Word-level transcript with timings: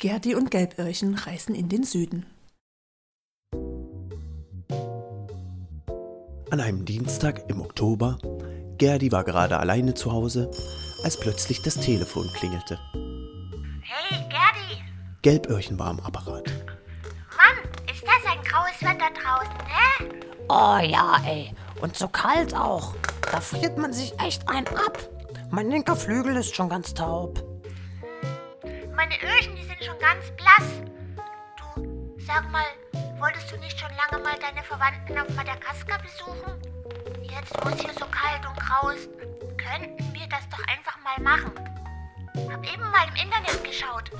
Gerdi 0.00 0.36
und 0.36 0.52
Gelböhrchen 0.52 1.16
reisen 1.16 1.56
in 1.56 1.68
den 1.68 1.82
Süden. 1.82 2.24
An 6.52 6.60
einem 6.60 6.84
Dienstag 6.84 7.50
im 7.50 7.60
Oktober, 7.60 8.16
Gerdi 8.78 9.10
war 9.10 9.24
gerade 9.24 9.58
alleine 9.58 9.94
zu 9.94 10.12
Hause, 10.12 10.52
als 11.02 11.18
plötzlich 11.18 11.62
das 11.62 11.74
Telefon 11.74 12.30
klingelte. 12.32 12.78
Hey, 13.82 14.20
Gerdi! 14.28 14.84
Gelböhrchen 15.22 15.76
war 15.80 15.88
am 15.88 15.98
Apparat. 15.98 16.46
Mann, 17.36 17.58
ist 17.92 18.04
das 18.04 18.32
ein 18.32 18.40
graues 18.44 18.80
Wetter 18.80 19.10
draußen, 19.20 19.56
ne? 19.66 20.20
Oh 20.48 20.78
ja, 20.80 21.20
ey. 21.26 21.52
Und 21.82 21.96
so 21.96 22.06
kalt 22.06 22.54
auch. 22.54 22.94
Da 23.32 23.40
friert 23.40 23.76
man 23.76 23.92
sich 23.92 24.16
echt 24.20 24.48
ein 24.48 24.68
ab. 24.68 24.96
Mein 25.50 25.68
linker 25.72 25.96
Flügel 25.96 26.36
ist 26.36 26.54
schon 26.54 26.68
ganz 26.68 26.94
taub. 26.94 27.47
Meine 28.98 29.14
Öhrchen, 29.22 29.54
die 29.54 29.62
sind 29.62 29.78
schon 29.84 29.96
ganz 30.00 30.24
blass. 30.32 30.72
Du, 31.56 32.16
sag 32.26 32.50
mal, 32.50 32.64
wolltest 33.20 33.52
du 33.52 33.56
nicht 33.58 33.78
schon 33.78 33.90
lange 33.94 34.20
mal 34.24 34.36
deine 34.40 34.60
Verwandten 34.64 35.16
auf 35.16 35.28
Madagaskar 35.36 36.00
besuchen? 36.02 36.60
Jetzt, 37.22 37.54
wo 37.62 37.68
es 37.68 37.80
hier 37.80 37.92
so 37.92 38.06
kalt 38.06 38.44
und 38.44 38.56
grau 38.58 38.88
ist, 38.88 39.08
könnten 39.56 40.12
wir 40.12 40.26
das 40.26 40.48
doch 40.50 40.66
einfach 40.66 40.98
mal 41.04 41.22
machen. 41.22 41.52
Hab 42.50 42.66
eben 42.66 42.82
mal 42.90 43.06
im 43.06 43.22
Internet 43.22 43.62
geschaut. 43.62 44.10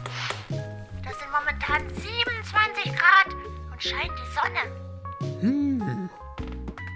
Das 1.03 1.19
sind 1.19 1.33
momentan 1.33 1.93
27 2.01 2.85
Grad 2.95 3.35
und 3.73 3.83
scheint 3.83 4.13
die 4.17 4.33
Sonne. 4.33 5.41
Hm. 5.41 6.09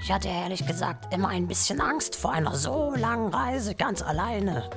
Ich 0.05 0.13
hatte 0.13 0.29
ehrlich 0.29 0.65
gesagt 0.65 1.13
immer 1.13 1.31
ein 1.31 1.49
bisschen 1.49 1.81
Angst 1.81 2.15
vor 2.15 2.31
einer 2.31 2.55
so 2.55 2.95
langen 2.95 3.35
Reise 3.35 3.75
ganz 3.75 4.03
alleine. 4.03 4.71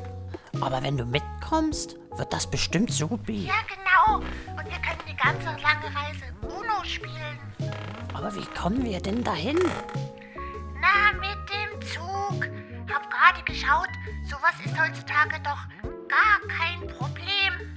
Aber 0.61 0.81
wenn 0.83 0.97
du 0.97 1.05
mitkommst, 1.05 1.97
wird 2.17 2.31
das 2.31 2.47
bestimmt 2.47 2.91
supi. 2.91 3.45
Ja, 3.45 3.53
genau. 3.67 4.17
Und 4.17 4.65
wir 4.65 4.79
können 4.79 5.01
die 5.07 5.15
ganze 5.15 5.45
lange 5.61 5.85
Reise 5.95 6.25
Uno 6.41 6.83
spielen. 6.83 7.39
Aber 8.13 8.33
wie 8.35 8.45
kommen 8.57 8.83
wir 8.83 8.99
denn 8.99 9.23
dahin? 9.23 9.59
Na, 10.79 11.13
mit 11.19 11.37
dem 11.49 11.81
Zug. 11.81 12.49
Hab 12.93 13.09
gerade 13.11 13.43
geschaut, 13.43 13.89
sowas 14.23 14.53
ist 14.63 14.79
heutzutage 14.79 15.41
doch 15.43 15.57
gar 16.07 16.39
kein 16.47 16.87
Problem. 16.87 17.75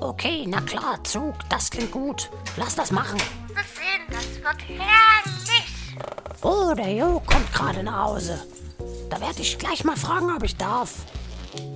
Okay, 0.00 0.44
na 0.46 0.60
klar, 0.60 1.02
Zug, 1.04 1.34
das 1.48 1.70
klingt 1.70 1.90
gut. 1.90 2.30
Lass 2.56 2.74
das 2.74 2.92
machen. 2.92 3.18
Wir 3.48 3.64
sehen, 3.64 4.04
das 4.10 4.42
wird 4.42 4.68
herrlich. 4.68 5.96
Oh, 6.42 6.74
der 6.74 6.92
Jo 6.92 7.20
kommt 7.24 7.52
gerade 7.52 7.82
nach 7.82 8.04
Hause. 8.04 8.46
Da 9.08 9.20
werde 9.20 9.40
ich 9.40 9.58
gleich 9.58 9.84
mal 9.84 9.96
fragen, 9.96 10.34
ob 10.34 10.42
ich 10.42 10.56
darf. 10.56 11.06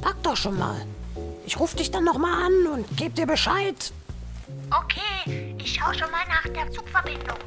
Pack 0.00 0.22
doch 0.22 0.36
schon 0.36 0.58
mal. 0.58 0.80
Ich 1.46 1.58
rufe 1.58 1.76
dich 1.76 1.90
dann 1.90 2.04
nochmal 2.04 2.44
an 2.44 2.66
und 2.74 2.96
gebe 2.96 3.14
dir 3.14 3.26
Bescheid. 3.26 3.92
Okay, 4.70 5.54
ich 5.58 5.74
schaue 5.74 5.94
schon 5.94 6.10
mal 6.10 6.26
nach 6.28 6.42
der 6.52 6.70
Zugverbindung. 6.70 7.38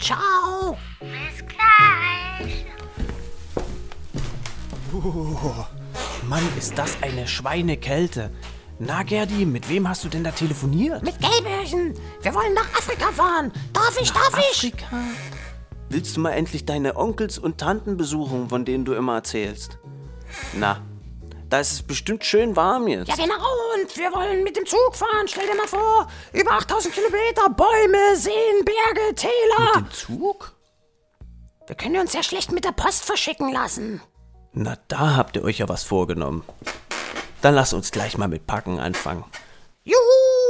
Ciao. 0.00 0.76
Bis 1.00 1.46
gleich. 1.46 2.66
Oh, 4.92 5.66
Mann, 6.28 6.42
ist 6.58 6.76
das 6.76 6.96
eine 7.02 7.28
Schweinekälte. 7.28 8.30
Na, 8.78 9.02
Gerdi, 9.02 9.44
mit 9.44 9.68
wem 9.68 9.88
hast 9.88 10.04
du 10.04 10.08
denn 10.08 10.24
da 10.24 10.30
telefoniert? 10.30 11.02
Mit 11.02 11.20
Gelbärchen. 11.20 11.94
Wir 12.22 12.34
wollen 12.34 12.54
nach 12.54 12.66
Afrika 12.76 13.12
fahren. 13.12 13.52
Darf 13.72 13.96
ich, 14.00 14.10
darf 14.10 14.36
ich? 14.38 14.72
Afrika? 14.72 14.96
Willst 15.90 16.16
du 16.16 16.20
mal 16.20 16.30
endlich 16.30 16.64
deine 16.64 16.96
Onkels 16.96 17.38
und 17.38 17.58
Tanten 17.58 17.96
besuchen, 17.96 18.48
von 18.48 18.64
denen 18.64 18.84
du 18.84 18.94
immer 18.94 19.16
erzählst? 19.16 19.78
Na, 20.54 20.80
da 21.50 21.58
ist 21.58 21.72
es 21.72 21.82
bestimmt 21.82 22.24
schön 22.24 22.54
warm 22.56 22.86
jetzt. 22.86 23.08
Ja, 23.08 23.16
genau. 23.16 23.34
Und 23.74 23.96
wir 23.96 24.12
wollen 24.12 24.44
mit 24.44 24.56
dem 24.56 24.64
Zug 24.66 24.94
fahren. 24.94 25.26
Stell 25.26 25.46
dir 25.46 25.56
mal 25.56 25.66
vor. 25.66 26.06
Über 26.32 26.52
8000 26.52 26.94
Kilometer. 26.94 27.50
Bäume, 27.50 28.16
Seen, 28.16 28.64
Berge, 28.64 29.14
Täler. 29.16 29.76
Mit 29.76 29.86
dem 29.86 29.90
Zug? 29.90 30.52
Wir 31.66 31.76
können 31.76 32.00
uns 32.00 32.12
ja 32.12 32.22
schlecht 32.22 32.52
mit 32.52 32.64
der 32.64 32.72
Post 32.72 33.04
verschicken 33.04 33.52
lassen. 33.52 34.00
Na, 34.52 34.76
da 34.88 35.16
habt 35.16 35.36
ihr 35.36 35.44
euch 35.44 35.58
ja 35.58 35.68
was 35.68 35.82
vorgenommen. 35.82 36.44
Dann 37.42 37.54
lass 37.54 37.72
uns 37.72 37.90
gleich 37.90 38.16
mal 38.16 38.28
mit 38.28 38.46
Packen 38.46 38.78
anfangen. 38.78 39.24
Juhu! 39.84 40.49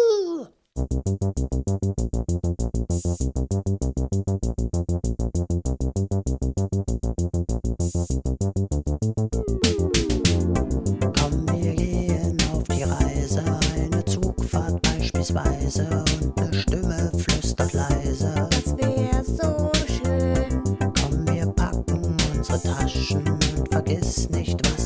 Taschen. 22.63 23.27
Und 23.27 23.73
vergiss 23.73 24.29
nicht 24.31 24.61
was 24.67 24.80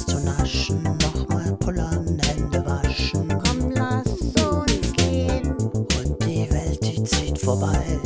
vorbei 7.44 8.03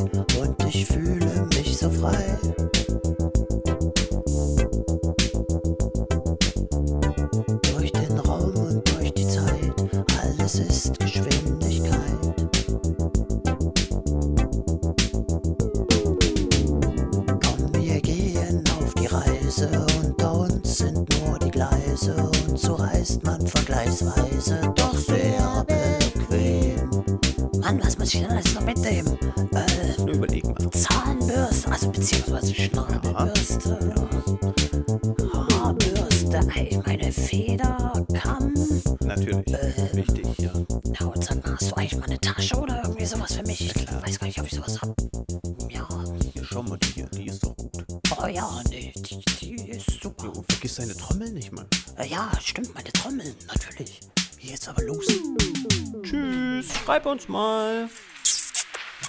uns 57.11 57.29
mal. 57.29 57.89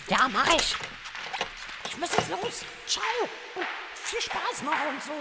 Ja, 0.08 0.28
mach 0.32 0.48
ich. 0.54 0.76
Ich 1.90 1.98
muss 1.98 2.10
jetzt 2.16 2.30
los. 2.30 2.64
Ciao 2.88 3.04
und 3.56 3.66
viel 3.94 4.22
Spaß 4.22 4.64
noch 4.64 4.72
und 4.72 5.04
so. 5.04 5.12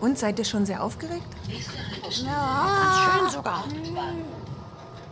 Und 0.00 0.18
seid 0.18 0.38
ihr 0.38 0.44
schon 0.44 0.64
sehr 0.64 0.82
aufgeregt? 0.82 1.26
Ganz 2.04 2.14
schön 2.14 3.30
sogar. 3.30 3.64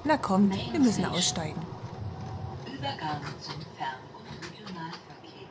Na 0.04 0.16
kommt, 0.16 0.54
wir 0.72 0.80
müssen 0.80 1.04
aussteigen. 1.04 1.60
Übergang 2.66 3.20
zum 3.40 3.60
Fern- 3.76 3.98
und 4.14 4.26
Regionalverkehr. 4.44 5.48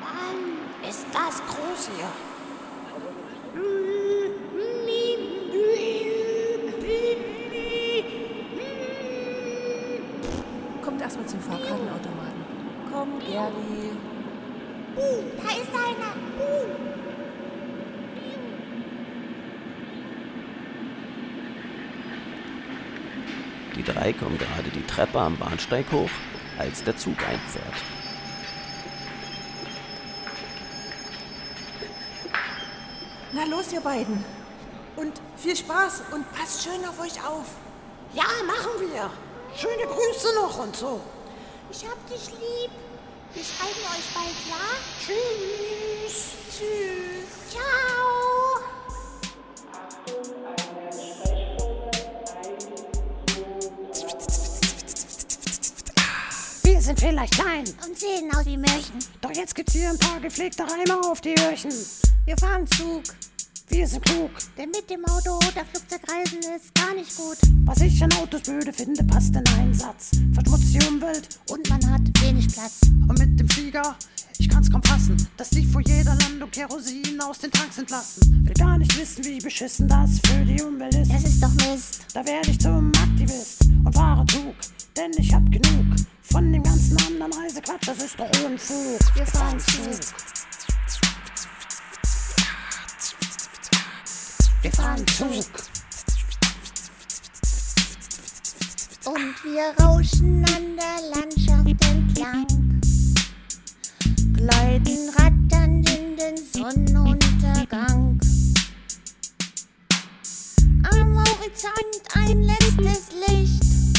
Mann, 0.00 0.58
ist 0.94 1.06
das 1.12 1.42
groß 1.48 1.90
hier. 1.96 2.08
Kommt 10.82 11.00
erstmal 11.00 11.26
zum 11.26 11.40
Fahrkartenautomaten. 11.40 12.44
Komm, 12.92 13.18
Gerdi. 13.18 13.90
Da 14.96 15.50
ist 15.50 15.74
einer. 15.74 16.14
Die 23.74 23.82
drei 23.82 24.12
kommen 24.12 24.38
gerade 24.38 24.70
die 24.72 24.86
Treppe 24.86 25.18
am 25.18 25.36
Bahnsteig 25.36 25.90
hoch, 25.90 26.10
als 26.58 26.84
der 26.84 26.96
Zug 26.96 27.16
einfährt. 27.28 27.93
Na 33.34 33.44
los, 33.46 33.72
ihr 33.72 33.80
beiden. 33.80 34.24
Und 34.94 35.20
viel 35.36 35.56
Spaß 35.56 36.02
und 36.12 36.24
passt 36.32 36.62
schön 36.62 36.84
auf 36.84 37.00
euch 37.00 37.18
auf. 37.26 37.46
Ja, 38.14 38.22
machen 38.46 38.80
wir. 38.80 39.10
Schöne 39.56 39.86
Grüße 39.86 40.34
noch 40.36 40.56
und 40.58 40.76
so. 40.76 41.00
Ich 41.68 41.84
hab 41.84 42.08
dich 42.08 42.28
lieb. 42.30 42.70
Wir 43.32 43.42
schreiben 43.42 43.80
euch 43.90 44.14
bald, 44.14 44.36
ja? 44.48 44.54
Tschüss. 45.00 46.34
Tschüss. 46.48 47.50
Ciao. 47.50 48.14
Wir 56.62 56.80
sind 56.80 57.00
vielleicht 57.00 57.34
klein, 57.34 57.64
Und 57.84 57.98
sehen 57.98 58.32
aus 58.36 58.46
wie 58.46 58.56
Märchen. 58.56 58.98
doch 59.20 59.32
jetzt 59.32 59.56
gibt's 59.56 59.72
hier 59.72 59.90
ein 59.90 59.98
paar 59.98 60.20
gepflegte 60.20 60.62
Reime 60.62 61.00
auf 61.00 61.20
die 61.20 61.34
Öhrchen. 61.40 61.72
Wir 62.26 62.36
fahren 62.38 62.66
Zug. 62.66 63.02
Wir 63.68 63.86
sind 63.86 64.02
klug, 64.04 64.30
Denn 64.56 64.70
mit 64.70 64.88
dem 64.88 65.04
Auto 65.06 65.36
oder 65.36 65.64
Flugzeug 65.64 66.00
reisen 66.10 66.38
ist 66.56 66.74
gar 66.74 66.94
nicht 66.94 67.14
gut. 67.16 67.36
was 67.64 67.80
ich 67.80 68.02
an 68.02 68.12
Autos 68.14 68.42
blöde 68.42 68.72
finde, 68.72 69.02
passt 69.04 69.34
in 69.34 69.46
einen 69.58 69.74
Satz. 69.74 70.10
Verschmutzt 70.32 70.72
die 70.74 70.86
Umwelt 70.86 71.28
Und 71.50 71.68
man 71.68 71.90
hat 71.90 72.02
wenig 72.22 72.48
Platz. 72.48 72.80
und 72.82 73.18
mit 73.18 73.38
dem 73.38 73.48
Flieger, 73.48 73.96
ich 74.38 74.48
kann's 74.48 74.70
kaum 74.70 74.82
fassen, 74.82 75.28
dass 75.36 75.50
die 75.50 75.66
vor 75.66 75.80
jeder 75.82 76.14
Landung 76.14 76.50
Kerosin 76.50 77.20
aus 77.20 77.38
den 77.38 77.50
Tanks 77.50 77.78
entlassen. 77.78 78.46
Will 78.46 78.54
gar 78.54 78.78
nicht 78.78 78.98
wissen, 78.98 79.24
wie 79.24 79.38
beschissen 79.38 79.88
das 79.88 80.20
für 80.24 80.44
die 80.44 80.62
Umwelt 80.62 80.94
ist. 80.94 81.12
Das 81.12 81.24
ist 81.24 81.42
doch 81.42 81.52
Mist. 81.52 82.06
Da 82.14 82.24
werde 82.24 82.50
ich 82.50 82.58
zum 82.60 82.92
Aktivist 83.02 83.64
und 83.84 83.94
fahre 83.94 84.24
Zug, 84.26 84.54
denn 84.96 85.10
ich 85.18 85.32
hab 85.34 85.44
genug 85.50 85.96
von 86.22 86.52
dem 86.52 86.62
ganzen 86.62 86.96
anderen 87.06 87.32
Reisequatsch, 87.32 87.86
das 87.86 87.98
ist 87.98 88.18
doch 88.18 88.30
Unfug. 88.44 88.98
Wir 89.14 89.26
fahren 89.26 89.58
Zug. 89.60 90.00
Wir 94.64 94.72
fahren 94.72 95.06
Zug. 95.08 95.28
Und 99.04 99.44
wir 99.44 99.84
rauschen 99.84 100.42
an 100.46 100.78
der 100.78 101.20
Landschaft 101.20 101.84
entlang. 101.84 102.46
Gleiten 104.32 105.10
ratternd 105.18 105.90
in 105.90 106.16
den 106.16 106.36
Sonnenuntergang. 106.50 108.18
Am 110.90 111.18
Horizont 111.18 112.02
ein 112.14 112.44
letztes 112.44 113.10
Licht. 113.28 113.98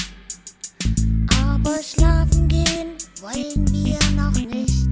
Aber 1.44 1.78
schlafen 1.84 2.48
gehen 2.48 2.98
wollen 3.22 3.72
wir 3.72 4.00
noch 4.20 4.34
nicht. 4.34 4.90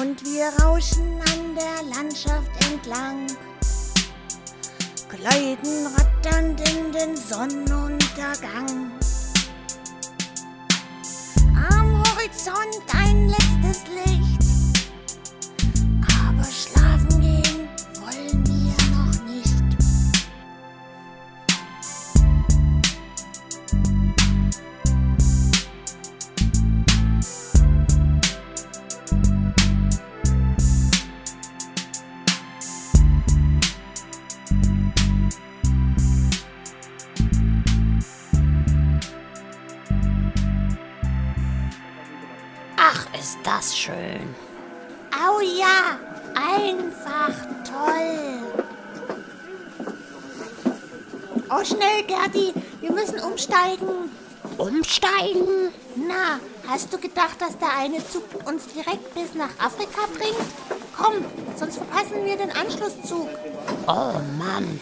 Und 0.00 0.24
wir 0.24 0.48
rauschen 0.60 1.20
an 1.20 1.54
der 1.54 1.84
Landschaft 1.94 2.50
entlang. 2.68 3.28
Gleiten 5.08 5.86
ratternd 5.86 6.60
in 6.68 6.90
den 6.90 7.16
Sonnenuntergang. 7.16 8.90
Am 11.70 12.02
Horizont 12.02 12.82
ein 12.92 13.28
letztes 13.28 13.84
Licht. 13.86 14.25
Umsteigen. 53.56 54.10
Umsteigen? 54.58 55.72
Na, 55.96 56.40
hast 56.68 56.92
du 56.92 56.98
gedacht, 56.98 57.40
dass 57.40 57.58
der 57.58 57.76
eine 57.78 57.98
Zug 57.98 58.24
uns 58.46 58.66
direkt 58.68 59.14
bis 59.14 59.34
nach 59.34 59.50
Afrika 59.58 60.02
bringt? 60.14 60.36
Komm, 60.96 61.24
sonst 61.56 61.76
verpassen 61.76 62.24
wir 62.24 62.36
den 62.36 62.50
Anschlusszug. 62.50 63.28
Oh 63.86 64.14
Mann. 64.38 64.80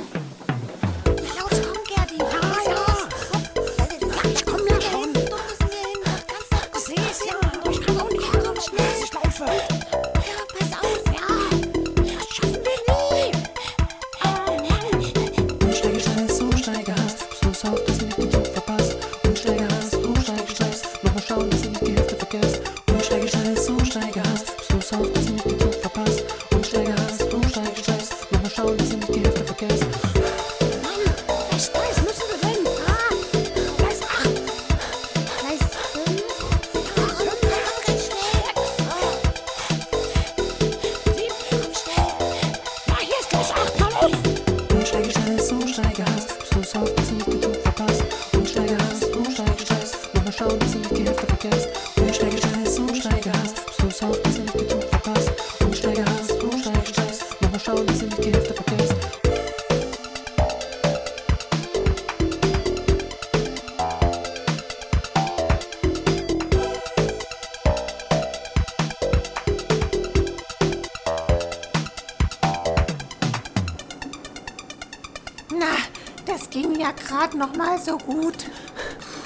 Mal 77.57 77.79
so 77.79 77.99
gut. 77.99 78.47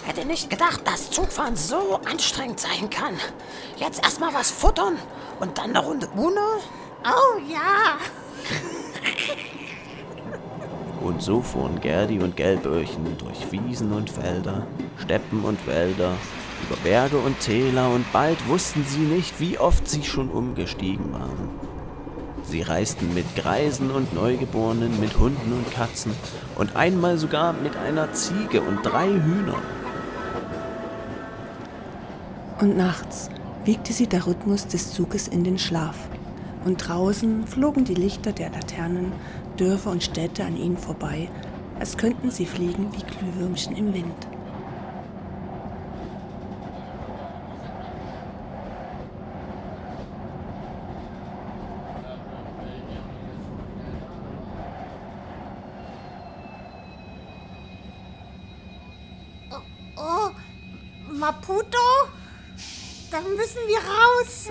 Hätte 0.05 0.27
nicht 0.27 0.49
gedacht, 0.51 0.87
dass 0.87 1.11
Zugfahren 1.11 1.57
so 1.57 2.01
anstrengend 2.05 2.61
sein 2.61 2.89
kann. 2.91 3.15
Jetzt 3.77 4.03
erstmal 4.03 4.33
was 4.33 4.51
futtern 4.51 4.97
und 5.41 5.59
dann 5.59 5.71
eine 5.71 5.85
Runde 5.85 6.09
Uno? 6.17 6.61
Oh 7.05 7.39
ja. 7.49 7.99
Und 11.01 11.23
so 11.23 11.43
fuhren 11.43 11.81
Gerdi 11.81 12.19
und 12.19 12.37
Gelböhrchen 12.37 13.17
durch 13.19 13.51
Wiesen 13.53 13.93
und 13.93 14.11
Felder, 14.11 14.67
Steppen 14.99 15.45
und 15.45 15.67
Wälder, 15.67 16.15
über 16.67 16.77
Berge 16.83 17.19
und 17.19 17.39
Täler 17.41 17.91
und 17.91 18.11
bald 18.13 18.49
wussten 18.49 18.85
sie 18.85 18.99
nicht, 18.99 19.39
wie 19.41 19.59
oft 19.59 19.89
sie 19.89 20.03
schon 20.03 20.31
umgestiegen 20.31 21.13
waren. 21.13 21.68
Sie 22.51 22.63
reisten 22.63 23.13
mit 23.13 23.37
Greisen 23.37 23.91
und 23.91 24.15
Neugeborenen, 24.15 24.99
mit 25.01 25.19
Hunden 25.19 25.53
und 25.53 25.71
Katzen 25.71 26.13
und 26.57 26.77
einmal 26.77 27.19
sogar 27.19 27.53
mit 27.53 27.77
einer 27.77 28.13
Ziege 28.15 28.63
und 28.63 28.83
drei 28.83 29.09
Hühnern. 29.09 29.63
Und 32.59 32.77
nachts 32.77 33.29
wiegte 33.65 33.93
sie 33.93 34.07
der 34.07 34.27
Rhythmus 34.27 34.67
des 34.67 34.93
Zuges 34.93 35.29
in 35.29 35.45
den 35.45 35.59
Schlaf. 35.59 35.97
Und 36.65 36.79
draußen 36.79 37.47
flogen 37.47 37.85
die 37.85 37.95
Lichter 37.95 38.33
der 38.33 38.51
Laternen, 38.51 39.13
Dörfer 39.59 39.91
und 39.91 40.03
Städte 40.03 40.45
an 40.45 40.57
ihnen 40.57 40.79
vorbei, 40.79 41.29
als 41.79 41.99
könnten 41.99 42.31
sie 42.31 42.47
fliegen 42.47 42.91
wie 42.93 43.03
Glühwürmchen 43.03 43.77
im 43.77 43.93
Wind. 43.93 44.38
Müssen 63.49 63.69
wir 63.69 63.79
raus. 63.79 64.51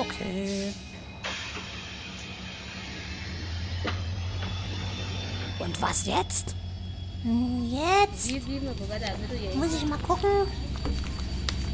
Okay. 0.00 0.72
Und 5.58 5.80
was 5.80 6.06
jetzt? 6.06 6.54
Jetzt 7.70 8.30
muss 9.56 9.74
ich 9.74 9.86
mal 9.86 9.98
gucken. 9.98 10.30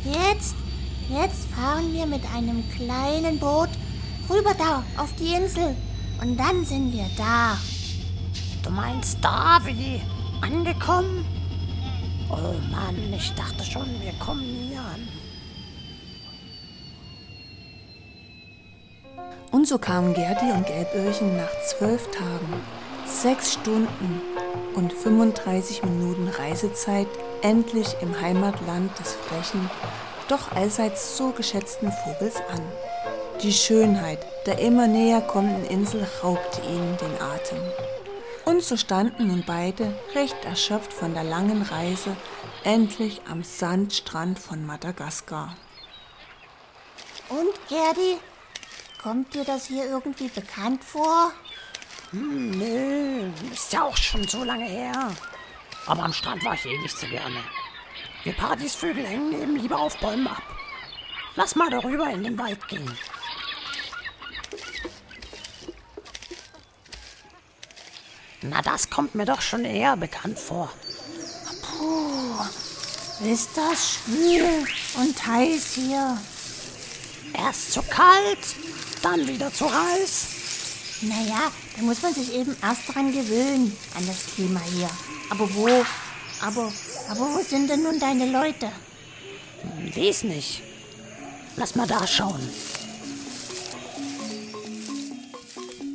Jetzt, 0.04 0.54
jetzt 1.08 1.48
fahren 1.54 1.92
wir 1.92 2.06
mit 2.06 2.22
einem 2.34 2.62
kleinen 2.70 3.38
Boot 3.38 3.70
rüber 4.28 4.54
da 4.56 4.84
auf 4.96 5.12
die 5.18 5.34
Insel. 5.34 5.74
Und 6.20 6.36
dann 6.36 6.64
sind 6.64 6.92
wir 6.92 7.08
da. 7.16 7.56
Du 8.62 8.70
meinst 8.70 9.18
da, 9.22 9.60
wie 9.64 10.00
angekommen? 10.40 11.24
Oh 12.30 12.54
Mann, 12.70 13.12
ich 13.16 13.32
dachte 13.32 13.64
schon, 13.64 13.88
wir 14.02 14.12
kommen 14.18 14.42
nie 14.42 14.76
an. 14.76 15.08
Und 19.50 19.66
so 19.66 19.78
kamen 19.78 20.14
Gerdi 20.14 20.50
und 20.52 20.66
Gelböhrchen 20.66 21.36
nach 21.36 21.50
zwölf 21.66 22.10
Tagen, 22.10 22.62
sechs 23.06 23.54
Stunden 23.54 24.20
und 24.74 24.92
35 24.92 25.82
Minuten 25.84 26.28
Reisezeit 26.28 27.08
endlich 27.42 27.96
im 28.02 28.20
Heimatland 28.20 28.90
des 28.98 29.14
frechen, 29.14 29.70
doch 30.28 30.52
allseits 30.52 31.16
so 31.16 31.30
geschätzten 31.30 31.90
Vogels 31.90 32.36
an. 32.52 32.60
Die 33.42 33.52
Schönheit 33.52 34.26
der 34.46 34.58
immer 34.58 34.86
näher 34.86 35.20
kommenden 35.20 35.64
Insel 35.64 36.06
raubte 36.22 36.60
ihnen 36.62 36.96
den 36.96 37.20
Atem. 37.20 37.58
Und 38.46 38.62
so 38.62 38.78
standen 38.78 39.28
nun 39.28 39.44
beide, 39.46 39.94
recht 40.14 40.42
erschöpft 40.44 40.92
von 40.92 41.12
der 41.12 41.24
langen 41.24 41.62
Reise, 41.62 42.16
endlich 42.64 43.20
am 43.30 43.42
Sandstrand 43.42 44.38
von 44.38 44.64
Madagaskar. 44.64 45.54
Und, 47.28 47.68
Gerdi, 47.68 48.16
kommt 49.02 49.34
dir 49.34 49.44
das 49.44 49.66
hier 49.66 49.86
irgendwie 49.86 50.28
bekannt 50.28 50.84
vor? 50.84 51.32
Hm, 52.10 52.50
nö, 52.50 53.30
ist 53.52 53.72
ja 53.72 53.82
auch 53.82 53.96
schon 53.96 54.26
so 54.26 54.44
lange 54.44 54.66
her. 54.66 55.12
Aber 55.86 56.02
am 56.02 56.12
Strand 56.12 56.44
war 56.44 56.54
ich 56.54 56.66
eh 56.66 56.78
nicht 56.78 56.96
so 56.96 57.06
gerne. 57.06 57.42
Wir 58.24 58.32
Paradiesvögel 58.32 59.06
hängen 59.06 59.40
eben 59.40 59.56
lieber 59.56 59.78
auf 59.78 59.96
Bäumen 59.98 60.26
ab. 60.26 60.42
Lass 61.36 61.54
mal 61.54 61.70
darüber 61.70 62.10
in 62.10 62.24
den 62.24 62.38
Wald 62.38 62.66
gehen. 62.68 62.98
Na, 68.42 68.62
das 68.62 68.90
kommt 68.90 69.14
mir 69.14 69.24
doch 69.24 69.40
schon 69.40 69.64
eher 69.64 69.96
bekannt 69.96 70.38
vor. 70.38 70.70
Ist 73.24 73.50
das 73.56 73.94
schwül 73.94 74.66
und 74.96 75.26
heiß 75.26 75.74
hier? 75.74 76.18
Erst 77.34 77.72
zu 77.72 77.82
kalt, 77.82 78.38
dann 79.02 79.26
wieder 79.26 79.52
zu 79.52 79.66
heiß. 79.66 80.26
Naja, 81.02 81.52
da 81.76 81.82
muss 81.82 82.02
man 82.02 82.12
sich 82.12 82.34
eben 82.34 82.56
erst 82.62 82.92
dran 82.92 83.12
gewöhnen, 83.12 83.76
an 83.96 84.06
das 84.06 84.26
Klima 84.34 84.60
hier. 84.74 84.90
Aber 85.30 85.48
wo? 85.54 85.68
Aber, 86.40 86.72
aber 87.08 87.20
wo 87.20 87.42
sind 87.42 87.70
denn 87.70 87.82
nun 87.82 87.98
deine 87.98 88.30
Leute? 88.30 88.70
Weiß 89.94 90.24
nicht. 90.24 90.62
Lass 91.56 91.74
mal 91.74 91.86
da 91.86 92.06
schauen. 92.06 92.40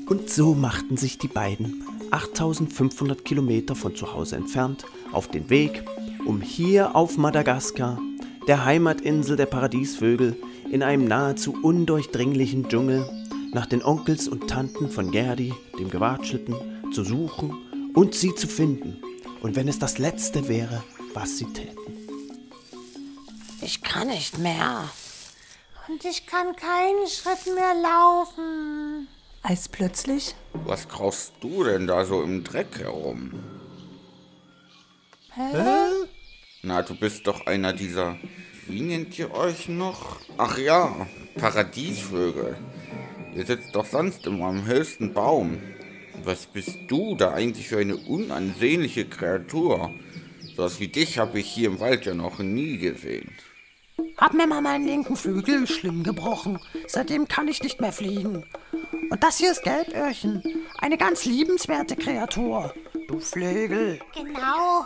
Und 0.08 0.30
so 0.30 0.54
machten 0.54 0.98
sich 0.98 1.18
die 1.18 1.28
beiden, 1.28 1.84
8500 2.12 3.24
Kilometer 3.24 3.76
von 3.76 3.96
zu 3.96 4.14
Hause 4.14 4.36
entfernt, 4.36 4.86
auf 5.12 5.28
den 5.28 5.50
Weg, 5.50 5.84
um 6.26 6.42
hier 6.42 6.96
auf 6.96 7.18
Madagaskar, 7.18 8.00
der 8.48 8.66
Heimatinsel 8.66 9.38
der 9.38 9.46
Paradiesvögel, 9.46 10.36
in 10.74 10.82
einem 10.82 11.06
nahezu 11.06 11.54
undurchdringlichen 11.62 12.68
Dschungel, 12.68 13.08
nach 13.54 13.68
den 13.68 13.84
Onkels 13.84 14.28
und 14.28 14.48
Tanten 14.48 14.90
von 14.90 15.12
Gerdi, 15.12 15.54
dem 15.78 15.92
Gewatschelten, 15.92 16.56
zu 16.92 17.04
suchen 17.04 17.92
und 17.94 18.16
sie 18.16 18.34
zu 18.34 18.48
finden. 18.48 19.00
Und 19.44 19.56
wenn 19.56 19.68
es 19.68 19.78
das 19.78 20.00
Letzte 20.00 20.48
wäre, 20.48 20.84
was 21.14 21.38
sie 21.38 21.46
täten. 21.46 21.78
Ich 23.62 23.84
kann 23.84 24.08
nicht 24.08 24.40
mehr. 24.40 24.90
Und 25.88 26.04
ich 26.06 26.26
kann 26.26 26.56
keinen 26.56 27.08
Schritt 27.08 27.54
mehr 27.54 27.76
laufen. 27.80 29.08
Als 29.44 29.70
plötzlich 29.70 30.34
Was 30.54 30.88
kraust 30.88 31.34
du 31.40 31.64
denn 31.66 31.86
da 31.86 32.04
so 32.04 32.24
im 32.24 32.44
Dreck 32.44 32.80
herum? 32.80 33.32
Na, 36.64 36.82
du 36.82 36.96
bist 36.96 37.28
doch 37.28 37.46
einer 37.46 37.74
dieser. 37.74 38.18
Wie 38.68 38.82
nennt 38.82 39.18
ihr 39.20 39.34
euch 39.34 39.68
noch? 39.68 40.18
Ach 40.38 40.58
ja, 40.58 41.08
Paradiesvögel. 41.36 42.58
Ihr 43.36 43.46
sitzt 43.46 43.76
doch 43.76 43.86
sonst 43.86 44.26
immer 44.26 44.46
am 44.46 44.66
höchsten 44.66 45.14
Baum. 45.14 45.58
Was 46.24 46.46
bist 46.46 46.78
du 46.88 47.16
da 47.16 47.34
eigentlich 47.34 47.68
für 47.68 47.80
eine 47.80 47.98
unansehnliche 47.98 49.06
Kreatur? 49.06 49.92
Sowas 50.56 50.80
wie 50.80 50.88
dich 50.88 51.18
habe 51.18 51.40
ich 51.40 51.48
hier 51.48 51.68
im 51.68 51.80
Wald 51.80 52.06
ja 52.06 52.14
noch 52.14 52.40
nie 52.40 52.78
gesehen. 52.78 53.32
Hab 54.18 54.34
mir 54.34 54.48
mal 54.48 54.62
meinen 54.62 54.86
linken 54.86 55.16
Flügel 55.16 55.68
schlimm 55.68 56.04
gebrochen. 56.04 56.60
Seitdem 56.88 57.28
kann 57.28 57.48
ich 57.48 57.62
nicht 57.62 57.82
mehr 57.82 57.92
fliegen. 57.92 58.46
Und 59.10 59.24
das 59.24 59.40
hier 59.40 59.52
ist 59.52 59.64
Gelböhrchen. 59.64 60.42
Eine 60.78 60.98
ganz 60.98 61.26
liebenswerte 61.26 61.96
Kreatur. 61.96 62.74
Du 63.08 63.20
Flügel. 63.20 64.00
Genau. 64.16 64.86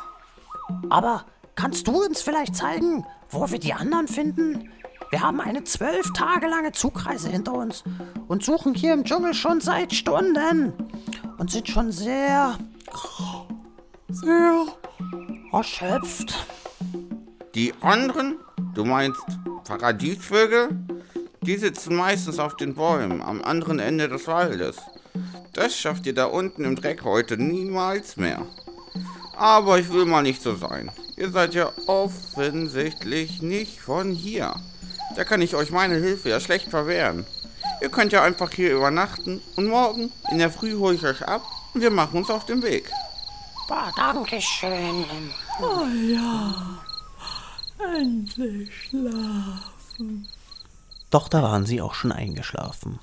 Aber 0.89 1.25
kannst 1.55 1.87
du 1.87 2.03
uns 2.03 2.21
vielleicht 2.21 2.55
zeigen, 2.55 3.05
wo 3.29 3.49
wir 3.49 3.59
die 3.59 3.73
anderen 3.73 4.07
finden? 4.07 4.71
Wir 5.09 5.21
haben 5.21 5.39
eine 5.39 5.63
zwölf 5.63 6.11
Tage 6.13 6.47
lange 6.47 6.73
Zugreise 6.73 7.29
hinter 7.29 7.53
uns 7.53 7.83
und 8.27 8.43
suchen 8.43 8.73
hier 8.73 8.93
im 8.93 9.05
Dschungel 9.05 9.33
schon 9.33 9.61
seit 9.61 9.93
Stunden 9.93 10.73
und 11.37 11.49
sind 11.49 11.67
schon 11.67 11.91
sehr, 11.91 12.57
sehr 14.09 14.65
erschöpft. 15.53 16.47
Die 17.55 17.73
anderen, 17.81 18.35
du 18.73 18.83
meinst 18.83 19.21
Paradiesvögel, 19.63 20.77
die 21.41 21.55
sitzen 21.55 21.95
meistens 21.95 22.39
auf 22.39 22.57
den 22.57 22.75
Bäumen 22.75 23.21
am 23.21 23.41
anderen 23.41 23.79
Ende 23.79 24.09
des 24.09 24.27
Waldes. 24.27 24.77
Das 25.53 25.77
schafft 25.77 26.05
ihr 26.05 26.13
da 26.13 26.25
unten 26.25 26.65
im 26.65 26.75
Dreck 26.75 27.03
heute 27.03 27.37
niemals 27.37 28.17
mehr. 28.17 28.45
Aber 29.37 29.79
ich 29.79 29.91
will 29.91 30.05
mal 30.05 30.21
nicht 30.21 30.41
so 30.41 30.55
sein. 30.55 30.91
Ihr 31.17 31.31
seid 31.31 31.55
ja 31.55 31.71
offensichtlich 31.87 33.41
nicht 33.41 33.79
von 33.81 34.11
hier. 34.11 34.55
Da 35.15 35.23
kann 35.23 35.41
ich 35.41 35.55
euch 35.55 35.71
meine 35.71 35.95
Hilfe 35.95 36.29
ja 36.29 36.39
schlecht 36.39 36.69
verwehren. 36.69 37.25
Ihr 37.81 37.89
könnt 37.89 38.11
ja 38.11 38.21
einfach 38.21 38.51
hier 38.51 38.75
übernachten 38.75 39.41
und 39.55 39.67
morgen 39.67 40.11
in 40.31 40.37
der 40.37 40.51
Früh 40.51 40.77
hole 40.77 40.93
ich 40.93 41.03
euch 41.03 41.23
ab 41.27 41.41
und 41.73 41.81
wir 41.81 41.89
machen 41.89 42.17
uns 42.17 42.29
auf 42.29 42.45
den 42.45 42.61
Weg. 42.61 42.91
Boah, 43.67 43.91
danke 43.95 44.39
schön. 44.39 45.05
Doch 51.09 51.27
da 51.29 51.41
waren 51.41 51.65
sie 51.65 51.81
auch 51.81 51.95
schon 51.95 52.11
eingeschlafen. 52.11 52.99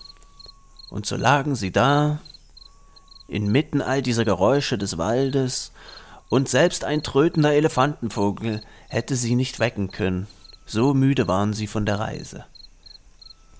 Und 0.89 1.07
so 1.07 1.17
lagen 1.17 1.57
sie 1.57 1.73
da, 1.73 2.21
inmitten 3.27 3.83
all 3.83 4.03
dieser 4.03 4.25
Geräusche 4.25 4.79
des 4.79 4.99
Waldes, 4.99 5.73
und 6.29 6.49
selbst 6.49 6.85
ein 6.85 7.03
trötender 7.03 7.53
Elefantenvogel 7.53 8.63
hätte 8.89 9.17
sie 9.17 9.35
nicht 9.35 9.59
wecken 9.61 9.91
können. 9.91 10.27
So 10.67 10.95
müde 10.95 11.29
waren 11.29 11.53
sie 11.53 11.67
von 11.67 11.87
der 11.87 11.99
Reise. 12.01 12.47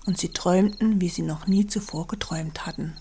und 0.07 0.19
sie 0.19 0.29
träumten, 0.29 1.01
wie 1.01 1.09
sie 1.09 1.23
noch 1.23 1.47
nie 1.47 1.65
zuvor 1.65 2.05
geträumt 2.07 2.65
hatten. 2.67 2.95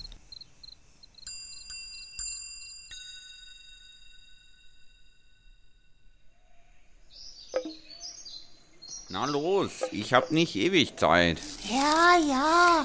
Na 9.09 9.27
los, 9.27 9.71
ich 9.93 10.13
hab 10.13 10.31
nicht 10.33 10.57
ewig 10.57 10.97
Zeit. 10.97 11.39
Ja, 11.71 12.17
ja. 12.29 12.85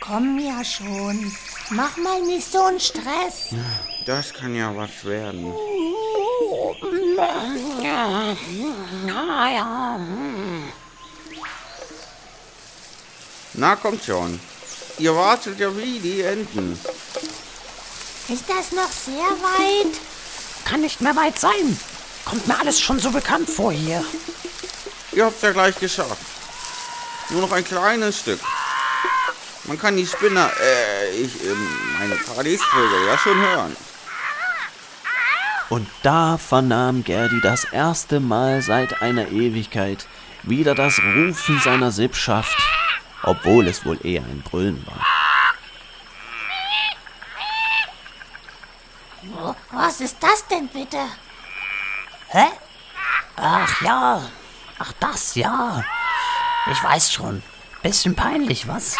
Komm 0.00 0.38
ja 0.38 0.64
schon. 0.64 1.32
Mach 1.70 1.96
mal 1.98 2.22
nicht 2.22 2.50
so 2.50 2.62
einen 2.62 2.80
Stress. 2.80 3.54
Das 4.08 4.32
kann 4.32 4.54
ja 4.54 4.74
was 4.74 5.04
werden. 5.04 5.52
Na 9.04 9.50
ja, 9.52 10.00
Na 13.52 13.76
kommt 13.76 14.02
schon. 14.02 14.40
Ihr 14.96 15.14
wartet 15.14 15.60
ja 15.60 15.76
wie 15.76 15.98
die 15.98 16.22
Enten. 16.22 16.80
Ist 18.28 18.44
das 18.48 18.72
noch 18.72 18.90
sehr 18.90 19.28
weit? 19.42 20.00
kann 20.64 20.80
nicht 20.80 21.02
mehr 21.02 21.14
weit 21.14 21.38
sein. 21.38 21.78
Kommt 22.24 22.48
mir 22.48 22.58
alles 22.58 22.80
schon 22.80 22.98
so 22.98 23.10
bekannt 23.10 23.50
vor 23.50 23.72
hier. 23.72 24.02
Ihr 25.12 25.26
habt's 25.26 25.42
ja 25.42 25.52
gleich 25.52 25.78
geschafft. 25.78 26.24
Nur 27.28 27.42
noch 27.42 27.52
ein 27.52 27.64
kleines 27.64 28.20
Stück. 28.20 28.40
Man 29.64 29.78
kann 29.78 29.98
die 29.98 30.06
Spinner, 30.06 30.50
äh, 30.62 31.10
ich, 31.10 31.44
ähm, 31.44 31.68
meine 31.98 32.16
Paradiesvögel 32.16 33.06
ja 33.06 33.18
schon 33.18 33.38
hören. 33.38 33.76
Und 35.70 35.86
da 36.02 36.38
vernahm 36.38 37.04
Gerdi 37.04 37.40
das 37.42 37.64
erste 37.64 38.20
Mal 38.20 38.62
seit 38.62 39.02
einer 39.02 39.28
Ewigkeit 39.28 40.06
wieder 40.42 40.74
das 40.74 40.98
Rufen 40.98 41.60
seiner 41.60 41.90
Sippschaft, 41.90 42.56
obwohl 43.22 43.68
es 43.68 43.84
wohl 43.84 43.98
eher 44.04 44.22
ein 44.22 44.42
Brüllen 44.42 44.86
war. 44.86 45.04
Was 49.72 50.00
ist 50.00 50.16
das 50.20 50.46
denn 50.46 50.68
bitte? 50.68 50.98
Hä? 52.28 52.46
Ach 53.36 53.80
ja, 53.82 54.22
ach 54.78 54.92
das 55.00 55.34
ja. 55.34 55.84
Ich 56.70 56.82
weiß 56.82 57.12
schon. 57.12 57.42
Bisschen 57.82 58.14
peinlich, 58.16 58.66
was? 58.66 58.96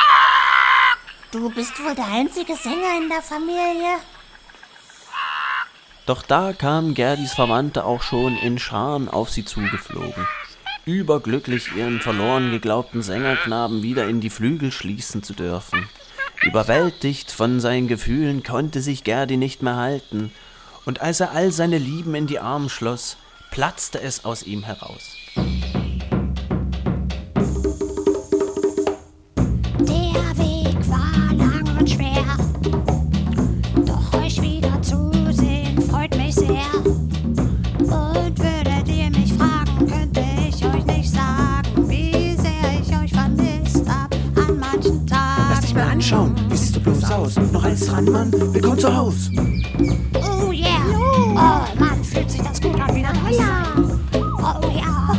Du 1.31 1.51
bist 1.51 1.83
wohl 1.83 1.95
der 1.95 2.07
einzige 2.07 2.55
Sänger 2.57 2.97
in 2.97 3.09
der 3.09 3.23
Familie. 3.23 3.99
Doch 6.09 6.23
da 6.23 6.55
kamen 6.55 6.95
Gerdis 6.95 7.35
Verwandte 7.35 7.85
auch 7.85 8.01
schon 8.01 8.35
in 8.39 8.59
Scharen 8.59 9.11
auf 9.11 9.29
sie 9.29 9.45
zugeflogen. 9.45 10.27
Überglücklich, 10.87 11.77
ihren 11.77 12.01
verloren 12.01 12.51
geglaubten 12.51 13.03
Sängerknaben 13.03 13.83
wieder 13.83 14.09
in 14.09 14.23
die 14.23 14.31
Flügel 14.31 14.73
schließen 14.73 15.23
zu 15.23 15.35
dürfen. 15.35 15.87
Überwältigt 16.41 17.31
von 17.31 17.61
seinen 17.61 17.89
Gefühlen 17.89 18.43
konnte 18.43 18.81
sich 18.81 19.05
Gerdi 19.05 19.37
nicht 19.37 19.63
mehr 19.63 19.77
halten, 19.77 20.33
und 20.87 21.03
als 21.03 21.21
er 21.21 21.33
all 21.33 21.53
seine 21.53 21.77
Lieben 21.77 22.15
in 22.15 22.27
die 22.27 22.41
Arme 22.41 22.71
schloss, 22.71 23.19
platzte 23.51 24.01
es 24.01 24.25
aus 24.25 24.43
ihm 24.45 24.63
heraus. 24.63 25.11
Du 47.37 47.41
bloß 47.41 47.47
aus? 47.47 47.53
Noch 47.53 47.65
alles 47.65 47.87
dran, 47.87 48.05
Mann? 48.07 48.33
Willkommen 48.33 48.79
zu 48.79 48.95
Haus. 48.95 49.31
Oh 50.15 50.53
yeah! 50.53 50.69
Oh 51.35 51.79
Mann, 51.79 52.03
fühlt 52.03 52.31
sich 52.31 52.41
das 52.41 52.61
gut 52.61 52.81
an 52.81 52.95
wieder. 52.95 53.13
Oh 53.27 53.31
ja! 53.31 53.65
Oh 54.15 54.69
ja! 54.75 55.15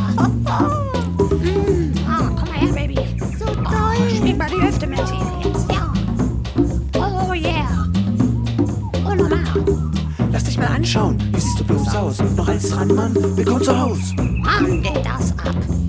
Mm, 1.36 1.92
ah, 2.08 2.30
komm 2.36 2.48
mal 2.48 2.58
her, 2.58 2.72
Baby. 2.72 2.98
So 3.38 3.46
toll! 3.46 4.10
Spiel 4.16 4.36
mal 4.36 4.48
die 4.48 4.62
Hüfte 4.62 4.86
mit 4.86 5.00
hier 5.08 5.50
jetzt, 5.50 5.70
ja. 5.70 5.92
Oh 6.94 7.32
yeah! 7.32 7.86
Und 9.08 9.18
nochmal. 9.18 9.44
Lass 10.32 10.44
dich 10.44 10.58
mal 10.58 10.66
anschauen. 10.68 11.18
Wie 11.32 11.40
siehst 11.40 11.60
du 11.60 11.64
bloß 11.64 11.94
aus? 11.94 12.18
Noch 12.36 12.48
alles 12.48 12.70
dran, 12.70 12.94
Mann? 12.94 13.14
Willkommen 13.36 13.62
zu 13.62 13.78
Haus. 13.78 13.98
Mann, 14.16 14.82
geht 14.82 15.04
das 15.04 15.32
ab. 15.38 15.79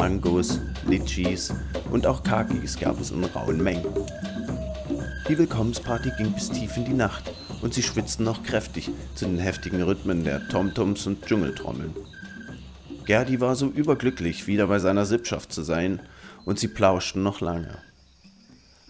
Mangos, 0.00 0.58
Litschis 0.86 1.52
und 1.90 2.06
auch 2.06 2.22
Kakis 2.22 2.78
gab 2.80 2.98
es 2.98 3.10
in 3.10 3.22
rauen 3.22 3.62
Mengen. 3.62 3.84
Die 5.28 5.36
Willkommensparty 5.36 6.10
ging 6.16 6.32
bis 6.32 6.48
tief 6.48 6.74
in 6.78 6.86
die 6.86 6.94
Nacht 6.94 7.30
und 7.60 7.74
sie 7.74 7.82
schwitzten 7.82 8.24
noch 8.24 8.42
kräftig 8.42 8.90
zu 9.14 9.26
den 9.26 9.38
heftigen 9.38 9.82
Rhythmen 9.82 10.24
der 10.24 10.48
Tomtoms 10.48 11.06
und 11.06 11.26
Dschungeltrommeln. 11.26 11.94
Gerdi 13.04 13.40
war 13.42 13.54
so 13.56 13.66
überglücklich, 13.66 14.46
wieder 14.46 14.68
bei 14.68 14.78
seiner 14.78 15.04
Sippschaft 15.04 15.52
zu 15.52 15.62
sein, 15.62 16.00
und 16.46 16.58
sie 16.58 16.68
plauschten 16.68 17.22
noch 17.22 17.42
lange. 17.42 17.76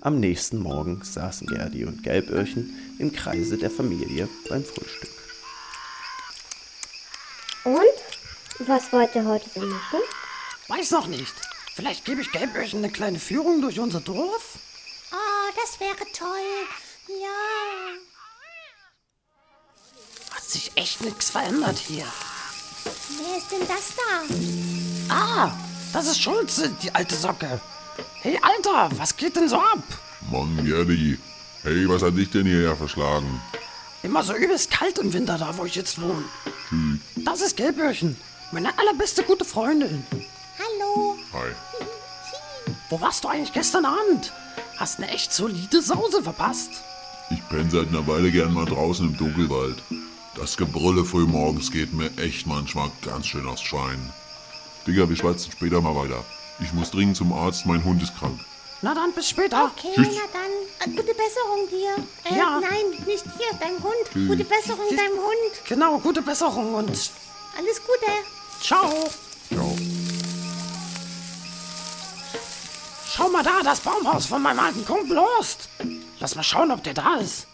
Am 0.03 0.21
nächsten 0.21 0.61
Morgen 0.61 1.03
saßen 1.03 1.49
Gerdi 1.49 1.87
und 1.87 2.05
Gelböhrchen 2.05 2.73
im 3.01 3.11
Kreise 3.13 3.59
der 3.59 3.73
Familie 3.73 4.29
beim 4.49 4.63
Frühstück. 4.63 5.11
Und? 7.65 8.69
Was 8.69 8.93
wollt 8.93 9.13
ihr 9.17 9.25
heute 9.25 9.51
so 9.53 9.61
machen? 9.63 9.99
Weiß 10.71 10.93
noch 10.93 11.09
nicht. 11.09 11.35
Vielleicht 11.75 12.05
gebe 12.05 12.21
ich 12.21 12.31
Gelböhrchen 12.31 12.79
eine 12.79 12.93
kleine 12.93 13.19
Führung 13.19 13.61
durch 13.61 13.81
unser 13.81 14.01
Dorf? 14.01 14.57
Oh, 15.13 15.53
das 15.61 15.81
wäre 15.81 16.07
toll. 16.17 16.29
Ja. 17.09 17.97
Hat 20.33 20.45
sich 20.45 20.71
echt 20.77 21.01
nichts 21.01 21.31
verändert 21.31 21.77
hier. 21.77 22.07
Wer 22.85 23.37
ist 23.37 23.51
denn 23.51 23.67
das 23.67 23.95
da? 23.97 25.13
Ah, 25.13 25.51
das 25.93 26.07
ist 26.07 26.23
Schulze, 26.23 26.71
die 26.81 26.95
alte 26.95 27.17
Socke. 27.17 27.61
Hey, 28.23 28.39
Alter, 28.41 28.91
was 28.97 29.17
geht 29.17 29.35
denn 29.35 29.49
so 29.49 29.57
ab? 29.57 29.83
Mann, 30.31 30.65
Gerdi. 30.65 31.19
Hey, 31.65 31.89
was 31.89 32.03
hat 32.03 32.17
dich 32.17 32.31
denn 32.31 32.47
hierher 32.47 32.77
verschlagen? 32.77 33.41
Immer 34.05 34.23
so 34.23 34.35
übelst 34.35 34.71
kalt 34.71 34.99
im 34.99 35.13
Winter 35.13 35.37
da, 35.37 35.57
wo 35.57 35.65
ich 35.65 35.75
jetzt 35.75 36.01
wohne. 36.01 36.25
Das 37.17 37.41
ist 37.41 37.57
Gelböhrchen, 37.57 38.17
meine 38.53 38.79
allerbeste 38.79 39.25
gute 39.25 39.45
Freundin. 39.45 40.07
Hallo. 40.61 41.17
Hi. 41.33 41.51
Wo 42.91 43.01
warst 43.01 43.25
du 43.25 43.29
eigentlich 43.29 43.53
gestern 43.53 43.85
Abend? 43.85 44.33
Hast 44.77 44.99
eine 44.99 45.09
echt 45.11 45.33
solide 45.33 45.81
Sause 45.83 46.23
verpasst. 46.23 46.71
Ich 47.31 47.47
penne 47.49 47.71
seit 47.71 47.89
einer 47.89 48.07
Weile 48.07 48.31
gern 48.31 48.53
mal 48.53 48.67
draußen 48.67 49.07
im 49.07 49.17
Dunkelwald. 49.17 49.83
Das 50.37 50.57
Gebrülle 50.57 51.05
frühmorgens 51.05 51.71
geht 51.71 51.93
mir 51.93 52.11
echt 52.19 52.47
manchmal 52.47 52.91
ganz 53.03 53.27
schön 53.27 53.47
aufs 53.47 53.63
Schwein. 53.63 54.13
Digga, 54.87 55.09
wir 55.09 55.17
schwatzen 55.17 55.53
später 55.53 55.81
mal 55.81 55.95
weiter. 55.95 56.25
Ich 56.61 56.73
muss 56.73 56.91
dringend 56.91 57.17
zum 57.17 57.33
Arzt, 57.33 57.67
mein 57.67 57.85
Hund 57.85 58.03
ist 58.03 58.17
krank. 58.19 58.39
Na 58.83 58.95
dann, 58.95 59.13
bis 59.13 59.29
später. 59.29 59.71
Okay, 59.77 59.93
Tschüss. 59.95 60.09
na 60.15 60.41
dann. 60.41 60.93
Äh, 60.93 60.97
gute 60.97 61.15
Besserung 61.15 61.69
dir. 61.71 61.95
Äh, 62.31 62.37
Ja. 62.39 62.61
Nein, 62.61 63.05
nicht 63.07 63.25
dir, 63.27 63.59
deinem 63.61 63.83
Hund. 63.83 63.95
Tschüss. 64.13 64.29
Gute 64.29 64.45
Besserung 64.45 64.89
deinem 64.89 65.19
Hund. 65.19 65.65
Genau, 65.69 65.99
gute 65.99 66.23
Besserung 66.23 66.75
und 66.75 66.89
Alles 66.89 67.81
Gute. 67.87 68.13
ciao. 68.63 69.11
Ciao. 69.53 69.77
Schau 73.13 73.29
mal 73.29 73.43
da, 73.43 73.61
das 73.65 73.81
Baumhaus 73.81 74.27
von 74.27 74.41
meinem 74.41 74.61
alten 74.61 74.85
Kumpel 74.85 75.19
Horst. 75.19 75.69
Lass 76.21 76.37
mal 76.37 76.45
schauen, 76.45 76.71
ob 76.71 76.85
der 76.85 76.95
da 76.95 77.17
ist. 77.17 77.49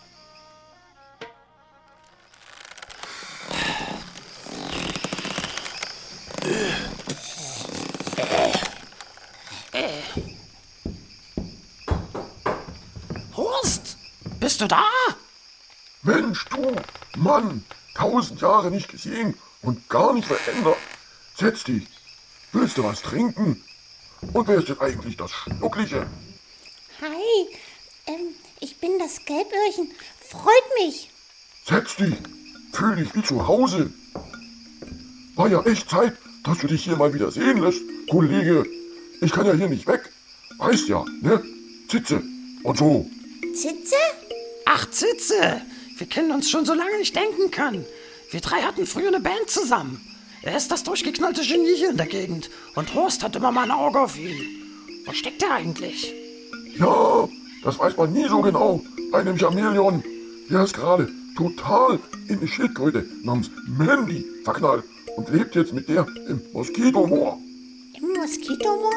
Horst, 13.34 13.96
bist 14.38 14.60
du 14.60 14.68
da? 14.68 14.84
Mensch, 16.02 16.44
du, 16.50 16.76
Mann, 17.16 17.64
tausend 17.94 18.42
Jahre 18.42 18.70
nicht 18.70 18.88
gesehen 18.88 19.34
und 19.62 19.88
gar 19.88 20.12
nicht 20.12 20.28
verändert. 20.28 20.76
Setz 21.34 21.64
dich. 21.64 21.88
Willst 22.52 22.76
du 22.76 22.84
was 22.84 23.00
trinken? 23.00 23.65
Und 24.32 24.48
wer 24.48 24.56
ist 24.56 24.68
denn 24.68 24.80
eigentlich 24.80 25.16
das 25.16 25.30
Schnuckliche? 25.32 26.06
Hi, 27.00 27.48
ähm, 28.06 28.34
ich 28.60 28.78
bin 28.78 28.98
das 28.98 29.24
Gelböhrchen. 29.24 29.90
Freut 30.20 30.64
mich. 30.80 31.10
Setz 31.64 31.96
dich. 31.96 32.14
Fühl 32.72 32.96
dich 32.96 33.14
wie 33.14 33.22
zu 33.22 33.46
Hause. 33.46 33.90
War 35.34 35.48
ja 35.48 35.62
echt 35.62 35.90
Zeit, 35.90 36.14
dass 36.44 36.58
du 36.58 36.66
dich 36.66 36.84
hier 36.84 36.96
mal 36.96 37.12
wieder 37.12 37.30
sehen 37.30 37.58
lässt, 37.58 37.80
Kollege. 38.10 38.64
Ich 39.20 39.32
kann 39.32 39.46
ja 39.46 39.52
hier 39.52 39.68
nicht 39.68 39.86
weg. 39.86 40.10
Weißt 40.58 40.88
ja, 40.88 41.04
ne? 41.20 41.42
Sitze. 41.90 42.22
Und 42.62 42.78
so. 42.78 43.08
Zitze? 43.54 43.96
Ach, 44.64 44.90
Zitze, 44.90 45.62
wir 45.96 46.06
kennen 46.06 46.32
uns 46.32 46.50
schon 46.50 46.66
so 46.66 46.74
lange 46.74 46.98
nicht 46.98 47.14
denken 47.14 47.50
können. 47.50 47.84
Wir 48.30 48.40
drei 48.40 48.62
hatten 48.62 48.86
früher 48.86 49.08
eine 49.08 49.20
Band 49.20 49.48
zusammen. 49.48 50.00
Er 50.46 50.56
ist 50.56 50.70
das 50.70 50.84
durchgeknallte 50.84 51.40
Genie 51.40 51.74
hier 51.74 51.90
in 51.90 51.96
der 51.96 52.06
Gegend 52.06 52.50
und 52.76 52.94
Horst 52.94 53.24
hat 53.24 53.34
immer 53.34 53.50
mal 53.50 53.64
ein 53.64 53.72
Auge 53.72 54.00
auf 54.00 54.16
ihn. 54.16 54.40
Wo 55.04 55.12
steckt 55.12 55.42
er 55.42 55.54
eigentlich? 55.54 56.14
Ja, 56.78 57.28
das 57.64 57.80
weiß 57.80 57.96
man 57.96 58.12
nie 58.12 58.28
so 58.28 58.40
genau. 58.42 58.80
Bei 59.10 59.18
einem 59.18 59.36
Chamäleon. 59.36 60.04
Der 60.48 60.62
ist 60.62 60.74
gerade 60.74 61.10
total 61.36 61.98
in 62.28 62.38
eine 62.38 62.46
Schildkröte 62.46 63.04
namens 63.24 63.50
Mandy 63.76 64.24
verknallt 64.44 64.84
und 65.16 65.28
lebt 65.30 65.56
jetzt 65.56 65.72
mit 65.72 65.88
der 65.88 66.06
im 66.28 66.40
Moskitomoor. 66.52 67.40
Im 68.00 68.20
Moskitomoor? 68.20 68.92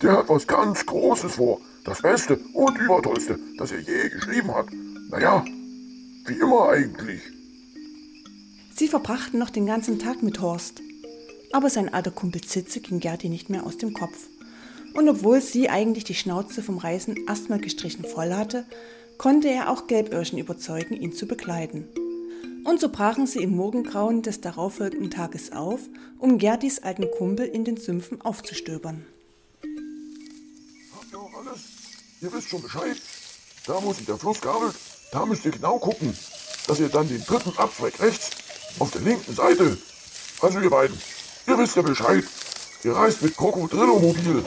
Der 0.00 0.12
hat 0.12 0.30
was 0.30 0.46
ganz 0.46 0.86
Großes 0.86 1.34
vor. 1.34 1.60
Das 1.84 2.00
Beste 2.00 2.40
und 2.54 2.78
Übertollste, 2.78 3.38
das 3.58 3.72
er 3.72 3.80
je 3.80 4.08
geschrieben 4.08 4.54
hat. 4.54 4.68
Naja, 5.10 5.44
wie 6.24 6.34
immer 6.40 6.70
eigentlich. 6.70 7.35
Sie 8.78 8.88
verbrachten 8.88 9.38
noch 9.38 9.48
den 9.48 9.64
ganzen 9.64 9.98
Tag 9.98 10.22
mit 10.22 10.42
Horst. 10.42 10.82
Aber 11.50 11.70
sein 11.70 11.94
alter 11.94 12.10
Kumpel 12.10 12.42
Zitze 12.42 12.80
ging 12.80 13.00
Gerti 13.00 13.30
nicht 13.30 13.48
mehr 13.48 13.64
aus 13.64 13.78
dem 13.78 13.94
Kopf. 13.94 14.28
Und 14.92 15.08
obwohl 15.08 15.40
sie 15.40 15.70
eigentlich 15.70 16.04
die 16.04 16.14
Schnauze 16.14 16.62
vom 16.62 16.76
Reisen 16.76 17.16
erstmal 17.26 17.58
gestrichen 17.58 18.04
voll 18.04 18.34
hatte, 18.34 18.66
konnte 19.16 19.48
er 19.48 19.70
auch 19.70 19.86
Gelböhrchen 19.86 20.38
überzeugen, 20.38 20.94
ihn 20.94 21.14
zu 21.14 21.26
begleiten. 21.26 21.88
Und 22.64 22.78
so 22.78 22.90
brachen 22.90 23.26
sie 23.26 23.38
im 23.38 23.56
Morgengrauen 23.56 24.20
des 24.20 24.42
darauffolgenden 24.42 25.10
Tages 25.10 25.52
auf, 25.52 25.80
um 26.18 26.36
Gertis 26.36 26.80
alten 26.80 27.10
Kumpel 27.16 27.46
in 27.46 27.64
den 27.64 27.78
Sümpfen 27.78 28.20
aufzustöbern. 28.20 29.06
Habt 30.94 31.12
ihr 31.12 31.18
auch 31.18 31.32
alles? 31.32 31.60
Ihr 32.20 32.30
wisst 32.30 32.50
schon 32.50 32.60
Bescheid. 32.60 32.98
Da, 33.66 33.82
wo 33.82 33.94
sich 33.94 34.04
der 34.04 34.18
Fluss 34.18 34.42
gabelt, 34.42 34.74
da 35.12 35.24
müsst 35.24 35.46
ihr 35.46 35.52
genau 35.52 35.78
gucken, 35.78 36.14
dass 36.66 36.78
ihr 36.78 36.90
dann 36.90 37.08
den 37.08 37.24
dritten 37.24 37.56
Abzweig 37.56 37.98
rechts 38.00 38.45
auf 38.78 38.90
der 38.90 39.00
linken 39.02 39.34
Seite. 39.34 39.78
Also 40.40 40.60
ihr 40.60 40.70
beiden, 40.70 41.00
ihr 41.46 41.58
wisst 41.58 41.76
ja 41.76 41.82
Bescheid. 41.82 42.24
Ihr 42.82 42.94
reist 42.94 43.22
mit 43.22 43.36
Krokodillomobil. 43.36 44.44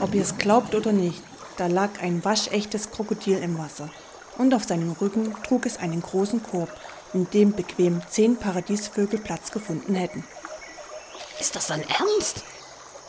Ob 0.00 0.14
ihr 0.14 0.22
es 0.22 0.38
glaubt 0.38 0.74
oder 0.74 0.92
nicht, 0.92 1.22
da 1.56 1.66
lag 1.66 1.90
ein 2.00 2.24
waschechtes 2.24 2.90
Krokodil 2.90 3.38
im 3.38 3.58
Wasser. 3.58 3.90
Und 4.38 4.54
auf 4.54 4.64
seinem 4.64 4.92
Rücken 4.92 5.34
trug 5.42 5.66
es 5.66 5.76
einen 5.76 6.00
großen 6.00 6.42
Korb, 6.42 6.70
in 7.12 7.28
dem 7.30 7.52
bequem 7.52 8.00
zehn 8.08 8.36
Paradiesvögel 8.36 9.18
Platz 9.18 9.50
gefunden 9.50 9.94
hätten. 9.94 10.24
Ist 11.38 11.54
das 11.54 11.66
dein 11.66 11.82
Ernst? 11.88 12.42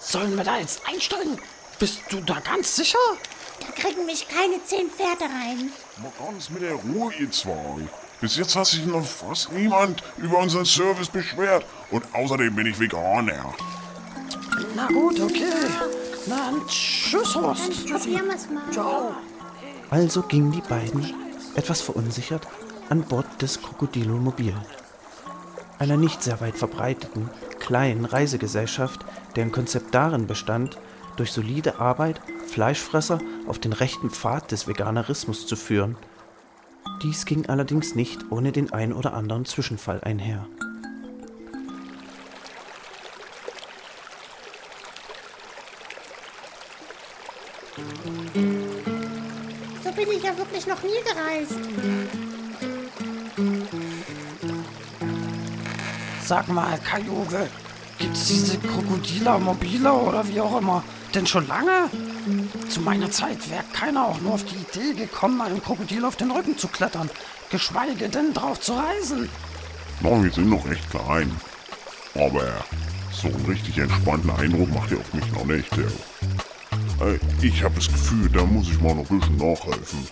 Sollen 0.02 0.36
wir 0.36 0.44
da 0.44 0.58
jetzt 0.58 0.82
einsteigen? 0.86 1.40
Bist 1.80 2.02
du 2.10 2.20
da 2.22 2.40
ganz 2.42 2.76
sicher? 2.76 3.00
Da 3.60 3.68
kriegen 3.72 4.06
mich 4.06 4.28
keine 4.28 4.64
zehn 4.66 4.90
Pferde 4.90 5.24
rein. 5.24 5.72
Mal 6.02 6.12
ganz 6.18 6.50
mit 6.50 6.64
der 6.64 6.74
Ruhe, 6.74 7.14
ihr 7.20 7.30
zwei. 7.30 7.88
Bis 8.20 8.36
jetzt 8.36 8.56
hat 8.56 8.66
sich 8.66 8.84
noch 8.86 9.06
fast 9.06 9.52
niemand 9.52 10.02
über 10.18 10.40
unseren 10.40 10.66
Service 10.66 11.08
beschwert. 11.08 11.66
Und 11.92 12.04
außerdem 12.14 12.56
bin 12.56 12.66
ich 12.66 12.80
Veganer. 12.80 13.54
Na 14.76 14.88
gut, 14.88 15.20
okay. 15.20 15.52
Na, 16.26 16.52
dann 16.52 16.68
tschüss, 16.68 17.36
Horst. 17.36 17.90
Dann 17.90 18.00
probieren 18.00 18.26
wir 18.26 18.36
es 18.36 18.50
mal. 18.50 18.72
Ciao. 18.72 19.12
Also 19.92 20.24
gingen 20.24 20.52
die 20.52 20.62
beiden, 20.62 21.14
etwas 21.54 21.82
verunsichert, 21.82 22.48
an 22.90 23.04
Bord 23.04 23.28
des 23.42 23.62
Krokodilo-Mobil. 23.62 24.56
Einer 25.78 25.98
nicht 25.98 26.24
sehr 26.24 26.42
weit 26.42 26.58
verbreiteten, 26.58 27.30
kleinen 27.60 28.06
Reisegesellschaft, 28.06 29.06
deren 29.36 29.52
Konzept 29.52 29.94
darin 29.94 30.26
bestand, 30.26 30.80
durch 31.18 31.32
solide 31.32 31.80
Arbeit 31.80 32.22
Fleischfresser 32.48 33.20
auf 33.48 33.60
den 33.60 33.74
rechten 33.74 34.10
Pfad 34.10 34.52
des 34.52 34.68
Veganerismus 34.68 35.48
zu 35.48 35.56
führen. 35.56 35.98
Dies 37.02 37.26
ging 37.26 37.48
allerdings 37.48 37.96
nicht 37.96 38.32
ohne 38.32 38.52
den 38.52 38.72
ein 38.72 38.94
oder 38.94 39.14
anderen 39.14 39.46
Zwischenfall 39.46 40.02
einher. 40.02 40.48
So 49.84 49.92
bin 49.92 50.12
ich 50.12 50.24
ja 50.24 50.38
wirklich 50.38 50.68
noch 50.68 50.82
nie 50.84 51.02
gereist. 51.04 51.60
Sag 56.24 56.48
mal, 56.48 56.78
Kajuwe, 56.80 57.50
gibt's 57.98 58.28
diese 58.28 58.58
Krokodiler 58.60 59.40
mobile 59.40 59.92
oder 59.92 60.28
wie 60.28 60.40
auch 60.40 60.60
immer 60.60 60.84
denn 61.16 61.28
schon 61.28 61.48
lange? 61.48 61.90
Zu 62.70 62.82
meiner 62.82 63.12
Zeit 63.12 63.50
wäre 63.50 63.64
keiner 63.74 64.08
auch 64.08 64.20
nur 64.22 64.34
auf 64.34 64.44
die 64.46 64.56
Idee 64.56 64.94
gekommen, 64.94 65.42
einem 65.42 65.62
Krokodil 65.62 66.06
auf 66.06 66.16
den 66.16 66.32
Rücken 66.32 66.58
zu 66.58 66.68
klettern, 66.68 67.10
geschweige 67.50 68.10
denn 68.10 68.34
drauf 68.34 68.60
zu 68.60 68.74
reisen. 68.74 69.30
Na, 70.02 70.22
wir 70.24 70.32
sind 70.32 70.50
noch 70.50 70.68
recht 70.68 70.90
klein. 70.90 71.32
Aber 72.16 72.46
so 73.12 73.28
einen 73.28 73.46
richtig 73.46 73.78
entspannten 73.78 74.30
Eindruck 74.32 74.74
macht 74.74 74.92
ihr 74.92 75.00
auf 75.00 75.14
mich 75.14 75.32
noch 75.32 75.46
nicht. 75.46 75.72
Äh, 75.78 77.20
Ich 77.42 77.64
habe 77.64 77.76
das 77.76 77.88
Gefühl, 77.88 78.30
da 78.30 78.44
muss 78.44 78.70
ich 78.70 78.80
mal 78.82 78.96
noch 78.96 79.10
ein 79.10 79.20
bisschen 79.20 79.38
nachhelfen. 79.38 80.08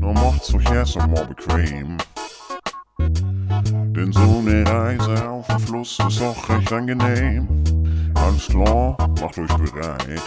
Na, 0.00 0.12
macht's 0.12 0.54
euch 0.54 0.70
erst 0.70 0.96
einmal 0.96 1.26
bequem. 1.26 1.96
Denn 4.00 4.12
so 4.12 4.38
eine 4.38 4.66
Reise 4.66 5.28
auf 5.28 5.46
dem 5.46 5.60
Fluss 5.60 5.98
ist 6.08 6.22
auch 6.22 6.48
recht 6.48 6.72
angenehm. 6.72 7.46
Alles 8.14 8.46
klar, 8.46 8.96
macht 9.20 9.36
euch 9.36 9.54
bereit. 9.58 10.22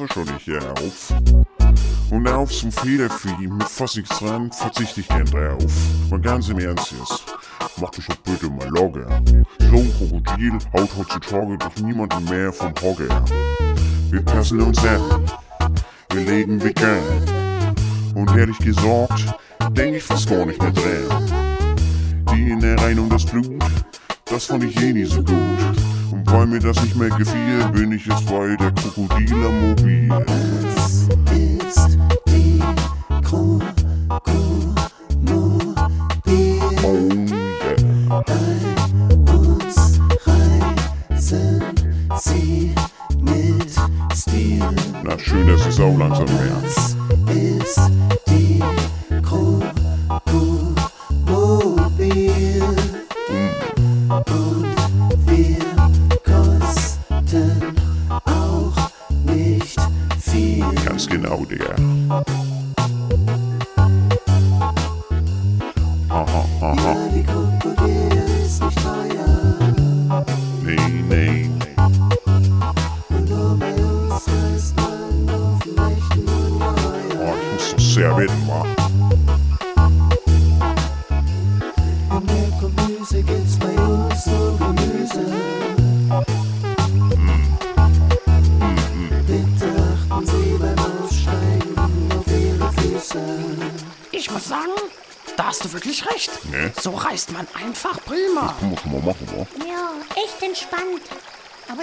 Fresse 0.00 0.14
schon 0.14 0.34
nicht 0.34 0.44
hier 0.44 0.72
auf. 0.72 1.12
Und 2.10 2.28
auf 2.28 2.52
so 2.52 2.66
ein 2.66 2.72
Federvieh 2.72 3.46
mit 3.48 3.68
fast 3.68 3.96
nichts 3.96 4.18
dran 4.18 4.50
verzichte 4.50 5.00
ich 5.00 5.08
gern 5.08 5.26
drauf. 5.26 5.64
Mal 6.10 6.20
ganz 6.20 6.48
im 6.48 6.58
Ernst 6.58 6.92
jetzt. 6.92 7.24
Mach 7.80 7.90
dich 7.90 8.06
doch 8.06 8.16
bitte 8.16 8.48
mal 8.48 8.68
locker. 8.68 9.22
So 9.58 9.76
ein 9.76 9.92
Krokodil 9.98 10.58
haut 10.72 10.90
heutzutage 10.96 11.58
doch 11.58 11.76
niemanden 11.82 12.24
mehr 12.24 12.52
vom 12.52 12.72
Hocker. 12.82 13.24
Wir 14.10 14.22
passen 14.22 14.60
uns 14.60 14.78
an. 14.84 15.02
Wir 16.12 16.24
leben 16.24 16.62
vegan. 16.62 17.02
Und 18.14 18.34
ehrlich 18.36 18.58
gesagt, 18.58 19.34
denk 19.72 19.96
ich 19.96 20.02
fast 20.02 20.30
gar 20.30 20.46
nicht 20.46 20.62
mehr 20.62 20.72
dran. 20.72 21.66
Die 22.32 22.50
Innereien 22.50 23.00
und 23.00 23.12
das 23.12 23.26
Blut, 23.26 23.62
das 24.24 24.46
fand 24.46 24.64
ich 24.64 24.80
eh 24.80 24.92
nie 24.92 25.04
so 25.04 25.22
gut. 25.22 25.89
Und 26.10 26.32
weil 26.32 26.46
mir 26.46 26.58
das 26.58 26.82
nicht 26.82 26.96
mehr 26.96 27.10
gefiel, 27.10 27.64
bin 27.72 27.92
ich 27.92 28.06
jetzt 28.06 28.26
bei 28.26 28.56
der 28.56 28.72
Krokodilermobil. 28.72 30.10
Es 30.76 31.08
ist 31.30 31.98
die 32.26 32.60
Krokodilmobil. 33.22 33.60
Oh 36.82 37.10
yeah. 37.30 38.22
Bei 38.26 39.32
uns 39.32 40.00
reisen 40.26 41.62
Sie 42.18 42.74
mit 43.20 43.70
Stil. 44.14 44.64
Na 45.04 45.18
schön, 45.18 45.46
dass 45.46 45.66
es 45.66 45.78
auch 45.78 45.96
langsam 45.96 46.26
mehr. 46.26 46.56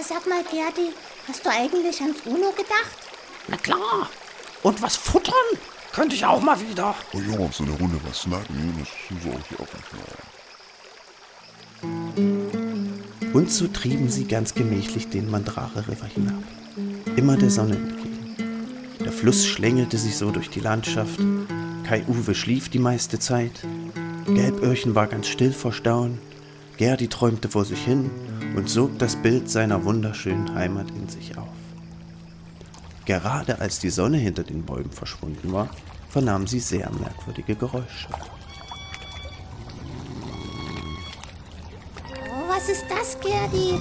Sag 0.08 0.28
mal, 0.28 0.44
Gerdi, 0.44 0.94
hast 1.28 1.44
du 1.46 1.50
eigentlich 1.50 2.00
ans 2.02 2.18
UNO 2.26 2.52
gedacht? 2.52 2.98
Na 3.48 3.58
klar. 3.58 4.10
Und 4.64 4.82
was 4.82 4.96
futtern? 4.96 5.34
Könnte 5.92 6.16
ich 6.16 6.26
auch 6.26 6.42
mal 6.42 6.60
wieder. 6.60 6.96
Oh 7.14 7.20
ja, 7.20 7.52
so 7.52 7.64
eine 7.64 7.74
Runde 7.74 8.00
was 8.08 8.22
snacken, 8.22 8.74
das 8.80 8.88
soll 9.24 9.40
ich 9.50 9.60
auch 9.60 9.74
nicht 9.74 9.94
mehr. 9.94 10.04
Und 13.34 13.52
so 13.52 13.68
trieben 13.68 14.10
sie 14.10 14.24
ganz 14.26 14.54
gemächlich 14.54 15.10
den 15.10 15.30
Mandrare 15.30 15.86
River 15.88 16.06
hinab, 16.06 16.44
immer 17.16 17.36
der 17.36 17.50
Sonne 17.50 17.76
entgegen. 17.76 18.36
Der 19.04 19.12
Fluss 19.12 19.46
schlängelte 19.46 19.98
sich 19.98 20.16
so 20.18 20.32
durch 20.32 20.50
die 20.50 20.62
Landschaft. 20.62 21.20
Kai 21.84 22.06
Uwe 22.08 22.34
schlief 22.34 22.70
die 22.70 22.80
meiste 22.80 23.20
Zeit. 23.20 23.52
Gelböhrchen 24.26 24.96
war 24.96 25.08
ganz 25.08 25.28
still 25.28 25.52
vor 25.54 25.74
Staunen. 25.74 26.20
Gerdi 26.78 27.08
träumte 27.08 27.50
vor 27.50 27.66
sich 27.66 27.84
hin 27.84 28.10
und 28.58 28.68
sog 28.72 28.98
das 28.98 29.16
Bild 29.16 29.52
seiner 29.52 29.86
wunderschönen 29.86 30.56
Heimat 30.56 30.90
in 30.90 31.08
sich 31.08 31.38
auf. 31.38 31.48
Gerade 33.06 33.60
als 33.60 33.78
die 33.78 33.92
Sonne 33.92 34.18
hinter 34.18 34.42
den 34.42 34.66
Bäumen 34.66 34.90
verschwunden 34.90 35.54
war, 35.54 35.70
vernahm 36.10 36.48
sie 36.48 36.60
sehr 36.60 36.90
merkwürdige 37.00 37.56
Geräusche. 37.56 38.08
Oh, 42.32 42.50
was 42.50 42.68
ist 42.68 42.86
das, 42.90 43.20
Gerdi? 43.20 43.80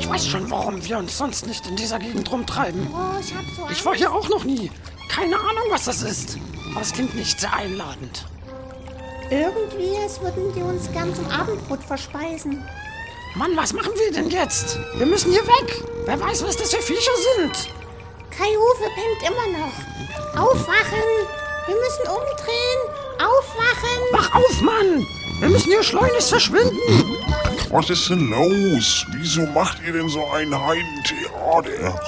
Ich 0.00 0.08
weiß 0.08 0.26
schon, 0.26 0.50
warum 0.50 0.84
wir 0.84 0.98
uns 0.98 1.16
sonst 1.16 1.46
nicht 1.46 1.64
in 1.68 1.76
dieser 1.76 2.00
Gegend 2.00 2.32
rumtreiben. 2.32 2.88
Oh, 2.92 3.20
ich 3.20 3.32
hab 3.32 3.44
so 3.56 3.68
Ich 3.70 3.84
war 3.84 3.94
hier 3.94 4.12
auch 4.12 4.28
noch 4.28 4.44
nie. 4.44 4.72
Keine 5.08 5.36
Ahnung, 5.36 5.66
was 5.70 5.84
das 5.84 6.02
ist. 6.02 6.36
Aber 6.72 6.80
es 6.80 6.92
klingt 6.92 7.14
nicht 7.14 7.38
sehr 7.38 7.54
einladend. 7.54 8.26
Irgendwie, 9.30 9.96
als 10.02 10.20
würden 10.20 10.52
die 10.52 10.62
uns 10.62 10.90
gern 10.90 11.14
zum 11.14 11.26
Abendbrot 11.28 11.84
verspeisen. 11.84 12.60
Mann, 13.34 13.56
was 13.56 13.72
machen 13.72 13.92
wir 13.96 14.12
denn 14.12 14.28
jetzt? 14.28 14.78
Wir 14.96 15.06
müssen 15.06 15.32
hier 15.32 15.46
weg. 15.46 15.82
Wer 16.04 16.20
weiß, 16.20 16.44
was 16.44 16.56
das 16.56 16.74
für 16.74 16.82
Viecher 16.82 17.12
sind. 17.36 17.70
Kai 18.30 18.56
Uwe 18.56 18.90
pennt 18.94 19.22
immer 19.22 19.58
noch. 19.58 20.42
Aufwachen! 20.42 21.02
Wir 21.66 21.76
müssen 21.76 22.08
umdrehen! 22.08 22.80
Aufwachen! 23.18 24.02
Wach 24.12 24.34
auf, 24.34 24.60
Mann! 24.60 25.06
Wir 25.40 25.48
müssen 25.48 25.70
hier 25.70 25.82
schleunigst 25.82 26.28
verschwinden. 26.28 26.78
Was 27.70 27.88
ist 27.88 28.10
denn 28.10 28.28
los? 28.30 29.06
Wieso 29.12 29.46
macht 29.46 29.78
ihr 29.86 29.94
denn 29.94 30.08
so 30.08 30.26
ein 30.30 30.54
Heidentheater? 30.54 32.00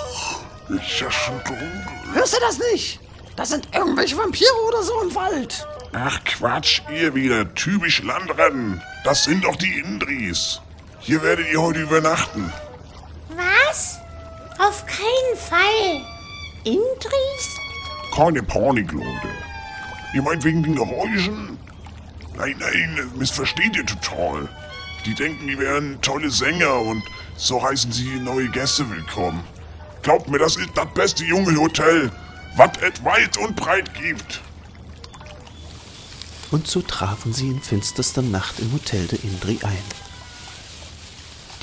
Ist 0.68 1.00
ja 1.00 1.10
schon 1.10 1.40
dunkel. 1.44 1.86
Hörst 2.12 2.34
du 2.34 2.40
das 2.40 2.58
nicht? 2.58 3.00
Das 3.36 3.48
sind 3.48 3.66
irgendwelche 3.74 4.16
Vampire 4.16 4.54
oder 4.68 4.82
so 4.82 5.00
im 5.00 5.14
Wald. 5.14 5.66
Ach 5.94 6.22
Quatsch, 6.24 6.82
ihr 6.92 7.14
wieder. 7.14 7.52
Typisch 7.54 8.02
Landrennen. 8.02 8.82
Das 9.04 9.24
sind 9.24 9.44
doch 9.44 9.56
die 9.56 9.78
Indris. 9.78 10.60
Hier 11.04 11.20
werdet 11.20 11.46
ihr 11.52 11.60
heute 11.60 11.82
übernachten. 11.82 12.50
Was? 13.36 13.98
Auf 14.58 14.86
keinen 14.86 15.36
Fall! 15.36 16.00
Indris? 16.64 17.58
Keine 18.16 18.42
Panik, 18.42 18.90
Leute. 18.90 19.28
Ihr 20.14 20.22
meint 20.22 20.42
wegen 20.44 20.62
den 20.62 20.76
Geräuschen? 20.76 21.58
Nein, 22.38 22.56
nein, 22.58 23.12
missversteht 23.16 23.76
ihr 23.76 23.84
total. 23.84 24.48
Die 25.04 25.14
denken, 25.14 25.46
die 25.46 25.58
wären 25.58 26.00
tolle 26.00 26.30
Sänger 26.30 26.80
und 26.80 27.02
so 27.36 27.62
heißen 27.62 27.92
sie 27.92 28.18
neue 28.20 28.48
Gäste 28.48 28.88
willkommen. 28.88 29.44
Glaubt 30.02 30.30
mir, 30.30 30.38
das 30.38 30.56
ist 30.56 30.70
das 30.74 30.88
beste 30.94 31.26
Dschungelhotel, 31.26 32.10
was 32.56 32.70
es 32.80 33.04
weit 33.04 33.36
und 33.36 33.56
breit 33.56 33.92
gibt. 33.92 34.40
Und 36.50 36.66
so 36.66 36.80
trafen 36.80 37.34
sie 37.34 37.48
in 37.48 37.60
finsterster 37.60 38.22
Nacht 38.22 38.58
im 38.60 38.72
Hotel 38.72 39.06
der 39.06 39.22
Indri 39.22 39.58
ein. 39.64 40.03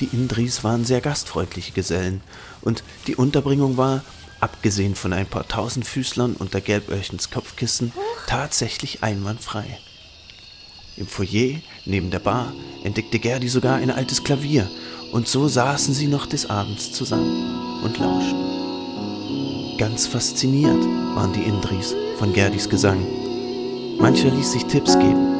Die 0.00 0.08
Indris 0.12 0.64
waren 0.64 0.84
sehr 0.84 1.00
gastfreundliche 1.00 1.72
Gesellen 1.72 2.20
und 2.60 2.82
die 3.06 3.16
Unterbringung 3.16 3.76
war, 3.76 4.02
abgesehen 4.40 4.94
von 4.94 5.12
ein 5.12 5.26
paar 5.26 5.46
Tausendfüßlern 5.46 6.34
unter 6.34 6.60
Gelböhrchens 6.60 7.30
Kopfkissen, 7.30 7.92
tatsächlich 8.26 9.02
einwandfrei. 9.02 9.78
Im 10.96 11.06
Foyer, 11.06 11.60
neben 11.84 12.10
der 12.10 12.18
Bar, 12.18 12.52
entdeckte 12.84 13.18
Gerdi 13.18 13.48
sogar 13.48 13.76
ein 13.76 13.90
altes 13.90 14.24
Klavier 14.24 14.68
und 15.12 15.28
so 15.28 15.46
saßen 15.48 15.94
sie 15.94 16.06
noch 16.06 16.26
des 16.26 16.50
Abends 16.50 16.92
zusammen 16.92 17.82
und 17.82 17.98
lauschten. 17.98 19.78
Ganz 19.78 20.06
fasziniert 20.06 20.84
waren 21.14 21.32
die 21.32 21.42
Indris 21.42 21.94
von 22.18 22.32
Gerdis 22.32 22.68
Gesang. 22.68 23.04
Mancher 23.98 24.30
ließ 24.30 24.52
sich 24.52 24.64
Tipps 24.66 24.98
geben. 24.98 25.32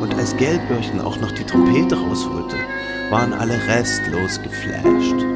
Und 0.00 0.14
als 0.14 0.36
Gelböhrchen 0.36 1.00
auch 1.00 1.18
noch 1.18 1.32
die 1.32 1.44
Trompete 1.44 1.96
rausholte, 1.96 2.56
waren 3.12 3.34
alle 3.34 3.58
restlos 3.68 4.40
geflasht. 4.40 5.31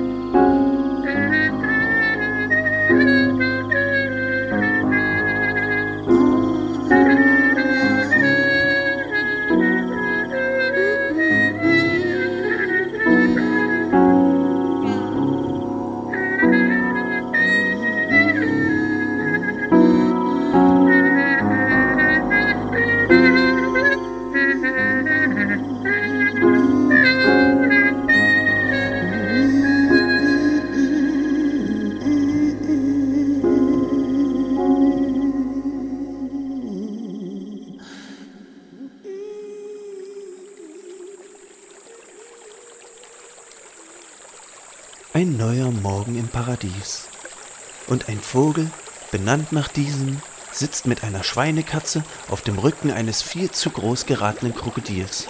Und 47.87 48.09
ein 48.09 48.21
Vogel, 48.21 48.71
benannt 49.11 49.53
nach 49.53 49.69
diesem, 49.69 50.21
sitzt 50.53 50.87
mit 50.87 51.05
einer 51.05 51.23
Schweinekatze 51.23 52.05
auf 52.29 52.43
dem 52.43 52.59
Rücken 52.59 52.91
eines 52.91 53.23
viel 53.23 53.51
zu 53.51 53.71
groß 53.71 54.07
geratenen 54.07 54.55
Krokodils. 54.55 55.29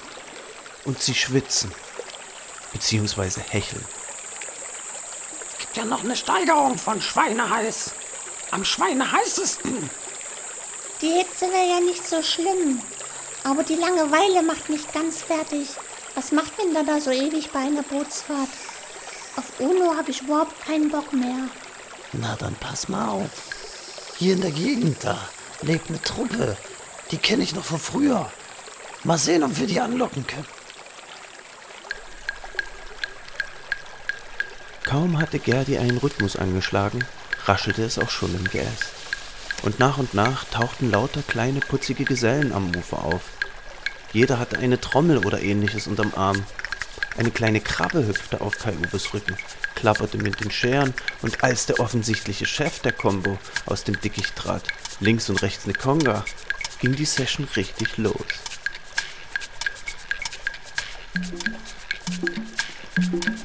Und 0.85 1.03
sie 1.03 1.15
schwitzen, 1.15 1.73
beziehungsweise 2.73 3.41
hecheln. 3.41 3.85
Gibt 5.59 5.77
ja 5.77 5.85
noch 5.85 6.05
eine 6.05 6.17
Steigerung 6.17 6.79
von 6.79 7.01
Schweineheiß. 7.01 7.93
Am 8.53 8.65
schweineheißesten. 8.65 9.91
Die 11.03 11.11
Hitze 11.11 11.47
wäre 11.53 11.69
ja 11.69 11.81
nicht 11.81 12.07
so 12.09 12.23
schlimm. 12.23 12.81
Aber 13.45 13.63
die 13.63 13.75
Langeweile 13.75 14.43
macht 14.43 14.71
mich 14.71 14.91
ganz 14.93 15.23
fertig. 15.23 15.69
Was 16.15 16.33
macht 16.33 16.57
man 16.59 16.73
da, 16.73 16.83
da 16.83 17.01
so 17.01 17.11
ewig 17.11 17.51
bei 17.51 17.61
einer 17.61 17.83
Bootsfahrt? 17.83 18.49
Auf 19.37 19.61
UNO 19.61 19.95
habe 19.95 20.11
ich 20.11 20.23
überhaupt 20.23 20.65
keinen 20.65 20.91
Bock 20.91 21.13
mehr. 21.13 21.49
Na 22.21 22.37
dann 22.37 22.55
pass 22.55 22.89
mal 22.89 23.09
auf. 23.09 23.31
Hier 24.19 24.35
in 24.35 24.41
der 24.41 24.51
Gegend 24.51 25.05
da 25.05 25.19
lebt 25.63 25.89
eine 25.89 26.01
Truppe. 26.01 26.57
Die 27.11 27.19
kenne 27.19 27.43
ich 27.43 27.55
noch 27.55 27.65
von 27.65 27.79
früher. 27.79 28.31
Mal 29.05 29.19
sehen, 29.19 29.43
ob 29.43 29.59
wir 29.59 29.67
die 29.67 29.81
anlocken 29.81 30.27
können. 30.27 30.47
Kaum 34.85 35.19
hatte 35.19 35.39
Gerdi 35.39 35.79
einen 35.79 35.99
Rhythmus 35.99 36.37
angeschlagen, 36.37 37.05
raschelte 37.45 37.83
es 37.83 37.99
auch 37.99 38.11
schon 38.11 38.35
im 38.35 38.45
Geäst. 38.45 38.85
Und 39.63 39.79
nach 39.79 39.99
und 39.99 40.15
nach 40.15 40.45
tauchten 40.45 40.91
lauter 40.91 41.23
kleine 41.27 41.61
putzige 41.61 42.05
Gesellen 42.05 42.53
am 42.53 42.75
Ufer 42.75 43.05
auf. 43.05 43.23
Jeder 44.13 44.39
hatte 44.39 44.59
eine 44.59 44.81
Trommel 44.81 45.19
oder 45.27 45.43
ähnliches 45.43 45.87
unterm 45.87 46.13
Arm. 46.15 46.45
Eine 47.17 47.31
kleine 47.31 47.61
Krabbe 47.61 48.07
hüpfte 48.07 48.41
auf 48.41 48.59
Kai 48.59 48.75
Uwes 48.75 49.15
Rücken, 49.15 49.37
klapperte 49.75 50.19
mit 50.19 50.41
den 50.41 50.51
Scheren 50.51 50.93
und 51.23 51.43
als 51.43 51.67
der 51.67 51.81
offensichtliche 51.81 52.45
Chef 52.45 52.81
der 52.81 52.93
Combo 52.93 53.39
aus 53.65 53.85
dem 53.85 53.99
Dickicht 54.01 54.37
trat, 54.37 54.65
links 55.01 55.31
und 55.31 55.41
rechts 55.43 55.65
eine 55.65 55.75
Conga, 55.75 56.25
ging 56.81 56.95
die 56.95 57.07
Session 57.07 57.49
richtig 57.57 57.97
los. 57.97 58.17
Ein 62.97 63.36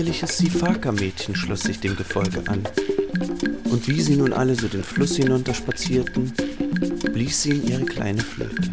zierliches 0.00 0.38
Sifaka-Mädchen 0.38 1.36
schloss 1.36 1.60
sich 1.60 1.78
dem 1.78 1.94
Gefolge 1.94 2.42
an. 2.46 2.62
Und 3.64 3.86
wie 3.86 4.00
sie 4.00 4.16
nun 4.16 4.32
alle 4.32 4.54
so 4.54 4.66
den 4.66 4.82
Fluss 4.82 5.16
hinunter 5.16 5.52
spazierten, 5.52 6.32
blies 7.12 7.42
sie 7.42 7.50
in 7.50 7.68
ihre 7.68 7.84
kleine 7.84 8.22
Flöte. 8.22 8.70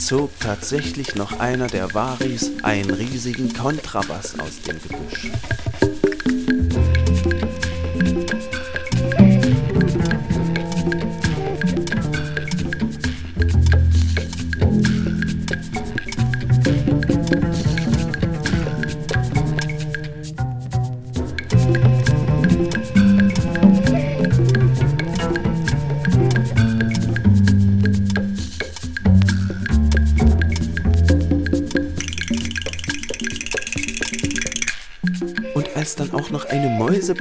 Zog 0.00 0.30
tatsächlich 0.40 1.14
noch 1.14 1.38
einer 1.40 1.66
der 1.66 1.94
Varis 1.94 2.50
einen 2.62 2.90
riesigen 2.90 3.52
Kontrabass 3.52 4.38
aus 4.38 4.62
dem 4.62 4.80
Gebüsch. 4.80 5.30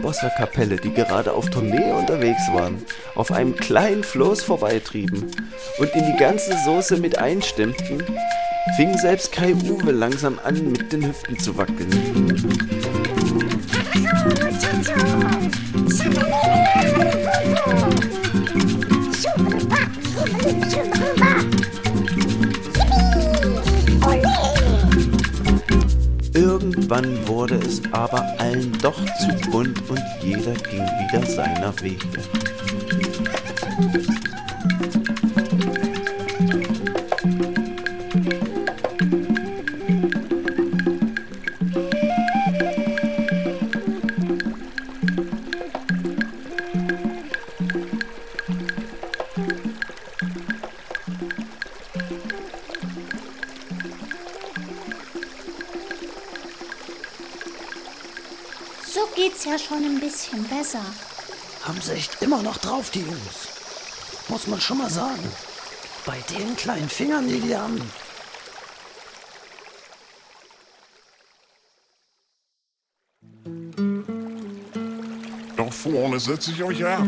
Mäusebosserkapelle, 0.10 0.78
die 0.78 0.92
gerade 0.94 1.34
auf 1.34 1.50
Tournee 1.50 1.92
unterwegs 1.92 2.42
waren, 2.52 2.84
auf 3.16 3.32
einem 3.32 3.56
kleinen 3.56 4.04
Floß 4.04 4.42
vorbeitrieben 4.42 5.26
und 5.78 5.90
in 5.94 6.06
die 6.06 6.18
ganze 6.18 6.58
Soße 6.66 6.98
mit 6.98 7.18
einstimmten, 7.20 8.04
fing 8.76 8.98
selbst 8.98 9.32
Kai 9.32 9.54
Uwe 9.54 9.92
langsam 9.92 10.40
an, 10.44 10.72
mit 10.72 10.92
den 10.92 11.06
Hüften 11.08 11.38
zu 11.38 11.56
wackeln. 11.58 11.90
Irgendwann 26.34 27.28
wurde 27.28 27.56
es 27.56 27.82
aber 27.92 28.24
allen 28.40 28.72
doch 28.82 29.00
zu 29.18 29.52
bunt 29.52 29.79
wieder 31.40 31.56
seiner 31.56 31.82
Wege. 31.82 33.09
Die 62.92 63.02
Jungs. 63.02 63.48
Muss 64.28 64.48
man 64.48 64.62
schon 64.62 64.78
mal 64.78 64.90
sagen. 64.90 65.32
Bei 66.06 66.18
den 66.30 66.56
kleinen 66.56 66.90
Fingern, 66.90 67.28
die 67.28 67.40
die 67.40 67.56
haben. 67.56 67.82
Da 75.58 75.70
vorne 75.72 76.20
setze 76.20 76.52
ich 76.52 76.64
euch 76.64 76.86
ab. 76.86 77.04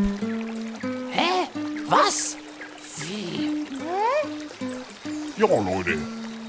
Hä? 1.12 1.48
Was? 1.88 2.36
Wie? 2.98 3.66
Ja, 5.38 5.48
Leute, 5.48 5.98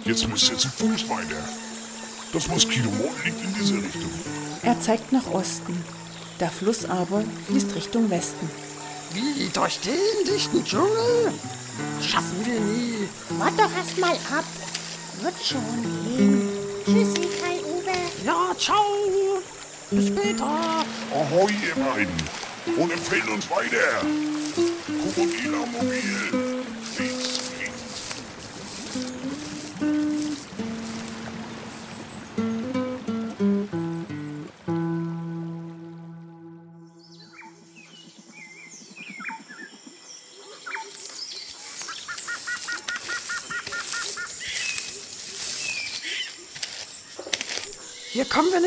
jetzt 0.05 0.29
müsst 0.29 0.51
ihr 0.51 0.59
zu 0.59 0.68
Fuß 0.68 1.09
weiter. 1.09 1.42
Das 2.33 2.49
Moskitomond 2.49 3.25
liegt 3.25 3.42
in 3.42 3.55
diese 3.55 3.75
Richtung. 3.75 4.11
Er 4.62 4.81
zeigt 4.81 5.12
nach 5.12 5.27
Osten. 5.33 5.85
Der 6.40 6.51
Fluss 6.51 6.85
aber 6.85 7.23
fließt 7.47 7.75
Richtung 7.75 8.11
Westen. 8.11 8.51
Durch 9.53 9.81
den 9.81 10.25
dichten 10.27 10.65
Dschungel? 10.65 11.33
Schaffen 12.01 12.45
wir 12.45 12.59
nie. 12.59 13.09
Wart 13.38 13.53
doch 13.59 13.71
erst 13.77 13.99
mal 13.99 14.15
ab. 14.37 14.45
Wird 15.21 15.35
schon 15.45 15.61
gehen. 16.17 16.49
Tschüssi, 16.85 17.29
Kai 17.41 17.61
Uwe. 17.61 17.93
Ja, 18.25 18.55
ciao. 18.57 18.83
Bis 19.91 20.09
später. 20.09 20.45
Ahoi, 20.45 21.53
ihr 21.53 21.85
beiden. 21.85 22.79
Und 22.79 22.93
empfehlt 22.93 23.29
uns 23.29 23.51
weiter. 23.51 24.01
Krokodila 24.87 25.67
Mobil. 25.73 26.52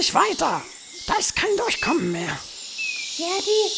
Nicht 0.05 0.13
weiter. 0.13 0.61
Da 1.07 1.15
ist 1.15 1.35
kein 1.35 1.55
Durchkommen 1.57 2.11
mehr. 2.11 2.37
Jerdy, 3.17 3.71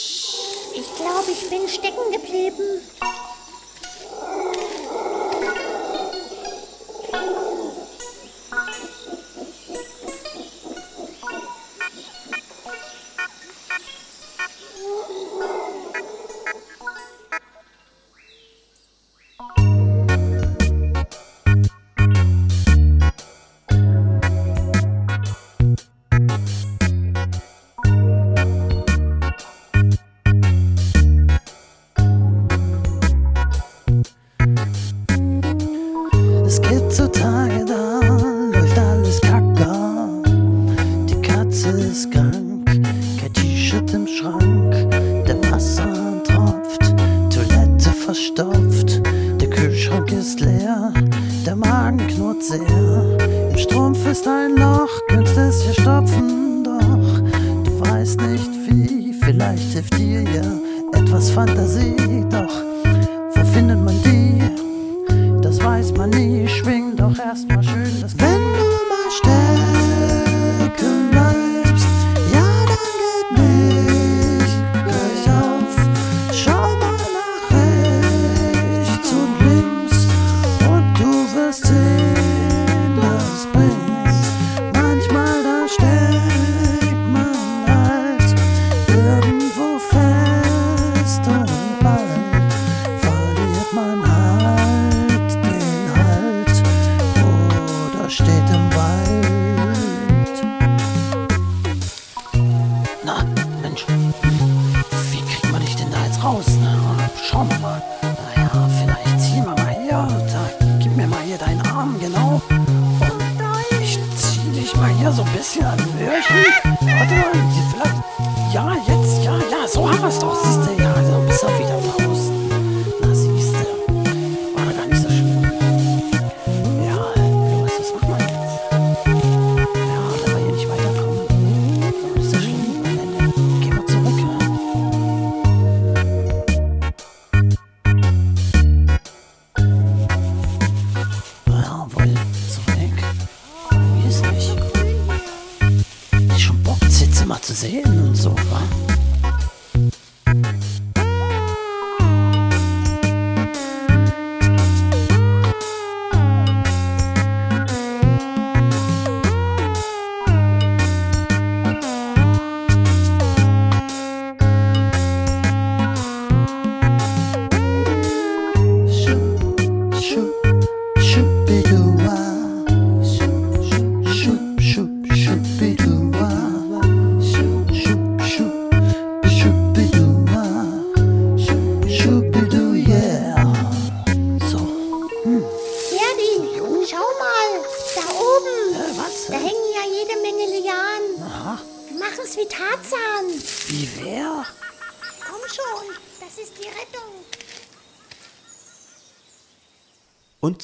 ich 0.75 0.95
glaube, 0.95 1.31
ich 1.31 1.49
bin 1.49 1.69
stecken 1.69 2.11
geblieben. 2.11 2.81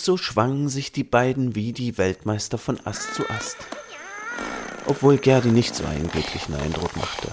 So 0.04 0.18
schwangen 0.18 0.70
sich 0.70 0.92
die 0.92 1.04
beiden 1.04 1.56
wie 1.56 1.72
die 1.72 1.98
Weltmeister 1.98 2.58
von 2.58 2.80
Ast 2.86 3.16
zu 3.16 3.30
Ast. 3.30 3.58
Obwohl 4.86 5.18
Gerdi 5.18 5.50
nicht 5.50 5.76
so 5.76 5.86
einen 5.86 6.10
glücklichen 6.10 6.56
Eindruck 6.56 6.96
machte. 6.98 7.30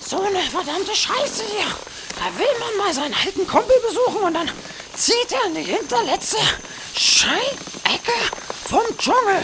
So 0.00 0.20
eine 0.20 0.40
verdammte 0.40 0.94
Scheiße 0.94 1.44
hier. 1.44 1.66
Da 2.16 2.38
will 2.38 2.46
man 2.58 2.86
mal 2.86 2.92
seinen 2.92 3.14
alten 3.14 3.46
Kumpel 3.46 3.76
besuchen 3.88 4.24
und 4.24 4.34
dann 4.34 4.50
zieht 4.94 5.30
er 5.30 5.46
in 5.46 5.54
die 5.54 5.72
hinterletzte 5.72 6.38
Scheiecke 6.94 8.12
vom 8.64 8.82
Dschungel. 8.98 9.42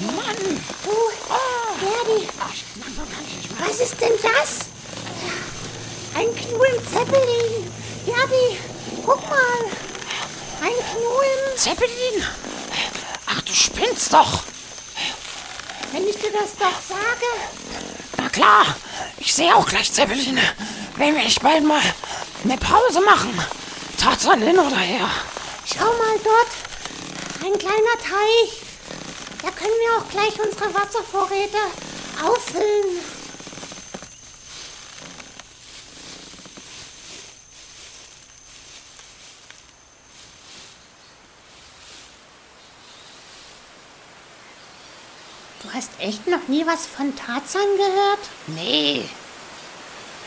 Mann. 0.00 0.60
Du, 0.84 0.90
Gerdi, 1.80 2.28
was 3.58 3.80
ist 3.80 4.00
denn 4.00 4.12
das? 4.22 4.58
Ein 6.14 6.34
Knull 6.34 6.66
im 6.76 6.86
Zeppelin. 6.86 7.72
Gerdi, 8.04 8.58
guck 9.04 9.22
mal. 9.30 9.93
Im... 10.68 11.56
Zeppelin? 11.56 12.24
Ach, 13.26 13.40
du 13.42 13.52
spinnst 13.52 14.12
doch. 14.12 14.42
Wenn 15.92 16.06
ich 16.08 16.16
dir 16.16 16.32
das 16.32 16.56
doch 16.58 16.80
sage. 16.88 17.26
Na 18.16 18.28
klar, 18.28 18.66
ich 19.18 19.34
sehe 19.34 19.54
auch 19.54 19.66
gleich 19.66 19.92
Zeppeline. 19.92 20.42
Wenn 20.96 21.14
wir 21.14 21.22
nicht 21.22 21.42
bald 21.42 21.64
mal 21.64 21.80
eine 22.42 22.56
Pause 22.58 23.00
machen. 23.00 23.38
Tarzan 23.98 24.42
hin 24.42 24.58
oder 24.58 24.76
her. 24.76 25.08
Schau 25.66 25.84
mal 25.84 26.18
dort. 26.22 27.44
Ein 27.44 27.58
kleiner 27.58 27.98
Teich. 28.02 28.62
Da 29.42 29.50
können 29.50 29.74
wir 29.80 29.98
auch 29.98 30.10
gleich 30.10 30.40
unsere 30.40 30.74
Wasservorräte 30.74 31.58
auffüllen. 32.24 33.00
Hast 45.74 45.90
echt 45.98 46.26
noch 46.26 46.46
nie 46.48 46.64
was 46.66 46.86
von 46.86 47.14
Tarzan 47.16 47.76
gehört? 47.76 48.20
Nee. 48.46 49.08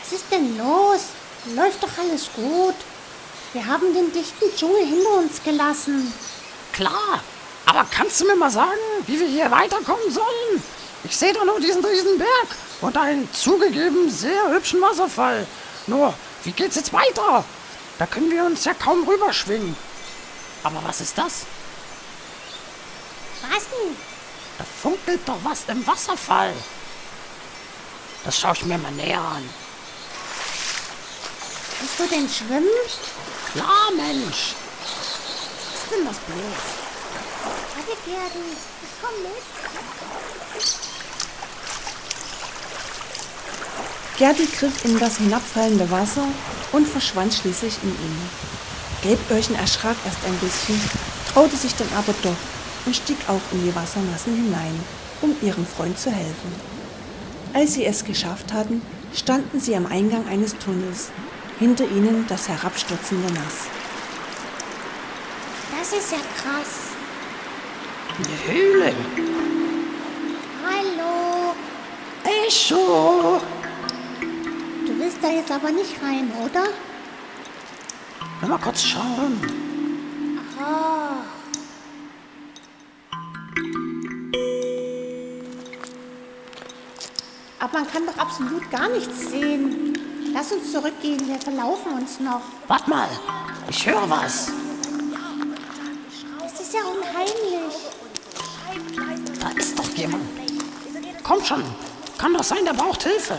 Was 0.00 0.12
ist 0.12 0.26
denn 0.30 0.58
los? 0.58 1.06
Läuft 1.54 1.82
doch 1.82 1.98
alles 1.98 2.28
gut. 2.34 2.74
Wir 3.54 3.66
haben 3.66 3.94
den 3.94 4.12
dichten 4.12 4.44
Dschungel 4.56 4.84
hinter 4.84 5.14
uns 5.14 5.42
gelassen. 5.42 6.12
Klar. 6.72 7.22
Aber 7.66 7.86
kannst 7.90 8.20
du 8.20 8.26
mir 8.26 8.36
mal 8.36 8.50
sagen, 8.50 8.78
wie 9.06 9.18
wir 9.18 9.26
hier 9.26 9.50
weiterkommen 9.50 10.10
sollen? 10.10 10.62
Ich 11.04 11.16
sehe 11.16 11.32
doch 11.32 11.44
nur 11.44 11.60
diesen 11.60 11.84
riesen 11.84 12.18
Berg 12.18 12.48
und 12.80 12.96
einen 12.96 13.32
zugegeben 13.32 14.10
sehr 14.10 14.50
hübschen 14.50 14.80
Wasserfall. 14.80 15.46
Nur, 15.86 16.12
wie 16.44 16.52
geht's 16.52 16.76
jetzt 16.76 16.92
weiter? 16.92 17.44
Da 17.98 18.06
können 18.06 18.30
wir 18.30 18.44
uns 18.44 18.64
ja 18.64 18.74
kaum 18.74 19.06
rüberschwingen. 19.08 19.76
Aber 20.62 20.82
was 20.84 21.00
ist 21.00 21.16
das? 21.16 21.46
Was 23.42 23.64
denn? 23.64 24.07
Da 24.58 24.64
funkelt 24.82 25.20
doch 25.26 25.38
was 25.44 25.64
im 25.68 25.86
Wasserfall. 25.86 26.52
Das 28.24 28.38
schaue 28.38 28.54
ich 28.54 28.64
mir 28.64 28.76
mal 28.76 28.92
näher 28.92 29.20
an. 29.20 29.48
Kannst 31.78 31.98
du 31.98 32.06
denn 32.08 32.28
schwimmen? 32.28 32.68
Klar, 33.52 33.92
Mensch. 33.96 34.54
Was 35.62 35.82
ist 35.82 35.92
denn 35.92 36.04
das 36.04 36.16
bloß? 36.16 36.38
Warte, 37.76 37.96
Gerdi. 38.04 38.56
Ich 38.82 38.90
komm 39.00 39.22
mit. 39.22 39.42
Gerdi 44.18 44.48
griff 44.58 44.84
in 44.84 44.98
das 44.98 45.18
hinabfallende 45.18 45.88
Wasser 45.92 46.26
und 46.72 46.88
verschwand 46.88 47.32
schließlich 47.32 47.78
in 47.84 47.90
ihm. 47.90 48.30
Gelböhrchen 49.02 49.54
erschrak 49.54 49.96
erst 50.04 50.24
ein 50.26 50.36
bisschen, 50.38 50.80
traute 51.32 51.56
sich 51.56 51.74
dann 51.76 51.88
aber 51.96 52.12
doch 52.24 52.36
und 52.88 52.96
stieg 52.96 53.18
auch 53.28 53.52
in 53.52 53.62
die 53.66 53.76
Wassermassen 53.76 54.34
hinein, 54.34 54.80
um 55.20 55.36
ihrem 55.42 55.66
Freund 55.66 55.98
zu 55.98 56.10
helfen. 56.10 56.52
Als 57.52 57.74
sie 57.74 57.84
es 57.84 58.02
geschafft 58.02 58.54
hatten, 58.54 58.80
standen 59.14 59.60
sie 59.60 59.76
am 59.76 59.84
Eingang 59.84 60.26
eines 60.26 60.56
Tunnels, 60.56 61.10
hinter 61.58 61.84
ihnen 61.84 62.24
das 62.28 62.48
herabstürzende 62.48 63.30
Nass. 63.34 63.66
Das 65.78 65.92
ist 65.92 66.12
ja 66.12 66.18
krass. 66.40 66.96
Eine 68.16 68.54
Höhle. 68.56 68.92
Hallo. 70.66 71.54
Echo. 72.46 73.42
Du 74.86 74.98
willst 74.98 75.18
da 75.20 75.28
jetzt 75.28 75.52
aber 75.52 75.70
nicht 75.72 76.02
rein, 76.02 76.32
oder? 76.42 76.64
Lass 78.40 78.48
mal 78.48 78.58
kurz 78.58 78.82
schauen. 78.82 79.67
Man 87.78 87.90
kann 87.92 88.06
doch 88.06 88.18
absolut 88.18 88.68
gar 88.70 88.88
nichts 88.88 89.30
sehen. 89.30 89.96
Lass 90.34 90.50
uns 90.50 90.72
zurückgehen, 90.72 91.28
wir 91.28 91.38
verlaufen 91.38 91.92
uns 91.92 92.18
noch. 92.18 92.40
Warte 92.66 92.90
mal. 92.90 93.08
Ich 93.70 93.86
höre 93.86 94.10
was. 94.10 94.50
Es 96.44 96.60
ist 96.60 96.74
ja 96.74 96.80
unheimlich. 96.80 97.74
Da 99.40 99.50
ist 99.50 99.78
doch 99.78 99.88
jemand. 99.90 100.24
Komm 101.22 101.44
schon. 101.44 101.62
Kann 102.18 102.34
doch 102.34 102.42
sein, 102.42 102.64
der 102.64 102.72
braucht 102.72 103.04
Hilfe. 103.04 103.38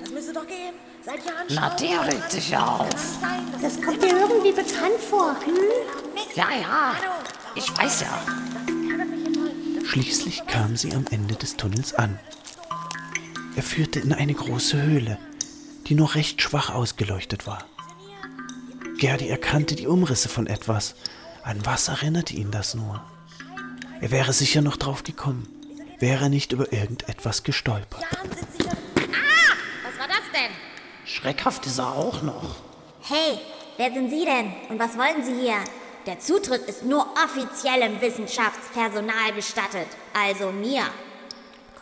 Das 0.00 0.10
müsste 0.10 0.32
doch 0.32 0.46
gehen. 0.46 0.74
Seid 1.04 1.20
ihr 1.26 1.32
Na, 1.50 1.76
der 1.76 2.06
regt 2.06 2.30
sich 2.30 2.50
ja 2.50 2.64
auf. 2.64 2.88
Das 3.60 3.82
kommt 3.82 4.02
dir 4.02 4.18
irgendwie 4.18 4.52
bekannt 4.52 5.00
vor. 5.10 5.36
Hm? 5.44 5.54
Ja, 6.34 6.46
ja. 6.58 6.94
Ich 7.54 7.76
weiß 7.78 8.00
ja. 8.00 8.45
Schließlich 9.88 10.46
kam 10.46 10.76
sie 10.76 10.92
am 10.92 11.06
Ende 11.10 11.36
des 11.36 11.56
Tunnels 11.56 11.94
an. 11.94 12.18
Er 13.54 13.62
führte 13.62 14.00
in 14.00 14.12
eine 14.12 14.34
große 14.34 14.82
Höhle, 14.82 15.18
die 15.86 15.94
nur 15.94 16.14
recht 16.14 16.42
schwach 16.42 16.70
ausgeleuchtet 16.70 17.46
war. 17.46 17.64
Gerdi 18.98 19.28
erkannte 19.28 19.74
die 19.74 19.86
Umrisse 19.86 20.28
von 20.28 20.46
etwas. 20.46 20.94
An 21.42 21.64
was 21.64 21.88
erinnerte 21.88 22.34
ihn 22.34 22.50
das 22.50 22.74
nur? 22.74 23.02
Er 24.00 24.10
wäre 24.10 24.32
sicher 24.32 24.60
noch 24.60 24.76
drauf 24.76 25.04
gekommen, 25.04 25.48
wäre 25.98 26.24
er 26.24 26.28
nicht 26.28 26.52
über 26.52 26.72
irgendetwas 26.72 27.42
gestolpert. 27.44 28.02
Was 28.02 29.98
war 29.98 30.08
das 30.08 30.24
denn? 30.34 30.50
Schreckhaft 31.04 31.64
ist 31.66 31.78
er 31.78 31.92
auch 31.92 32.22
noch. 32.22 32.56
Hey, 33.02 33.38
wer 33.76 33.92
sind 33.92 34.10
Sie 34.10 34.24
denn? 34.24 34.52
Und 34.68 34.78
was 34.78 34.98
wollen 34.98 35.24
Sie 35.24 35.40
hier? 35.40 35.58
Der 36.06 36.20
Zutritt 36.20 36.68
ist 36.68 36.84
nur 36.84 37.04
offiziellem 37.24 38.00
Wissenschaftspersonal 38.00 39.32
gestattet. 39.34 39.88
Also 40.14 40.52
mir. 40.52 40.82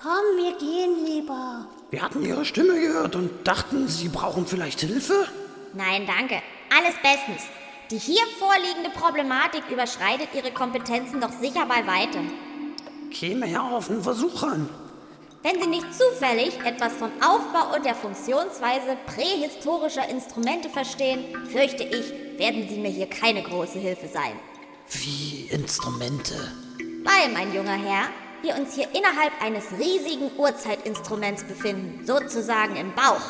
Komm, 0.03 0.43
wir 0.43 0.57
gehen 0.57 1.05
lieber. 1.05 1.67
Wir 1.91 2.01
hatten 2.01 2.25
ihre 2.25 2.47
Stimme 2.47 2.81
gehört 2.81 3.17
und 3.17 3.47
dachten, 3.47 3.87
sie 3.87 4.09
brauchen 4.09 4.47
vielleicht 4.47 4.81
Hilfe. 4.81 5.29
Nein, 5.75 6.07
danke. 6.07 6.43
Alles 6.75 6.95
bestens. 7.03 7.51
Die 7.91 7.99
hier 7.99 8.23
vorliegende 8.39 8.91
Problematik 8.99 9.65
überschreitet 9.71 10.29
Ihre 10.35 10.53
Kompetenzen 10.53 11.21
doch 11.21 11.33
sicher 11.33 11.67
bei 11.67 11.87
weitem. 11.87 12.33
Käme 13.11 13.47
ja 13.47 13.61
auf 13.61 13.91
einen 13.91 14.03
Versuch 14.03 14.43
an. 14.43 14.71
Wenn 15.43 15.61
Sie 15.61 15.69
nicht 15.69 15.87
zufällig 15.95 16.59
etwas 16.65 16.95
vom 16.95 17.11
Aufbau 17.21 17.77
und 17.77 17.85
der 17.85 17.95
Funktionsweise 17.95 18.97
prähistorischer 19.05 20.09
Instrumente 20.09 20.71
verstehen, 20.71 21.37
fürchte 21.53 21.83
ich, 21.85 22.24
werden 22.39 22.69
Sie 22.69 22.79
mir 22.79 22.91
hier 22.91 23.07
keine 23.07 23.43
große 23.43 23.79
Hilfe 23.79 24.09
sein. 24.09 24.33
Wie 24.91 25.49
Instrumente. 25.51 26.35
Weil, 27.05 27.33
mein 27.33 27.55
junger 27.55 27.77
Herr, 27.77 28.09
wir 28.43 28.57
uns 28.57 28.75
hier 28.75 28.89
innerhalb 28.95 29.33
eines 29.43 29.65
riesigen 29.79 30.31
Urzeitinstruments 30.37 31.45
befinden, 31.45 32.07
sozusagen 32.07 32.77
im 32.77 32.95
Bauch. 32.95 33.23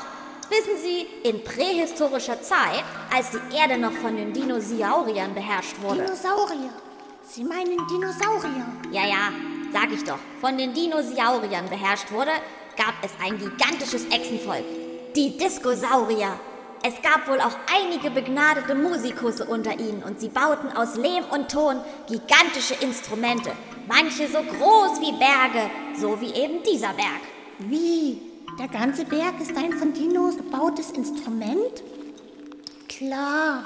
Wissen 0.51 0.77
Sie, 0.83 1.07
in 1.29 1.43
prähistorischer 1.43 2.43
Zeit, 2.43 2.85
als 3.15 3.31
die 3.31 3.57
Erde 3.57 3.79
noch 3.79 3.93
von 3.93 4.17
den 4.17 4.33
Dinosauriern 4.33 5.35
beherrscht 5.35 5.81
wurde. 5.81 6.03
Dinosaurier. 6.05 6.71
Sie 7.27 7.45
meinen 7.45 7.79
Dinosaurier. 7.89 8.67
Ja, 8.91 9.07
ja, 9.07 9.33
sag 9.73 9.91
ich 9.93 10.05
doch. 10.05 10.19
Von 10.41 10.59
den 10.59 10.75
Dinosauriern 10.75 11.69
beherrscht 11.71 12.11
wurde, 12.13 12.33
gab 12.77 12.95
es 13.03 13.13
ein 13.25 13.39
gigantisches 13.39 14.05
Echsenvolk. 14.07 14.65
Die 15.17 15.37
Diskosaurier. 15.39 16.39
Es 16.87 17.01
gab 17.01 17.27
wohl 17.29 17.41
auch 17.41 17.57
einige 17.75 18.11
begnadete 18.11 18.75
Musikusse 18.75 19.47
unter 19.47 19.81
ihnen 19.81 20.03
und 20.03 20.21
sie 20.21 20.29
bauten 20.29 20.69
aus 20.77 20.97
Lehm 20.97 21.25
und 21.33 21.51
Ton 21.51 21.77
gigantische 22.07 22.75
Instrumente. 22.75 23.53
Manche 23.89 24.29
so 24.29 24.43
groß 24.43 25.01
wie 25.01 25.13
Berge, 25.19 25.71
so 25.99 26.21
wie 26.21 26.35
eben 26.35 26.63
dieser 26.63 26.93
Berg. 26.93 27.23
Wie? 27.59 28.21
Der 28.59 28.69
ganze 28.69 29.07
Berg 29.07 29.41
ist 29.41 29.57
ein 29.57 29.73
von 29.73 29.95
Dinos 29.95 30.37
gebautes 30.37 30.91
Instrument? 30.91 31.83
Klar, 32.87 33.65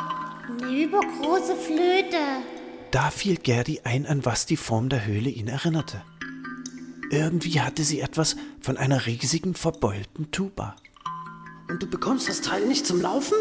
eine 0.49 0.71
übergroße 0.85 1.57
Flöte. 1.57 2.19
Da 2.93 3.11
fiel 3.11 3.37
Gerdi 3.37 3.81
ein, 3.83 4.07
an 4.07 4.25
was 4.25 4.47
die 4.47 4.57
Form 4.57 4.89
der 4.89 5.05
Höhle 5.07 5.29
ihn 5.29 5.49
erinnerte. 5.49 6.03
Irgendwie 7.11 7.61
hatte 7.61 7.83
sie 7.83 8.01
etwas 8.01 8.37
von 8.61 8.77
einer 8.77 9.07
riesigen, 9.07 9.55
verbeulten 9.55 10.31
Tuba. 10.31 10.77
Und 11.69 11.83
du 11.83 11.87
bekommst 11.87 12.29
das 12.29 12.41
Teil 12.41 12.63
nicht 12.63 12.87
zum 12.87 13.03
Laufen? 13.03 13.37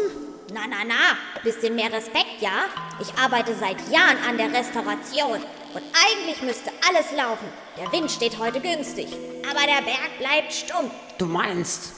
Na, 0.52 0.60
na, 0.68 0.84
na, 0.86 1.42
bisschen 1.42 1.74
mehr 1.74 1.90
Respekt, 1.92 2.40
ja? 2.40 2.66
Ich 3.00 3.12
arbeite 3.18 3.54
seit 3.54 3.76
Jahren 3.90 4.18
an 4.28 4.36
der 4.36 4.52
Restauration. 4.52 5.40
Und 5.74 5.82
eigentlich 5.92 6.42
müsste 6.42 6.70
alles 6.86 7.06
laufen. 7.16 7.46
Der 7.78 7.90
Wind 7.92 8.10
steht 8.10 8.38
heute 8.38 8.60
günstig. 8.60 9.08
Aber 9.48 9.60
der 9.60 9.82
Berg 9.82 10.18
bleibt 10.18 10.52
stumm. 10.52 10.90
Du 11.16 11.26
meinst, 11.26 11.92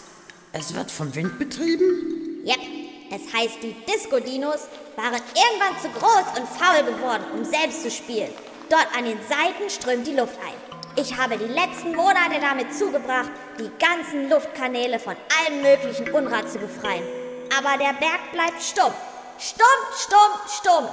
es 0.52 0.74
wird 0.74 0.90
vom 0.90 1.14
Wind 1.14 1.38
betrieben? 1.38 2.44
Yep. 2.44 2.58
Es 3.12 3.32
heißt, 3.32 3.62
die 3.62 3.74
Disco-Dinos 3.92 4.68
waren 4.96 5.20
irgendwann 5.34 5.80
zu 5.82 5.88
groß 5.88 6.38
und 6.38 6.48
faul 6.48 6.84
geworden, 6.84 7.24
um 7.34 7.44
selbst 7.44 7.82
zu 7.82 7.90
spielen. 7.90 8.30
Dort 8.68 8.86
an 8.96 9.04
den 9.04 9.18
Seiten 9.28 9.68
strömt 9.68 10.06
die 10.06 10.14
Luft 10.14 10.38
ein. 10.46 10.69
Ich 10.96 11.16
habe 11.16 11.38
die 11.38 11.44
letzten 11.44 11.94
Monate 11.94 12.40
damit 12.40 12.74
zugebracht, 12.74 13.30
die 13.58 13.70
ganzen 13.78 14.28
Luftkanäle 14.28 14.98
von 14.98 15.14
allem 15.38 15.62
möglichen 15.62 16.10
Unrat 16.10 16.50
zu 16.50 16.58
befreien. 16.58 17.04
Aber 17.56 17.78
der 17.78 17.92
Berg 17.94 18.32
bleibt 18.32 18.62
stumm. 18.62 18.92
Stumm, 19.38 19.66
stumm, 19.96 20.40
stumm. 20.48 20.88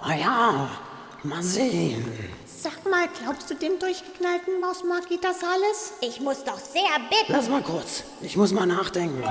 Ah 0.00 0.14
ja, 0.14 0.68
mal 1.22 1.42
sehen. 1.42 2.04
Sag 2.46 2.88
mal, 2.88 3.08
glaubst 3.20 3.50
du 3.50 3.54
dem 3.54 3.78
durchgeknallten 3.78 4.60
Mausmaki 4.60 5.18
das 5.20 5.38
alles? 5.42 5.94
Ich 6.00 6.20
muss 6.20 6.44
doch 6.44 6.58
sehr 6.58 6.82
bitten. 7.10 7.32
Lass 7.32 7.48
mal 7.48 7.62
kurz, 7.62 8.04
ich 8.20 8.36
muss 8.36 8.52
mal 8.52 8.66
nachdenken. 8.66 9.22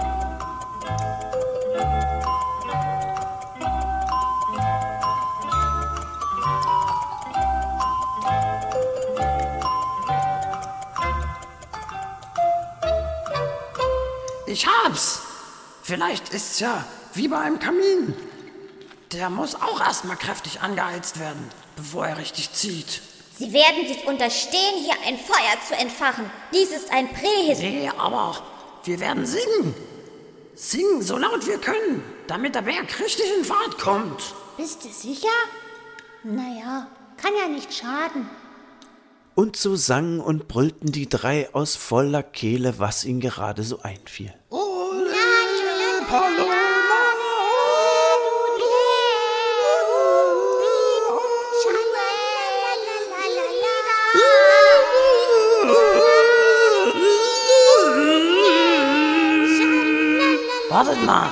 Ich 14.51 14.67
hab's! 14.67 15.21
Vielleicht 15.81 16.33
ist's 16.33 16.59
ja 16.59 16.85
wie 17.13 17.29
bei 17.29 17.39
einem 17.39 17.57
Kamin. 17.57 18.13
Der 19.13 19.29
muss 19.29 19.55
auch 19.55 19.79
erstmal 19.79 20.17
kräftig 20.17 20.59
angeheizt 20.59 21.21
werden, 21.21 21.49
bevor 21.77 22.05
er 22.05 22.17
richtig 22.17 22.51
zieht. 22.51 23.01
Sie 23.39 23.53
werden 23.53 23.87
sich 23.87 24.05
unterstehen, 24.05 24.75
hier 24.83 24.95
ein 25.07 25.17
Feuer 25.17 25.57
zu 25.65 25.73
entfachen. 25.75 26.29
Dies 26.53 26.69
ist 26.71 26.91
ein 26.91 27.07
Prähis. 27.13 27.59
Nee, 27.59 27.89
aber 27.97 28.43
wir 28.83 28.99
werden 28.99 29.25
singen. 29.25 29.73
Singen 30.53 31.01
so 31.01 31.15
laut 31.15 31.47
wir 31.47 31.57
können, 31.57 32.03
damit 32.27 32.53
der 32.53 32.63
Berg 32.63 32.99
richtig 32.99 33.25
in 33.37 33.45
Fahrt 33.45 33.79
kommt. 33.79 34.35
Bist 34.57 34.83
du 34.83 34.89
sicher? 34.89 35.29
Naja, 36.23 36.87
kann 37.15 37.31
ja 37.39 37.47
nicht 37.47 37.73
schaden. 37.73 38.29
Und 39.41 39.57
so 39.57 39.75
sangen 39.75 40.19
und 40.19 40.47
brüllten 40.47 40.91
die 40.91 41.09
drei 41.09 41.51
aus 41.51 41.75
voller 41.75 42.21
Kehle, 42.21 42.77
was 42.77 43.03
ihnen 43.05 43.19
gerade 43.21 43.63
so 43.63 43.81
einfiel. 43.81 44.31
Wartet 60.69 61.03
mal. 61.03 61.31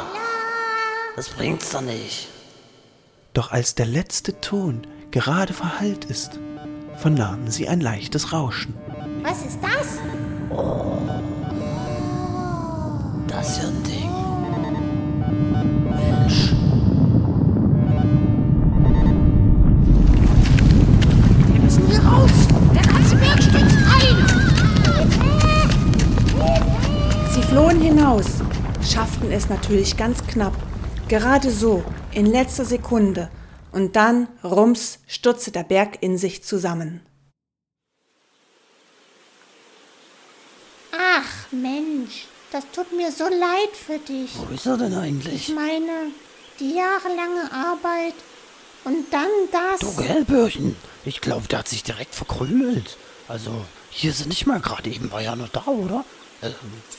Das 1.15 1.29
bringt's 1.29 1.69
doch 1.69 1.81
nicht. 1.81 2.27
Doch 3.35 3.51
als 3.51 3.75
der 3.75 3.85
letzte 3.85 4.41
Ton 4.41 4.87
gerade 5.11 5.53
verhallt 5.53 6.05
ist, 6.05 6.39
vernahmen 6.99 7.49
sie 7.49 7.67
ein 7.67 7.79
leichtes 7.79 8.33
Rauschen. 8.33 8.73
Was 9.23 9.45
ist 9.45 9.59
das? 9.61 9.99
Das 13.27 13.49
ist 13.49 13.63
ja 13.63 13.69
ein 13.69 13.83
Ding. 13.83 14.09
Mensch. 15.89 16.51
Wir 21.47 21.61
müssen 21.61 21.87
hier 21.87 21.99
raus. 21.99 22.31
Der 22.75 22.81
ganze 22.81 23.15
Berg 23.15 23.41
stürzt 23.43 23.77
ein. 23.95 24.17
Sie 27.31 27.41
flohen 27.43 27.79
hinaus, 27.79 28.25
schafften 28.83 29.31
es 29.31 29.47
natürlich 29.47 29.95
ganz 29.95 30.21
knapp. 30.27 30.53
Gerade 31.07 31.49
so, 31.49 31.81
in 32.11 32.25
letzter 32.25 32.65
Sekunde. 32.65 33.29
Und 33.71 33.95
dann, 33.95 34.27
rums, 34.43 34.99
stürzte 35.07 35.51
der 35.51 35.63
Berg 35.63 36.01
in 36.01 36.17
sich 36.17 36.43
zusammen. 36.43 37.01
Ach, 40.91 41.51
Mensch, 41.51 42.25
das 42.51 42.63
tut 42.73 42.91
mir 42.95 43.11
so 43.11 43.25
leid 43.25 43.75
für 43.75 43.99
dich. 43.99 44.31
Wo 44.35 44.53
ist 44.53 44.65
er 44.65 44.77
denn 44.77 44.91
Ich 44.93 44.97
eigentlich? 44.97 45.49
meine, 45.49 46.11
die 46.59 46.73
jahrelange 46.75 47.51
Arbeit 47.51 48.15
und 48.85 49.11
dann 49.13 49.29
das. 49.51 49.79
Du 49.81 49.95
Gelbörchen. 50.01 50.75
Ich 51.05 51.21
glaube, 51.21 51.47
der 51.47 51.59
hat 51.59 51.67
sich 51.67 51.83
direkt 51.83 52.15
verkrümelt. 52.15 52.97
Also, 53.27 53.51
hier 53.91 54.13
sind 54.13 54.29
nicht 54.29 54.47
mal 54.47 54.59
gerade 54.59 54.89
eben, 54.89 55.11
war 55.11 55.21
ja 55.21 55.35
nur 55.35 55.47
da, 55.49 55.65
oder? 55.67 56.03
Äh, 56.41 56.49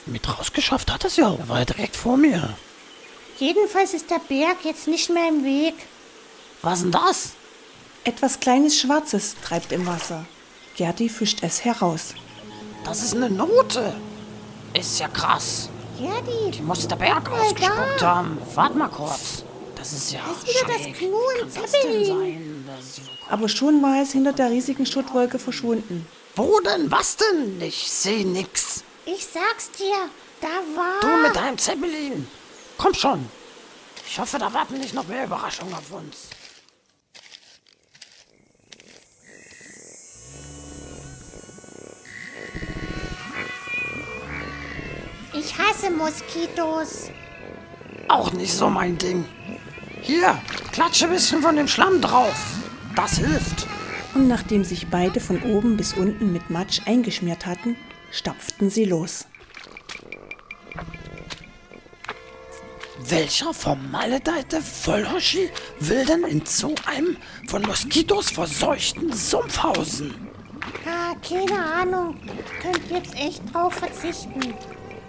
mit 0.06 0.28
rausgeschafft 0.38 0.92
hat 0.92 1.04
es 1.04 1.16
ja. 1.16 1.34
Er 1.34 1.48
war 1.48 1.58
ja 1.60 1.64
direkt 1.64 1.96
vor 1.96 2.16
mir. 2.16 2.56
Jedenfalls 3.38 3.94
ist 3.94 4.10
der 4.10 4.20
Berg 4.20 4.58
jetzt 4.64 4.86
nicht 4.86 5.10
mehr 5.10 5.28
im 5.28 5.44
Weg. 5.44 5.74
Was 6.62 6.80
denn 6.82 6.92
das? 6.92 7.30
Etwas 8.04 8.40
kleines 8.40 8.76
Schwarzes 8.78 9.36
treibt 9.44 9.72
im 9.72 9.86
Wasser. 9.86 10.26
Gerti 10.76 11.08
fischt 11.08 11.38
es 11.42 11.64
heraus. 11.64 12.14
Das 12.84 13.02
ist 13.02 13.14
eine 13.14 13.30
Note. 13.30 13.94
Ist 14.74 14.98
ja 15.00 15.08
krass. 15.08 15.68
Gerdi, 15.98 16.50
Die 16.52 16.62
muss 16.62 16.86
der 16.88 16.96
Berg 16.96 17.30
ausgespuckt 17.30 18.02
haben. 18.02 18.38
Warte 18.54 18.78
mal 18.78 18.88
kurz. 18.88 19.44
Das 19.74 19.92
ist 19.92 20.12
ja 20.12 20.20
Da 20.24 20.32
ist 20.32 20.46
wieder 20.48 20.72
das 20.72 20.82
schräg. 20.82 21.02
Im 21.02 21.12
das 21.54 21.54
denn 21.54 21.70
Zeppelin. 21.82 22.06
sein? 22.06 22.64
Das, 22.66 23.00
Aber 23.30 23.48
schon 23.48 23.82
war 23.82 24.00
es 24.02 24.12
hinter 24.12 24.32
der 24.32 24.50
riesigen 24.50 24.86
Schuttwolke 24.86 25.38
verschwunden. 25.38 26.06
wo 26.36 26.60
denn? 26.60 26.90
Was 26.90 27.16
denn? 27.16 27.60
Ich 27.60 27.90
sehe 27.90 28.26
nix. 28.26 28.82
ich 29.04 29.26
sag's 29.26 29.70
dir, 29.72 30.08
da 30.40 30.48
war. 30.76 31.00
Du 31.00 31.22
mit 31.26 31.34
deinem 31.36 31.58
Zeppelin. 31.58 32.26
Komm 32.78 32.94
schon. 32.94 33.26
Ich 34.06 34.18
hoffe, 34.18 34.38
da 34.38 34.52
warten 34.52 34.78
nicht 34.78 34.94
noch 34.94 35.06
mehr 35.06 35.24
Überraschungen 35.24 35.74
auf 35.74 35.90
uns. 35.92 36.28
Ich 45.40 45.56
hasse 45.56 45.90
Moskitos. 45.90 47.10
Auch 48.08 48.30
nicht 48.32 48.52
so 48.52 48.68
mein 48.68 48.98
Ding. 48.98 49.24
Hier, 50.02 50.38
klatsche 50.70 51.06
ein 51.06 51.12
bisschen 51.12 51.40
von 51.40 51.56
dem 51.56 51.66
Schlamm 51.66 52.02
drauf. 52.02 52.58
Das 52.94 53.16
hilft. 53.16 53.66
Und 54.14 54.28
nachdem 54.28 54.64
sich 54.64 54.88
beide 54.88 55.18
von 55.18 55.42
oben 55.42 55.78
bis 55.78 55.94
unten 55.94 56.30
mit 56.30 56.50
Matsch 56.50 56.82
eingeschmiert 56.84 57.46
hatten, 57.46 57.76
stapften 58.10 58.68
sie 58.68 58.84
los. 58.84 59.26
Welcher 63.08 63.54
vermaledeite 63.54 64.60
Vollhoschi 64.60 65.48
will 65.78 66.04
denn 66.04 66.24
in 66.24 66.44
so 66.44 66.74
einem 66.84 67.16
von 67.48 67.62
Moskitos 67.62 68.30
verseuchten 68.30 69.10
Sumpf 69.14 69.62
hausen? 69.62 70.14
Ah, 70.86 71.14
keine 71.26 71.64
Ahnung. 71.64 72.16
Könnt 72.60 72.90
jetzt 72.90 73.14
echt 73.14 73.54
drauf 73.54 73.72
verzichten. 73.72 74.54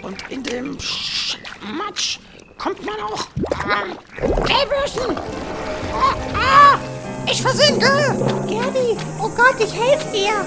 Und 0.02 0.18
in 0.30 0.43
dem 0.43 0.80
Sch 0.80 1.38
Matsch 1.62 2.20
kommt 2.58 2.84
man 2.86 2.99
auch. 3.02 3.28
Ähm, 3.64 3.97
Gelbürschen! 4.18 5.18
Ah, 5.93 6.16
oh, 6.16 6.36
ah, 6.36 6.80
ich 7.30 7.41
versinke! 7.41 7.88
Gerdi, 8.47 8.97
oh 9.20 9.30
Gott, 9.30 9.56
ich 9.60 9.74
helfe 9.74 10.12
dir! 10.12 10.45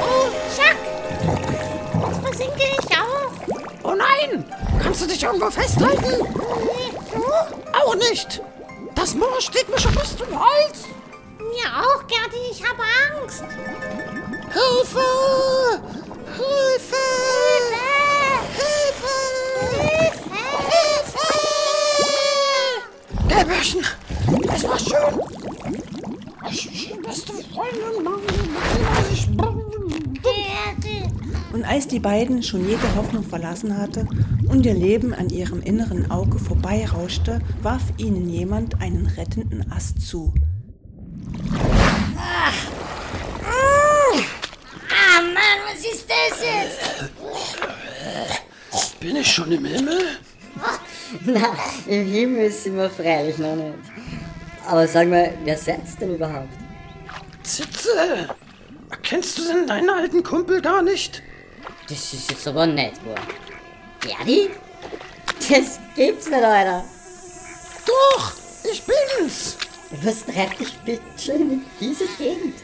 Oh, 0.00 0.30
Schack! 0.56 0.76
Jetzt 2.08 2.20
versinke 2.22 2.62
ich 2.78 2.96
auch! 2.96 3.32
Oh 3.82 3.94
nein! 3.94 4.44
Kannst 4.82 5.02
du 5.02 5.06
dich 5.06 5.22
irgendwo 5.22 5.50
festhalten? 5.50 6.02
Nee, 6.02 6.92
du? 7.14 7.22
Auch 7.78 7.94
nicht! 7.96 8.40
Das 8.94 9.14
Moor 9.14 9.40
steht 9.40 9.68
mir 9.68 9.78
schon 9.78 9.92
fast 9.92 10.20
im 10.20 10.38
Hals! 10.38 10.86
Mir 11.38 11.66
auch, 11.76 12.06
Gerdi, 12.06 12.50
ich 12.50 12.62
habe 12.62 12.82
Angst! 13.12 13.44
Hilfe! 14.52 15.99
Hilfe! 16.36 16.96
Hilfe! 18.60 19.16
Hilfe! 20.70 21.26
Gelbärchen, 23.28 23.84
es 24.54 24.64
war 24.64 24.78
schön. 24.78 25.20
Ich, 26.50 26.92
beste 27.02 27.32
Freundin, 27.32 28.06
Und 31.52 31.64
als 31.64 31.88
die 31.88 31.98
beiden 31.98 32.42
schon 32.42 32.66
jede 32.68 32.94
Hoffnung 32.96 33.24
verlassen 33.24 33.76
hatte 33.76 34.06
und 34.48 34.64
ihr 34.64 34.74
Leben 34.74 35.12
an 35.12 35.28
ihrem 35.30 35.60
inneren 35.60 36.10
Auge 36.10 36.38
vorbeirauschte, 36.38 37.40
warf 37.62 37.82
ihnen 37.98 38.28
jemand 38.28 38.80
einen 38.80 39.06
rettenden 39.06 39.70
Ast 39.70 40.00
zu. 40.00 40.32
Ah, 44.92 45.20
Mann, 45.22 45.69
was 45.80 45.86
ist 45.92 46.06
das 46.08 46.40
jetzt? 46.44 46.80
Bin 49.00 49.16
ich 49.16 49.32
schon 49.32 49.50
im 49.50 49.64
Himmel? 49.64 50.18
Na, 51.24 51.56
im 51.86 52.06
Himmel 52.06 52.50
sind 52.50 52.76
wir 52.76 52.90
freilich 52.90 53.38
noch 53.38 53.56
nicht. 53.56 53.78
Aber 54.66 54.86
sag 54.86 55.08
mal, 55.08 55.32
wer 55.44 55.56
seid's 55.56 55.96
denn 55.96 56.14
überhaupt? 56.14 56.52
Zitze! 57.42 58.28
Kennst 59.02 59.38
du 59.38 59.44
denn 59.44 59.66
deinen 59.66 59.88
alten 59.90 60.22
Kumpel 60.22 60.60
gar 60.60 60.82
nicht? 60.82 61.22
Das 61.88 62.12
ist 62.12 62.30
jetzt 62.30 62.46
aber 62.46 62.66
nett, 62.66 62.94
wahr. 63.04 63.16
Gerdi? 64.00 64.50
Das 65.48 65.80
gibt's 65.96 66.28
nicht, 66.28 66.44
Alter. 66.44 66.84
Doch, 67.86 68.32
ich 68.70 68.82
bin's! 68.82 69.56
Was 70.02 70.24
treibt 70.26 70.60
dich 70.60 70.72
bitte 70.84 71.02
schön 71.18 71.50
in 71.50 71.64
diese 71.80 72.06
Gegend? 72.18 72.54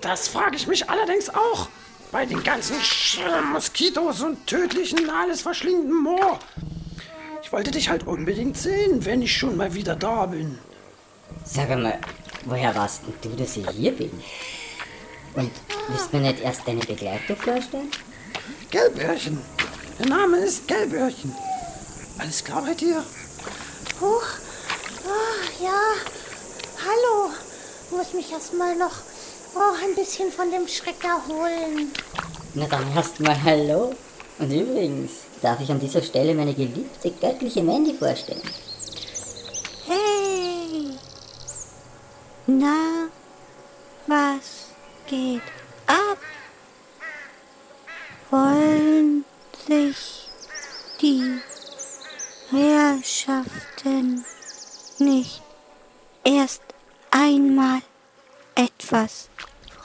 Das 0.00 0.28
frage 0.28 0.56
ich 0.56 0.66
mich 0.66 0.88
allerdings 0.88 1.28
auch. 1.28 1.68
Bei 2.12 2.26
den 2.26 2.42
ganzen 2.42 2.80
Sch 2.80 3.20
Moskitos 3.52 4.20
und 4.20 4.46
tödlichen, 4.46 5.08
alles 5.10 5.42
verschlingenden 5.42 6.02
Moor. 6.02 6.40
Ich 7.42 7.52
wollte 7.52 7.70
dich 7.70 7.88
halt 7.88 8.06
unbedingt 8.06 8.56
sehen, 8.56 9.04
wenn 9.04 9.22
ich 9.22 9.36
schon 9.36 9.56
mal 9.56 9.74
wieder 9.74 9.94
da 9.94 10.26
bin. 10.26 10.58
Sag 11.44 11.68
mal, 11.70 11.98
woher 12.44 12.74
weißt 12.74 13.02
denn 13.06 13.14
du, 13.22 13.36
dass 13.36 13.56
ich 13.56 13.68
hier 13.70 13.92
bin? 13.92 14.10
Und 15.34 15.50
willst 15.88 16.12
mir 16.12 16.20
nicht 16.20 16.40
erst 16.40 16.66
deine 16.66 16.80
Begleitung 16.80 17.36
vorstellen? 17.36 17.90
Gelböhrchen. 18.70 19.40
Der 19.98 20.06
Name 20.06 20.38
ist 20.38 20.66
Gelböhrchen. 20.66 21.34
Alles 22.18 22.44
klar 22.44 22.62
bei 22.62 22.74
dir? 22.74 23.04
Huch. 24.00 24.26
Ah, 25.06 25.62
ja. 25.62 25.80
Hallo. 26.84 27.30
Muss 27.90 28.12
mich 28.12 28.32
erstmal 28.32 28.76
noch 28.76 28.96
oh, 29.54 29.84
ein 29.84 29.94
bisschen 29.94 30.30
von 30.30 30.50
dem 30.50 30.66
Schreck 30.68 31.02
erholen. 31.04 31.92
Na 32.54 32.66
dann 32.66 32.94
erstmal 32.94 33.42
Hallo. 33.42 33.94
Und 34.38 34.50
übrigens 34.50 35.10
darf 35.42 35.60
ich 35.60 35.70
an 35.70 35.80
dieser 35.80 36.02
Stelle 36.02 36.34
meine 36.34 36.54
geliebte 36.54 37.10
göttliche 37.10 37.62
Mandy 37.62 37.94
vorstellen. 37.94 38.42
Hey! 39.86 40.90
Na, 42.46 43.08
was 44.06 44.68
geht 45.06 45.42
ab? 45.86 46.18
Wollen 48.30 49.24
sich 49.66 50.28
die 51.00 51.40
Herrschaften 52.50 54.24
nicht 54.98 55.42
erst 56.24 56.62
einmal 57.10 57.80
etwas 58.54 59.28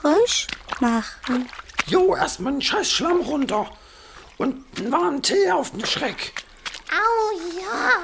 frisch 0.00 0.46
machen? 0.80 1.48
Jo, 1.86 2.16
erstmal 2.16 2.52
einen 2.52 2.55
scheiß 2.66 2.90
Schlamm 2.90 3.20
runter. 3.20 3.70
Und 4.38 4.64
einen 4.78 4.92
warmen 4.92 5.22
Tee 5.22 5.50
auf 5.50 5.70
den 5.70 5.86
Schreck. 5.86 6.34
Au, 6.90 7.38
ja. 7.58 7.96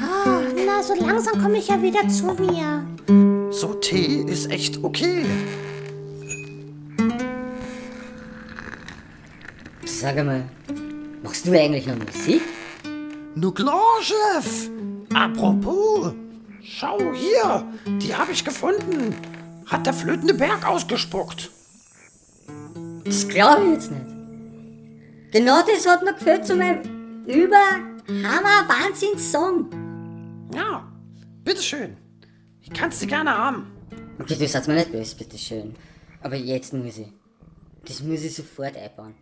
Ah, 0.00 0.40
na, 0.64 0.82
so 0.82 0.94
langsam 0.94 1.42
komme 1.42 1.58
ich 1.58 1.68
ja 1.68 1.82
wieder 1.82 2.08
zu 2.08 2.26
mir. 2.34 2.86
So 3.50 3.74
Tee 3.74 4.22
ist 4.22 4.50
echt 4.50 4.82
okay. 4.82 5.26
Sag 9.84 10.24
mal, 10.24 10.48
machst 11.46 11.46
du 11.46 11.64
eigentlich 11.64 11.86
noch 11.86 11.98
Musik? 11.98 12.42
Nu 13.34 13.52
klar, 13.52 14.02
Chef. 14.02 14.70
Apropos, 15.14 16.12
schau 16.62 16.98
hier, 17.12 17.64
die 18.00 18.14
habe 18.14 18.32
ich 18.32 18.44
gefunden. 18.44 19.14
Hat 19.66 19.86
der 19.86 19.94
flötende 19.94 20.34
Berg 20.34 20.66
ausgespuckt. 20.66 21.50
Das 23.04 23.28
glaube 23.28 23.62
ich 23.64 23.70
jetzt 23.72 23.92
nicht. 23.92 24.06
Genau 25.32 25.60
das 25.62 25.86
hat 25.86 26.04
mir 26.04 26.14
gefällt 26.14 26.46
zu 26.46 26.56
meinem 26.56 27.24
Überhammer-Wahnsinns-Song. 27.26 29.70
Ja, 30.54 30.90
bitteschön. 31.44 31.96
Ich 32.62 32.70
kann's 32.70 33.00
dir 33.00 33.06
gerne 33.06 33.36
haben. 33.36 33.66
Okay, 34.18 34.36
du 34.36 34.48
sagst 34.48 34.68
mir 34.68 34.74
nicht 34.74 34.92
böse, 34.92 35.16
bitteschön. 35.16 35.74
Aber 36.22 36.36
jetzt 36.36 36.72
muss 36.72 36.96
ich. 36.98 37.12
Das 37.84 38.02
muss 38.02 38.24
ich 38.24 38.34
sofort 38.34 38.76
einbauen. 38.76 39.14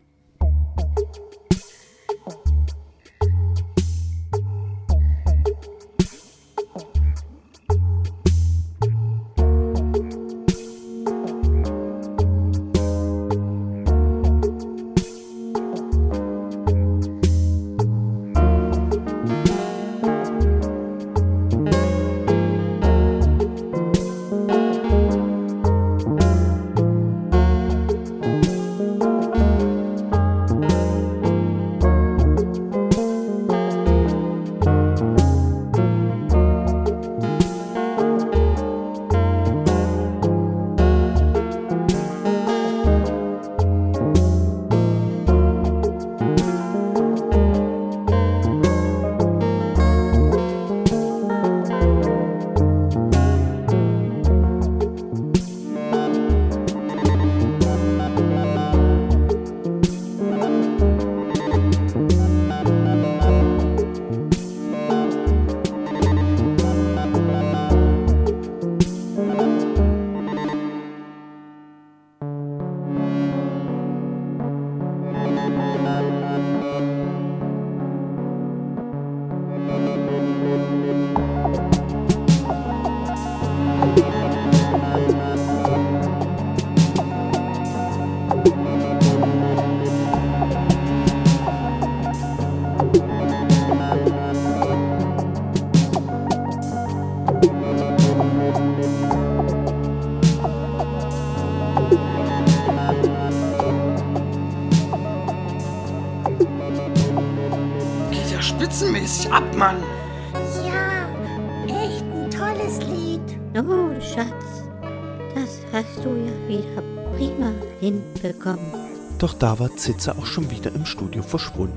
Doch 119.34 119.38
da 119.38 119.58
war 119.58 119.76
Zitze 119.76 120.16
auch 120.16 120.26
schon 120.26 120.50
wieder 120.50 120.72
im 120.74 120.86
Studio 120.86 121.22
verschwunden. 121.22 121.76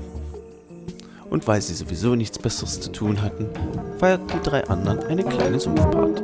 Und 1.28 1.46
weil 1.48 1.60
sie 1.60 1.74
sowieso 1.74 2.14
nichts 2.14 2.38
Besseres 2.38 2.80
zu 2.80 2.92
tun 2.92 3.20
hatten, 3.20 3.46
feierten 3.98 4.28
die 4.32 4.48
drei 4.48 4.64
anderen 4.68 5.00
eine 5.00 5.24
kleine 5.24 5.58
Sumpfparty. 5.58 6.22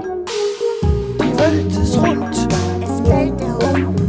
Die 1.18 1.38
Welt 1.38 1.72
ist 1.72 1.96
rund, 1.96 2.36
Es 2.80 3.08
fällt 3.08 3.40
der 3.40 3.58
Hund, 3.58 4.00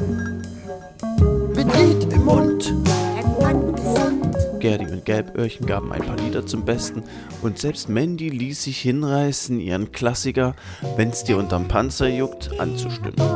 mit 1.56 1.76
Lied 1.76 2.14
im 2.14 2.26
Mund. 2.26 2.74
ein 3.18 3.40
Mann 3.42 3.76
gesund. 3.76 4.60
Gerdi 4.60 4.86
und 4.86 5.04
Gelböhrchen 5.06 5.66
gaben 5.66 5.92
ein 5.92 6.04
paar 6.04 6.18
Lieder 6.18 6.46
zum 6.46 6.64
Besten 6.64 7.04
und 7.42 7.58
selbst 7.58 7.90
Mandy 7.90 8.30
ließ 8.30 8.64
sich 8.64 8.82
hinreißen, 8.82 9.60
ihren 9.60 9.92
Klassiker 9.92 10.56
Wenn's 10.96 11.24
dir 11.24 11.38
unterm 11.38 11.68
Panzer 11.68 12.08
juckt 12.08 12.60
anzustimmen. 12.60 13.35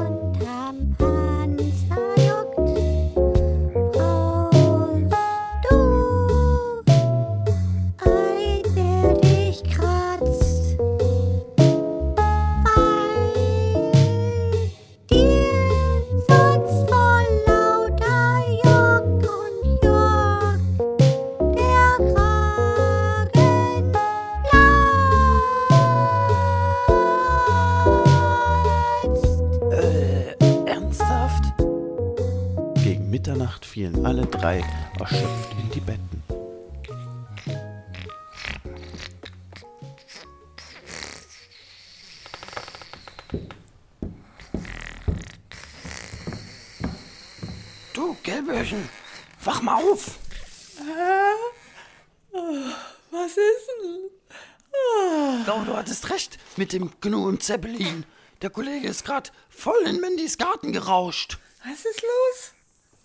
Mit 56.59 56.73
dem 56.73 56.91
Gnu 56.99 57.25
und 57.25 57.41
Zeppelin. 57.41 58.05
Der 58.41 58.49
Kollege 58.49 58.89
ist 58.89 59.05
gerade 59.05 59.31
voll 59.49 59.81
in 59.87 60.01
Mandys 60.01 60.37
Garten 60.37 60.73
gerauscht. 60.73 61.39
Was 61.65 61.85
ist 61.85 62.01
los? 62.01 62.51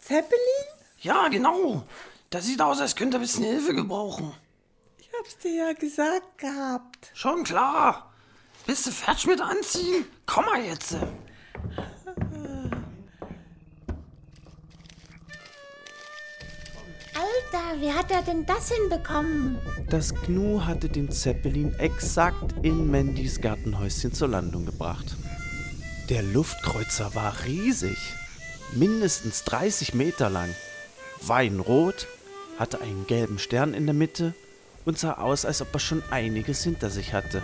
Zeppelin? 0.00 0.66
Ja, 0.98 1.28
genau. 1.28 1.86
Das 2.30 2.46
sieht 2.46 2.60
aus, 2.60 2.80
als 2.80 2.96
könnte 2.96 3.16
er 3.16 3.20
ein 3.20 3.22
bisschen 3.22 3.44
Hilfe 3.44 3.72
gebrauchen. 3.72 4.34
Ich 4.98 5.08
hab's 5.18 5.38
dir 5.38 5.54
ja 5.54 5.72
gesagt 5.72 6.38
gehabt. 6.38 7.10
Schon 7.14 7.44
klar. 7.44 8.12
Bist 8.66 8.86
du 8.86 8.90
fertig 8.90 9.28
mit 9.28 9.40
Anziehen? 9.40 10.04
Komm 10.26 10.46
mal 10.46 10.60
jetzt. 10.60 10.96
Alter, 17.14 17.80
wie 17.80 17.92
hat 17.92 18.10
er 18.10 18.22
denn 18.22 18.44
das 18.44 18.72
hinbekommen? 18.72 19.58
Das 19.88 20.14
Gnu 20.14 20.64
hatte 20.64 20.88
den 20.88 21.10
Zeppelin 21.10 21.72
exakt 21.78 22.54
in 22.62 22.90
Mandys 22.90 23.40
Gartenhäuschen 23.40 24.12
zur 24.12 24.28
Landung 24.28 24.66
gebracht. 24.66 25.16
Der 26.08 26.22
Luftkreuzer 26.22 27.14
war 27.14 27.44
riesig, 27.44 27.98
mindestens 28.72 29.44
30 29.44 29.94
Meter 29.94 30.28
lang, 30.28 30.54
weinrot, 31.22 32.08
hatte 32.58 32.80
einen 32.80 33.06
gelben 33.06 33.38
Stern 33.38 33.74
in 33.74 33.86
der 33.86 33.94
Mitte 33.94 34.34
und 34.84 34.98
sah 34.98 35.14
aus, 35.14 35.44
als 35.44 35.62
ob 35.62 35.72
er 35.72 35.80
schon 35.80 36.02
einiges 36.10 36.64
hinter 36.64 36.90
sich 36.90 37.12
hatte. 37.12 37.42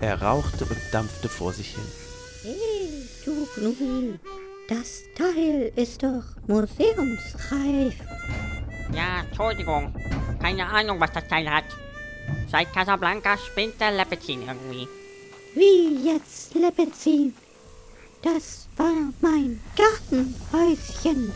Er 0.00 0.22
rauchte 0.22 0.64
und 0.64 0.78
dampfte 0.92 1.28
vor 1.28 1.52
sich 1.52 1.74
hin. 1.74 1.84
Hey, 2.42 3.06
du 3.24 3.46
Gnu, 3.54 4.18
das 4.68 5.02
Teil 5.16 5.70
ist 5.76 6.02
doch 6.02 6.24
museumsreif. 6.46 7.94
Ja, 8.94 9.20
Entschuldigung. 9.20 9.94
Keine 10.40 10.66
Ahnung, 10.66 11.00
was 11.00 11.12
das 11.12 11.26
Teil 11.28 11.48
hat. 11.50 11.64
Seit 12.50 12.72
Casablanca 12.72 13.36
spinnt 13.38 13.80
der 13.80 13.92
Lepezin 13.92 14.42
irgendwie. 14.46 14.88
Wie 15.54 16.08
jetzt 16.08 16.54
Lepezin? 16.54 17.34
Das 18.22 18.68
war 18.76 18.92
mein 19.20 19.60
Gartenhäuschen. 19.76 21.32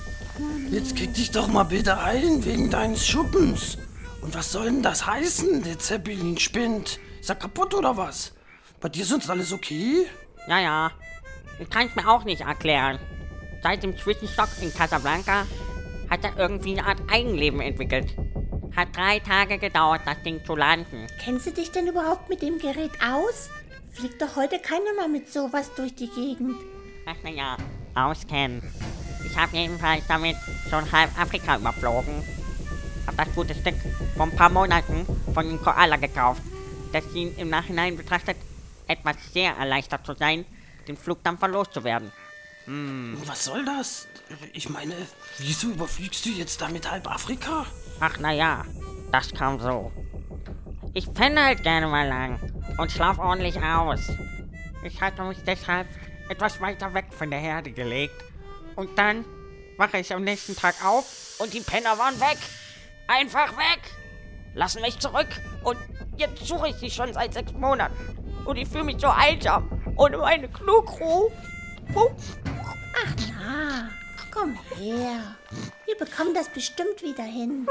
Jetzt 0.70 0.96
krieg 0.96 1.14
dich 1.14 1.30
doch 1.30 1.48
mal 1.48 1.64
bitte 1.64 1.98
ein 1.98 2.44
wegen 2.44 2.70
deines 2.70 3.06
Schuppens. 3.06 3.78
Und 4.20 4.34
was 4.34 4.52
soll 4.52 4.66
denn 4.66 4.82
das 4.82 5.06
heißen, 5.06 5.62
der 5.62 5.78
Zeppelin 5.78 6.38
spinnt? 6.38 6.98
Ist 7.20 7.30
er 7.30 7.36
kaputt 7.36 7.74
oder 7.74 7.96
was? 7.96 8.32
Bei 8.80 8.88
dir 8.88 9.02
ist 9.02 9.12
uns 9.12 9.30
alles 9.30 9.52
okay? 9.52 10.06
Ja, 10.48 10.60
ja. 10.60 10.90
Ich 11.58 11.70
kann 11.70 11.86
es 11.86 11.94
mir 11.94 12.08
auch 12.08 12.24
nicht 12.24 12.42
erklären. 12.42 12.98
Seit 13.62 13.82
dem 13.82 13.96
Zwischenstock 13.96 14.48
in 14.60 14.74
Casablanca 14.74 15.46
hat 16.10 16.24
er 16.24 16.36
irgendwie 16.38 16.78
eine 16.78 16.86
Art 16.86 17.00
Eigenleben 17.10 17.60
entwickelt. 17.60 18.14
Hat 18.76 18.96
drei 18.96 19.20
Tage 19.20 19.58
gedauert, 19.58 20.02
das 20.04 20.22
Ding 20.22 20.44
zu 20.44 20.56
landen. 20.56 21.06
Kennst 21.22 21.46
du 21.46 21.52
dich 21.52 21.70
denn 21.70 21.86
überhaupt 21.86 22.28
mit 22.28 22.42
dem 22.42 22.58
Gerät 22.58 22.92
aus? 23.02 23.50
Fliegt 23.92 24.20
doch 24.20 24.34
heute 24.36 24.58
keiner 24.58 24.92
mehr 24.96 25.08
mit 25.08 25.32
sowas 25.32 25.70
durch 25.76 25.94
die 25.94 26.08
Gegend. 26.08 26.56
Ach 27.06 27.16
naja, 27.22 27.56
auskennen. 27.94 28.62
Ich 29.24 29.36
habe 29.36 29.56
jedenfalls 29.56 30.06
damit 30.08 30.36
schon 30.68 30.90
halb 30.90 31.16
Afrika 31.18 31.56
überflogen. 31.56 32.22
Hab 33.06 33.16
das 33.16 33.34
gute 33.34 33.54
Stück 33.54 33.76
vor 34.16 34.26
ein 34.26 34.36
paar 34.36 34.50
Monaten 34.50 35.06
von 35.32 35.48
den 35.48 35.60
Koala 35.60 35.96
gekauft. 35.96 36.42
Das 36.92 37.04
schien 37.12 37.36
im 37.36 37.50
Nachhinein 37.50 37.96
betrachtet 37.96 38.36
etwas 38.86 39.16
sehr 39.32 39.52
erleichtert 39.56 40.04
zu 40.04 40.14
sein, 40.14 40.44
den 40.88 40.96
Flugdampfer 40.96 41.48
loszuwerden. 41.48 42.12
Hm. 42.66 43.16
Was 43.26 43.44
soll 43.44 43.64
das? 43.64 44.08
Ich 44.52 44.68
meine, 44.68 44.94
wieso 45.38 45.68
überfliegst 45.68 46.24
du 46.24 46.30
jetzt 46.30 46.60
damit 46.60 46.90
halb 46.90 47.10
Afrika? 47.10 47.66
Ach 48.00 48.18
naja, 48.18 48.64
das 49.12 49.32
kam 49.32 49.60
so. 49.60 49.92
Ich 50.94 51.12
penne 51.12 51.44
halt 51.44 51.62
gerne 51.62 51.88
mal 51.88 52.06
lang 52.06 52.40
und 52.78 52.90
schlaf 52.92 53.18
ordentlich 53.18 53.60
aus. 53.62 54.00
Ich 54.84 55.00
hatte 55.00 55.22
mich 55.24 55.38
deshalb 55.46 55.88
etwas 56.28 56.60
weiter 56.60 56.94
weg 56.94 57.06
von 57.10 57.30
der 57.30 57.40
Herde 57.40 57.72
gelegt. 57.72 58.24
Und 58.76 58.96
dann 58.98 59.24
wache 59.76 59.98
ich 59.98 60.12
am 60.14 60.22
nächsten 60.22 60.56
Tag 60.56 60.74
auf 60.84 61.36
und 61.38 61.52
die 61.52 61.60
Penner 61.60 61.98
waren 61.98 62.18
weg. 62.20 62.38
Einfach 63.08 63.56
weg. 63.56 63.80
Lassen 64.54 64.82
mich 64.82 64.98
zurück 64.98 65.28
und 65.64 65.76
jetzt 66.16 66.46
suche 66.46 66.68
ich 66.68 66.76
sie 66.76 66.90
schon 66.90 67.12
seit 67.12 67.34
sechs 67.34 67.52
Monaten. 67.52 67.96
Und 68.44 68.56
ich 68.56 68.68
fühle 68.68 68.84
mich 68.84 69.00
so 69.00 69.08
einsam 69.08 69.68
ohne 69.96 70.18
meine 70.18 70.48
Knu-Crew. 70.48 71.28
Ach 71.96 73.14
na, 73.28 73.90
komm 74.34 74.58
her. 74.76 75.36
Wir 75.86 75.96
bekommen 75.96 76.34
das 76.34 76.48
bestimmt 76.48 77.02
wieder 77.02 77.24
hin. 77.24 77.66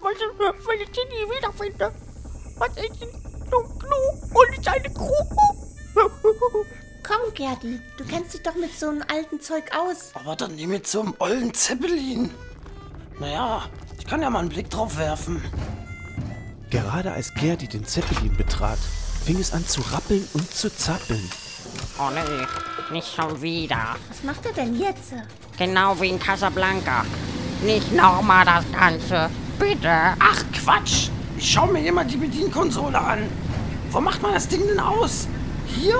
Was 0.00 0.12
ist, 0.12 0.68
wenn 0.68 0.80
ich 0.80 0.88
sie 0.94 1.04
nie 1.08 1.36
wiederfinde? 1.36 1.92
Was 2.58 2.68
ist 2.76 3.00
denn 3.00 3.08
nun 3.50 3.78
Knu 3.78 4.40
und 4.40 4.64
seine 4.64 4.92
Crew? 4.92 6.64
Komm, 7.02 7.34
Gerdi, 7.34 7.80
du 7.96 8.04
kennst 8.04 8.34
dich 8.34 8.42
doch 8.42 8.54
mit 8.54 8.78
so 8.78 8.88
einem 8.88 9.04
alten 9.08 9.40
Zeug 9.40 9.64
aus. 9.76 10.12
Aber 10.14 10.36
dann 10.36 10.54
nimm 10.54 10.70
mit 10.70 10.86
so 10.86 11.00
einem 11.00 11.14
ollen 11.18 11.52
Zeppelin. 11.52 12.30
Naja, 13.18 13.68
ich 13.98 14.06
kann 14.06 14.22
ja 14.22 14.30
mal 14.30 14.40
einen 14.40 14.48
Blick 14.48 14.70
drauf 14.70 14.96
werfen. 14.96 15.42
Gerade 16.70 17.12
als 17.12 17.32
Gerdi 17.34 17.68
den 17.68 17.84
Zeppelin 17.84 18.36
betrat, 18.36 18.78
fing 19.24 19.38
es 19.38 19.52
an 19.52 19.66
zu 19.66 19.80
rappeln 19.92 20.26
und 20.34 20.52
zu 20.52 20.74
zappeln. 20.74 21.30
Oh 21.98 22.10
nee, 22.10 22.46
nicht 22.92 23.14
schon 23.14 23.40
wieder. 23.40 23.96
Was 24.08 24.22
macht 24.22 24.46
er 24.46 24.52
denn 24.52 24.78
jetzt? 24.78 25.12
Genau 25.56 26.00
wie 26.00 26.08
in 26.08 26.18
Casablanca. 26.18 27.04
Nicht 27.64 27.92
nochmal 27.94 28.44
das 28.44 28.64
Ganze. 28.72 29.30
Bitte. 29.58 29.88
Ach 30.18 30.42
Quatsch! 30.52 31.10
Ich 31.36 31.52
schau 31.52 31.66
mir 31.66 31.86
immer 31.86 32.04
die 32.04 32.16
Bedienkonsole 32.16 32.98
an. 32.98 33.20
Wo 33.90 34.00
macht 34.00 34.20
man 34.20 34.34
das 34.34 34.48
Ding 34.48 34.66
denn 34.66 34.80
aus? 34.80 35.28
Hier? 35.66 35.96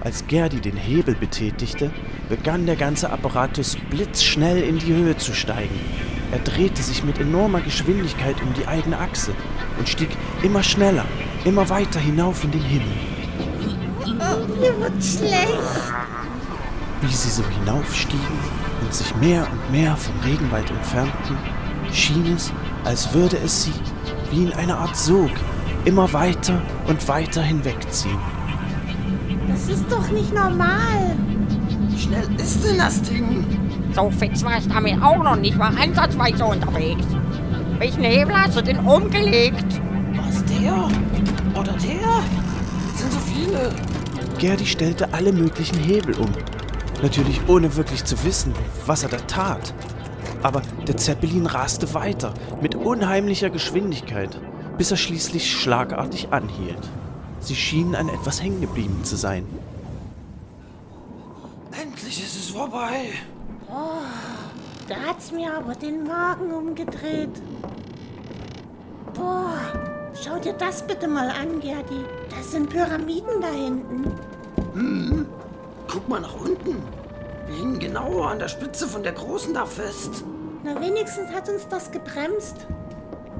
Als 0.00 0.26
Gerdi 0.26 0.60
den 0.60 0.76
Hebel 0.76 1.14
betätigte, 1.14 1.90
begann 2.28 2.66
der 2.66 2.76
ganze 2.76 3.10
Apparatus 3.10 3.76
blitzschnell 3.90 4.62
in 4.62 4.78
die 4.78 4.92
Höhe 4.92 5.16
zu 5.16 5.34
steigen. 5.34 5.80
Er 6.30 6.40
drehte 6.40 6.82
sich 6.82 7.02
mit 7.02 7.18
enormer 7.18 7.62
Geschwindigkeit 7.62 8.36
um 8.42 8.52
die 8.52 8.66
eigene 8.66 8.98
Achse 8.98 9.32
und 9.78 9.88
stieg 9.88 10.10
immer 10.42 10.62
schneller, 10.62 11.06
immer 11.44 11.68
weiter 11.70 11.98
hinauf 11.98 12.44
in 12.44 12.50
den 12.50 12.62
Himmel. 12.62 12.96
Oh, 14.04 14.60
mir 14.60 14.78
wird 14.80 15.02
schlecht. 15.02 15.58
Wie 17.00 17.14
sie 17.14 17.30
so 17.30 17.42
hinaufstiegen 17.44 18.55
und 18.86 18.94
sich 18.94 19.14
mehr 19.16 19.46
und 19.50 19.72
mehr 19.72 19.96
vom 19.96 20.14
Regenwald 20.20 20.70
entfernten, 20.70 21.36
schien 21.92 22.24
es, 22.34 22.52
als 22.84 23.12
würde 23.12 23.36
es 23.44 23.64
sie, 23.64 23.72
wie 24.30 24.44
in 24.44 24.52
einer 24.52 24.78
Art 24.78 24.96
Sog, 24.96 25.30
immer 25.84 26.12
weiter 26.12 26.62
und 26.86 27.06
weiter 27.08 27.42
hinwegziehen. 27.42 28.18
Das 29.48 29.68
ist 29.68 29.84
doch 29.90 30.08
nicht 30.10 30.32
normal. 30.32 31.16
Wie 31.88 31.98
schnell 31.98 32.28
ist 32.38 32.64
denn 32.64 32.78
das 32.78 33.02
Ding? 33.02 33.44
So 33.92 34.10
fix 34.10 34.44
war 34.44 34.58
ich 34.58 34.68
damit 34.68 35.02
auch 35.02 35.22
noch 35.22 35.36
nicht 35.36 35.56
mal 35.56 35.72
ansatzweise 35.76 36.44
unterwegs. 36.44 37.06
Welchen 37.78 38.04
Hebel 38.04 38.36
hast 38.36 38.56
du 38.56 38.62
denn 38.62 38.78
umgelegt? 38.78 39.80
Was, 40.14 40.44
der? 40.44 40.88
Oder 41.60 41.72
der? 41.72 42.22
Das 42.92 43.00
sind 43.00 43.12
so 43.12 43.18
viele. 43.18 43.72
Gerdi 44.38 44.66
stellte 44.66 45.12
alle 45.12 45.32
möglichen 45.32 45.78
Hebel 45.78 46.14
um. 46.16 46.30
Natürlich 47.02 47.40
ohne 47.48 47.76
wirklich 47.76 48.04
zu 48.04 48.22
wissen, 48.24 48.54
was 48.86 49.02
er 49.02 49.10
da 49.10 49.18
tat. 49.18 49.74
Aber 50.42 50.62
der 50.86 50.96
Zeppelin 50.96 51.46
raste 51.46 51.92
weiter 51.94 52.32
mit 52.60 52.74
unheimlicher 52.74 53.50
Geschwindigkeit, 53.50 54.38
bis 54.78 54.90
er 54.90 54.96
schließlich 54.96 55.50
schlagartig 55.50 56.32
anhielt. 56.32 56.90
Sie 57.40 57.54
schienen 57.54 57.94
an 57.94 58.08
etwas 58.08 58.42
hängen 58.42 58.60
geblieben 58.60 59.04
zu 59.04 59.16
sein. 59.16 59.46
Endlich 61.70 62.22
ist 62.22 62.36
es 62.36 62.50
vorbei. 62.50 63.12
Oh, 63.68 64.02
da 64.88 64.94
hat's 65.06 65.32
mir 65.32 65.52
aber 65.52 65.74
den 65.74 66.04
Magen 66.04 66.52
umgedreht. 66.52 67.42
Boah, 69.14 69.58
schau 70.22 70.38
dir 70.38 70.54
das 70.54 70.86
bitte 70.86 71.08
mal 71.08 71.28
an, 71.30 71.60
Gerdi. 71.60 72.04
Das 72.30 72.52
sind 72.52 72.68
Pyramiden 72.70 73.40
da 73.40 73.48
hinten. 73.48 74.12
Hm, 74.74 75.26
guck 76.06 76.08
mal 76.08 76.20
nach 76.20 76.34
unten. 76.34 76.82
Wir 77.46 77.56
hingen 77.56 77.78
genau 77.78 78.22
an 78.22 78.38
der 78.38 78.48
Spitze 78.48 78.86
von 78.86 79.02
der 79.02 79.12
Großen 79.12 79.52
da 79.52 79.66
fest. 79.66 80.24
Na, 80.62 80.80
wenigstens 80.80 81.30
hat 81.32 81.48
uns 81.48 81.66
das 81.68 81.90
gebremst. 81.90 82.66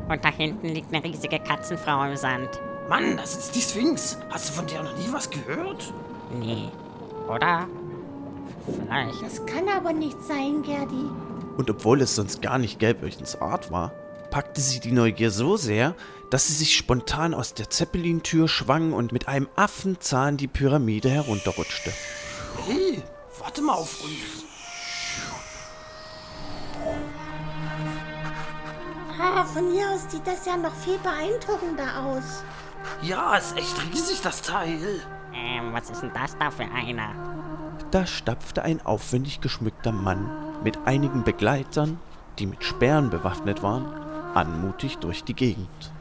Und 0.08 0.24
da 0.24 0.30
hinten 0.30 0.68
liegt 0.68 0.92
eine 0.92 1.04
riesige 1.04 1.38
Katzenfrau 1.38 2.04
im 2.04 2.16
Sand. 2.16 2.48
Mann, 2.88 3.16
das 3.16 3.36
ist 3.36 3.54
die 3.54 3.60
Sphinx. 3.60 4.18
Hast 4.30 4.48
du 4.48 4.52
von 4.52 4.66
der 4.66 4.82
noch 4.82 4.96
nie 4.96 5.12
was 5.12 5.30
gehört? 5.30 5.92
Nee. 6.32 6.68
Oder? 7.28 7.66
Vielleicht. 8.64 9.22
Das 9.22 9.46
kann 9.46 9.68
aber 9.68 9.92
nicht 9.92 10.20
sein, 10.22 10.62
Gerdi. 10.62 11.08
Und 11.56 11.70
obwohl 11.70 12.00
es 12.00 12.14
sonst 12.16 12.42
gar 12.42 12.58
nicht 12.58 12.78
Gelböchens 12.78 13.40
Art 13.40 13.70
war, 13.70 13.92
packte 14.30 14.60
sie 14.60 14.80
die 14.80 14.92
Neugier 14.92 15.30
so 15.30 15.56
sehr, 15.56 15.94
dass 16.30 16.48
sie 16.48 16.52
sich 16.52 16.76
spontan 16.76 17.32
aus 17.32 17.54
der 17.54 17.70
Zeppelintür 17.70 18.48
schwang 18.48 18.92
und 18.92 19.12
mit 19.12 19.28
einem 19.28 19.48
Affenzahn 19.56 20.36
die 20.36 20.48
Pyramide 20.48 21.10
herunterrutschte. 21.10 21.92
Hey, 22.66 23.00
warte 23.38 23.62
mal 23.62 23.74
auf 23.74 24.02
uns. 24.02 24.44
Ah, 29.20 29.44
von 29.44 29.70
hier 29.70 29.88
aus 29.90 30.10
sieht 30.10 30.26
das 30.26 30.44
ja 30.46 30.56
noch 30.56 30.74
viel 30.74 30.98
beeindruckender 30.98 32.04
aus. 32.04 32.42
Ja, 33.02 33.36
ist 33.36 33.56
echt 33.56 33.80
riesig, 33.92 34.20
das 34.20 34.42
Teil. 34.42 35.00
Ähm, 35.32 35.72
was 35.72 35.90
ist 35.90 36.02
denn 36.02 36.10
das 36.12 36.36
da 36.38 36.50
für 36.50 36.64
einer? 36.64 37.14
Da 37.92 38.04
stapfte 38.04 38.62
ein 38.62 38.84
aufwendig 38.84 39.40
geschmückter 39.40 39.92
Mann 39.92 40.28
mit 40.64 40.76
einigen 40.86 41.22
Begleitern, 41.22 42.00
die 42.40 42.46
mit 42.46 42.64
Speeren 42.64 43.10
bewaffnet 43.10 43.62
waren, 43.62 43.86
anmutig 44.34 44.98
durch 44.98 45.22
die 45.22 45.34
Gegend. 45.34 45.92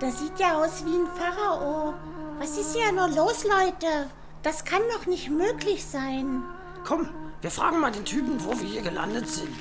Das 0.00 0.20
sieht 0.20 0.38
ja 0.38 0.56
aus 0.56 0.84
wie 0.86 0.96
ein 0.96 1.06
Pharao. 1.06 1.92
Was 2.38 2.56
ist 2.56 2.74
hier 2.74 2.90
nur 2.92 3.08
los, 3.08 3.44
Leute? 3.44 4.08
Das 4.44 4.66
kann 4.66 4.82
doch 4.92 5.06
nicht 5.06 5.30
möglich 5.30 5.86
sein. 5.86 6.42
Komm, 6.84 7.08
wir 7.40 7.50
fragen 7.50 7.80
mal 7.80 7.90
den 7.90 8.04
Typen, 8.04 8.44
wo 8.44 8.50
wir 8.50 8.68
hier 8.68 8.82
gelandet 8.82 9.26
sind. 9.26 9.56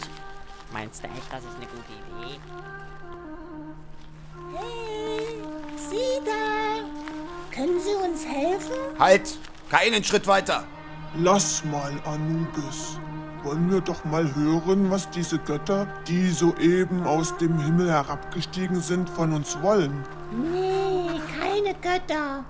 Meinst 0.73 1.01
du 1.01 1.07
echt, 1.07 1.31
das 1.31 1.39
ist 1.39 1.55
eine 1.55 1.67
gute 1.67 1.93
Idee? 1.93 2.39
Hey, 4.53 5.41
Sie 5.77 6.25
da! 6.25 7.55
Können 7.55 7.79
Sie 7.79 7.95
uns 7.95 8.25
helfen? 8.25 8.73
Halt! 8.99 9.37
Keinen 9.69 10.03
Schritt 10.03 10.27
weiter! 10.27 10.65
Lass 11.15 11.63
mal, 11.63 11.93
Anubis. 12.03 12.99
Wollen 13.43 13.71
wir 13.71 13.79
doch 13.79 14.03
mal 14.03 14.35
hören, 14.35 14.91
was 14.91 15.09
diese 15.11 15.37
Götter, 15.39 15.87
die 16.07 16.29
soeben 16.29 17.05
aus 17.05 17.37
dem 17.37 17.57
Himmel 17.57 17.89
herabgestiegen 17.89 18.81
sind, 18.81 19.09
von 19.09 19.31
uns 19.31 19.61
wollen. 19.61 20.03
Nee, 20.31 21.21
keine 21.39 21.73
Götter. 21.75 22.43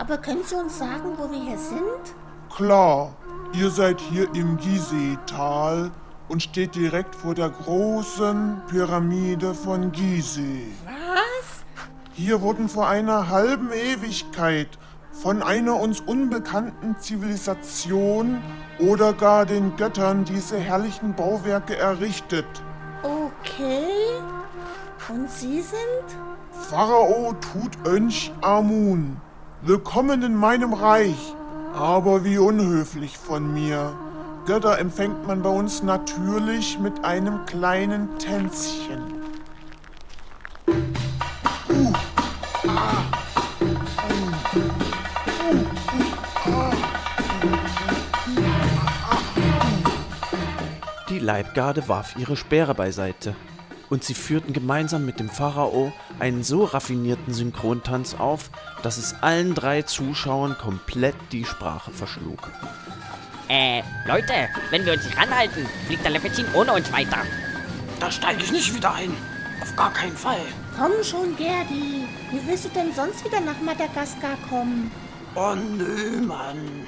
Aber 0.00 0.16
können 0.16 0.42
Sie 0.42 0.54
uns 0.54 0.78
sagen, 0.78 1.12
wo 1.18 1.30
wir 1.30 1.42
hier 1.42 1.58
sind? 1.58 2.14
Klar, 2.56 3.14
ihr 3.52 3.68
seid 3.68 4.00
hier 4.00 4.34
im 4.34 4.56
Gizeh-Tal 4.56 5.90
und 6.28 6.42
steht 6.42 6.74
direkt 6.74 7.14
vor 7.14 7.34
der 7.34 7.50
großen 7.50 8.62
Pyramide 8.66 9.52
von 9.52 9.92
Gizeh. 9.92 10.68
Was? 10.86 11.64
Hier 12.14 12.40
wurden 12.40 12.70
vor 12.70 12.88
einer 12.88 13.28
halben 13.28 13.72
Ewigkeit 13.72 14.78
von 15.12 15.42
einer 15.42 15.78
uns 15.78 16.00
unbekannten 16.00 16.96
Zivilisation 16.98 18.42
oder 18.78 19.12
gar 19.12 19.44
den 19.44 19.76
Göttern 19.76 20.24
diese 20.24 20.56
herrlichen 20.56 21.14
Bauwerke 21.14 21.76
errichtet. 21.76 22.46
Okay. 23.02 23.84
Und 25.10 25.30
Sie 25.30 25.60
sind? 25.60 26.06
Pharao 26.70 27.34
Tutanch 27.34 28.32
Amun. 28.40 29.20
Willkommen 29.62 30.22
in 30.22 30.34
meinem 30.34 30.72
Reich. 30.72 31.34
Aber 31.74 32.24
wie 32.24 32.38
unhöflich 32.38 33.18
von 33.18 33.52
mir. 33.52 33.92
Götter 34.46 34.78
empfängt 34.78 35.26
man 35.26 35.42
bei 35.42 35.50
uns 35.50 35.82
natürlich 35.82 36.78
mit 36.78 37.04
einem 37.04 37.44
kleinen 37.44 38.18
Tänzchen. 38.18 39.02
Die 51.10 51.18
Leibgarde 51.18 51.86
warf 51.86 52.16
ihre 52.16 52.36
Speere 52.36 52.74
beiseite 52.74 53.34
und 53.90 54.04
sie 54.04 54.14
führten 54.14 54.52
gemeinsam 54.52 55.04
mit 55.04 55.20
dem 55.20 55.28
Pharao 55.28 55.92
einen 56.18 56.42
so 56.42 56.64
raffinierten 56.64 57.34
Synchrontanz 57.34 58.14
auf, 58.14 58.50
dass 58.82 58.96
es 58.96 59.14
allen 59.20 59.54
drei 59.54 59.82
Zuschauern 59.82 60.56
komplett 60.56 61.16
die 61.32 61.44
Sprache 61.44 61.90
verschlug. 61.90 62.50
Äh, 63.48 63.82
Leute, 64.06 64.48
wenn 64.70 64.86
wir 64.86 64.92
uns 64.92 65.04
nicht 65.04 65.18
ranhalten, 65.18 65.66
fliegt 65.86 66.04
der 66.04 66.12
Lepezin 66.12 66.46
ohne 66.54 66.72
uns 66.72 66.90
weiter. 66.92 67.18
Da 67.98 68.10
steige 68.10 68.42
ich 68.42 68.52
nicht 68.52 68.74
wieder 68.74 68.94
ein. 68.94 69.12
Auf 69.60 69.74
gar 69.76 69.92
keinen 69.92 70.16
Fall. 70.16 70.40
Komm 70.78 70.92
schon, 71.02 71.36
Gerdi. 71.36 72.06
Wie 72.30 72.46
willst 72.46 72.64
du 72.64 72.68
denn 72.70 72.94
sonst 72.94 73.24
wieder 73.24 73.40
nach 73.40 73.60
Madagaskar 73.60 74.38
kommen? 74.48 74.90
Oh 75.34 75.54
nö, 75.54 76.22
Mann. 76.22 76.86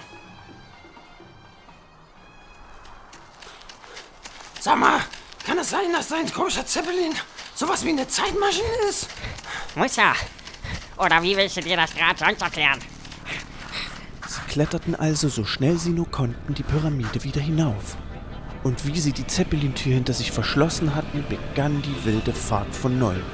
Sag 4.60 4.78
mal, 4.78 5.00
es 5.62 5.70
sein, 5.70 5.92
dass 5.92 6.08
dein 6.08 6.30
komischer 6.30 6.66
Zeppelin 6.66 7.14
sowas 7.54 7.84
wie 7.84 7.90
eine 7.90 8.06
Zeitmaschine 8.06 8.88
ist? 8.88 9.08
Muss 9.74 9.96
ja. 9.96 10.12
Oder 10.98 11.22
wie 11.22 11.36
willst 11.36 11.56
du 11.56 11.60
dir 11.60 11.76
das 11.76 11.94
gerade 11.94 12.18
sonst 12.18 12.42
erklären? 12.42 12.80
Sie 14.26 14.40
kletterten 14.52 14.94
also 14.94 15.28
so 15.28 15.44
schnell 15.44 15.78
sie 15.78 15.90
nur 15.90 16.10
konnten 16.10 16.54
die 16.54 16.62
Pyramide 16.62 17.22
wieder 17.22 17.40
hinauf. 17.40 17.96
Und 18.62 18.86
wie 18.86 18.98
sie 18.98 19.12
die 19.12 19.26
Zeppelintür 19.26 19.94
hinter 19.94 20.12
sich 20.12 20.30
verschlossen 20.30 20.94
hatten, 20.94 21.24
begann 21.28 21.82
die 21.82 22.04
wilde 22.04 22.32
Fahrt 22.32 22.74
von 22.74 22.98
neuem. 22.98 23.24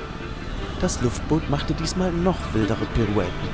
Das 0.81 1.01
Luftboot 1.03 1.49
machte 1.51 1.75
diesmal 1.75 2.13
noch 2.13 2.39
wildere 2.55 2.87
Pirouetten. 2.95 3.49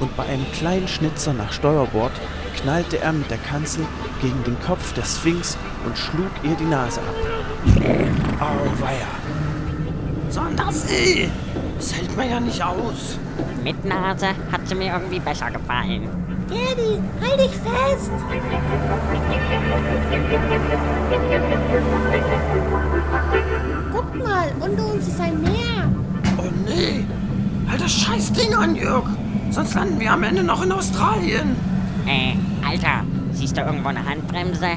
Und 0.00 0.14
bei 0.16 0.24
einem 0.24 0.50
kleinen 0.52 0.88
Schnitzer 0.88 1.32
nach 1.32 1.52
Steuerbord 1.52 2.12
knallte 2.56 2.98
er 2.98 3.12
mit 3.12 3.30
der 3.30 3.38
Kanzel 3.38 3.84
gegen 4.20 4.42
den 4.44 4.58
Kopf 4.60 4.92
der 4.94 5.04
Sphinx 5.04 5.56
und 5.84 5.96
schlug 5.96 6.30
ihr 6.42 6.54
die 6.56 6.64
Nase 6.64 7.00
ab. 7.00 7.14
Auweia! 8.40 9.06
Sondersee! 10.28 11.28
Das 11.76 11.94
hält 11.94 12.16
man 12.16 12.30
ja 12.30 12.40
nicht 12.40 12.62
aus. 12.62 13.18
Mit 13.62 13.84
Nase 13.84 14.28
hat 14.50 14.66
sie 14.66 14.74
mir 14.74 14.92
irgendwie 14.92 15.20
besser 15.20 15.50
gefallen. 15.50 16.08
Gerdi, 16.48 17.00
halt 17.20 17.40
dich 17.40 17.56
fest! 17.56 18.10
Guck 23.92 24.14
mal, 24.24 24.52
unter 24.60 24.86
uns 24.86 25.08
ist 25.08 25.20
ein 25.20 25.40
Meer. 25.42 25.90
Oh 26.38 26.50
nee! 26.66 27.04
Halt 27.68 27.80
das 27.80 27.92
scheiß 27.92 28.32
Ding 28.32 28.54
an, 28.54 28.76
Jörg! 28.76 29.06
Sonst 29.50 29.74
landen 29.74 29.98
wir 30.00 30.12
am 30.12 30.22
Ende 30.22 30.42
noch 30.42 30.62
in 30.62 30.72
Australien. 30.72 31.56
Äh, 32.06 32.36
Alter, 32.64 33.04
siehst 33.32 33.56
du 33.56 33.62
irgendwo 33.62 33.88
eine 33.88 34.04
Handbremse? 34.04 34.68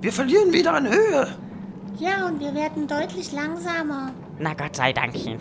Wir 0.00 0.12
verlieren 0.12 0.52
wieder 0.52 0.74
an 0.74 0.86
Höhe. 0.86 1.26
Ja, 1.98 2.26
und 2.26 2.38
wir 2.38 2.54
werden 2.54 2.86
deutlich 2.86 3.32
langsamer. 3.32 4.12
Na 4.38 4.54
Gott 4.54 4.76
sei 4.76 4.92
Dankchen. 4.92 5.38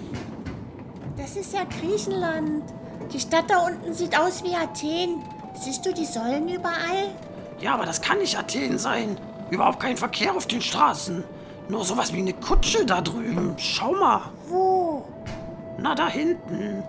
Das 1.18 1.36
ist 1.36 1.54
ja 1.54 1.62
Griechenland. 1.80 2.64
Die 3.14 3.20
Stadt 3.20 3.46
da 3.50 3.60
unten 3.60 3.94
sieht 3.94 4.18
aus 4.18 4.44
wie 4.44 4.56
Athen. 4.56 5.22
Siehst 5.54 5.86
du 5.86 5.94
die 5.94 6.06
Säulen 6.06 6.50
überall? 6.50 7.14
Ja, 7.60 7.76
aber 7.76 7.86
das 7.86 8.02
kann 8.02 8.18
nicht 8.18 8.38
Athen 8.38 8.78
sein. 8.80 9.18
Überhaupt 9.52 9.80
kein 9.80 9.98
Verkehr 9.98 10.36
auf 10.36 10.48
den 10.48 10.62
Straßen. 10.62 11.24
Nur 11.68 11.84
sowas 11.84 12.14
wie 12.14 12.20
eine 12.20 12.34
Kutsche 12.34 12.86
da 12.86 13.02
drüben. 13.02 13.56
Schau 13.58 13.94
mal. 13.94 14.22
Wo? 14.48 15.06
Na, 15.78 15.96
da 15.96 16.08
hinten. 16.08 16.84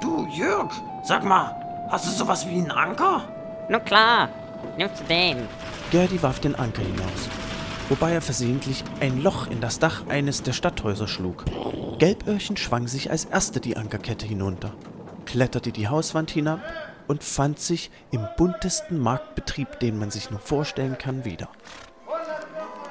Du, 0.00 0.26
Jörg, 0.32 0.70
sag 1.04 1.24
mal, 1.24 1.54
hast 1.90 2.06
du 2.06 2.10
sowas 2.10 2.46
wie 2.46 2.58
einen 2.58 2.70
Anker? 2.70 3.28
Nun 3.68 3.84
klar, 3.84 4.28
nimmst 4.76 5.00
du 5.00 5.04
den. 5.04 5.48
Gerdi 5.90 6.22
warf 6.22 6.40
den 6.40 6.54
Anker 6.54 6.82
hinaus, 6.82 7.28
wobei 7.88 8.12
er 8.12 8.20
versehentlich 8.22 8.84
ein 9.00 9.22
Loch 9.22 9.46
in 9.46 9.60
das 9.60 9.78
Dach 9.78 10.06
eines 10.08 10.42
der 10.42 10.52
Stadthäuser 10.52 11.08
schlug. 11.08 11.44
Gelböhrchen 11.98 12.56
schwang 12.56 12.88
sich 12.88 13.10
als 13.10 13.24
erste 13.24 13.60
die 13.60 13.76
Ankerkette 13.76 14.26
hinunter, 14.26 14.72
kletterte 15.24 15.72
die 15.72 15.88
Hauswand 15.88 16.30
hinab 16.30 16.60
und 17.08 17.24
fand 17.24 17.58
sich 17.58 17.90
im 18.10 18.26
buntesten 18.36 18.98
Marktbetrieb, 18.98 19.78
den 19.80 19.98
man 19.98 20.10
sich 20.10 20.30
nur 20.30 20.40
vorstellen 20.40 20.98
kann, 20.98 21.24
wieder. 21.24 21.48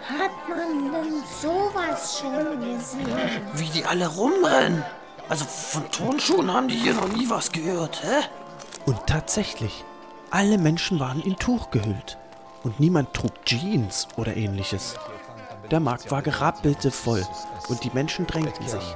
Hat 0.08 0.32
man 0.48 0.92
denn 0.92 1.24
sowas 1.42 2.20
schon 2.20 2.60
gesehen? 2.60 3.42
Wie 3.54 3.70
die 3.70 3.86
alle 3.86 4.08
rumrennen. 4.08 4.84
Also 5.28 5.46
von 5.46 5.90
Turnschuhen 5.90 6.54
haben 6.54 6.68
die 6.68 6.76
hier 6.76 6.94
noch 6.94 7.08
nie 7.08 7.28
was 7.30 7.52
gehört, 7.52 8.04
hä? 8.04 8.28
Und 8.86 9.08
tatsächlich, 9.08 9.84
alle 10.30 10.60
Menschen 10.60 11.00
waren 11.00 11.22
in 11.22 11.36
Tuch 11.38 11.72
gehüllt. 11.72 12.20
Und 12.64 12.80
niemand 12.80 13.14
trug 13.14 13.34
Jeans 13.46 14.08
oder 14.16 14.38
ähnliches. 14.38 14.96
Der 15.72 15.80
Markt 15.80 16.12
war 16.12 16.22
gerappelte 16.22 16.92
voll 16.92 17.26
und 17.70 17.84
die 17.84 17.92
Menschen 17.92 18.28
drängten 18.28 18.68
sich. 18.68 18.96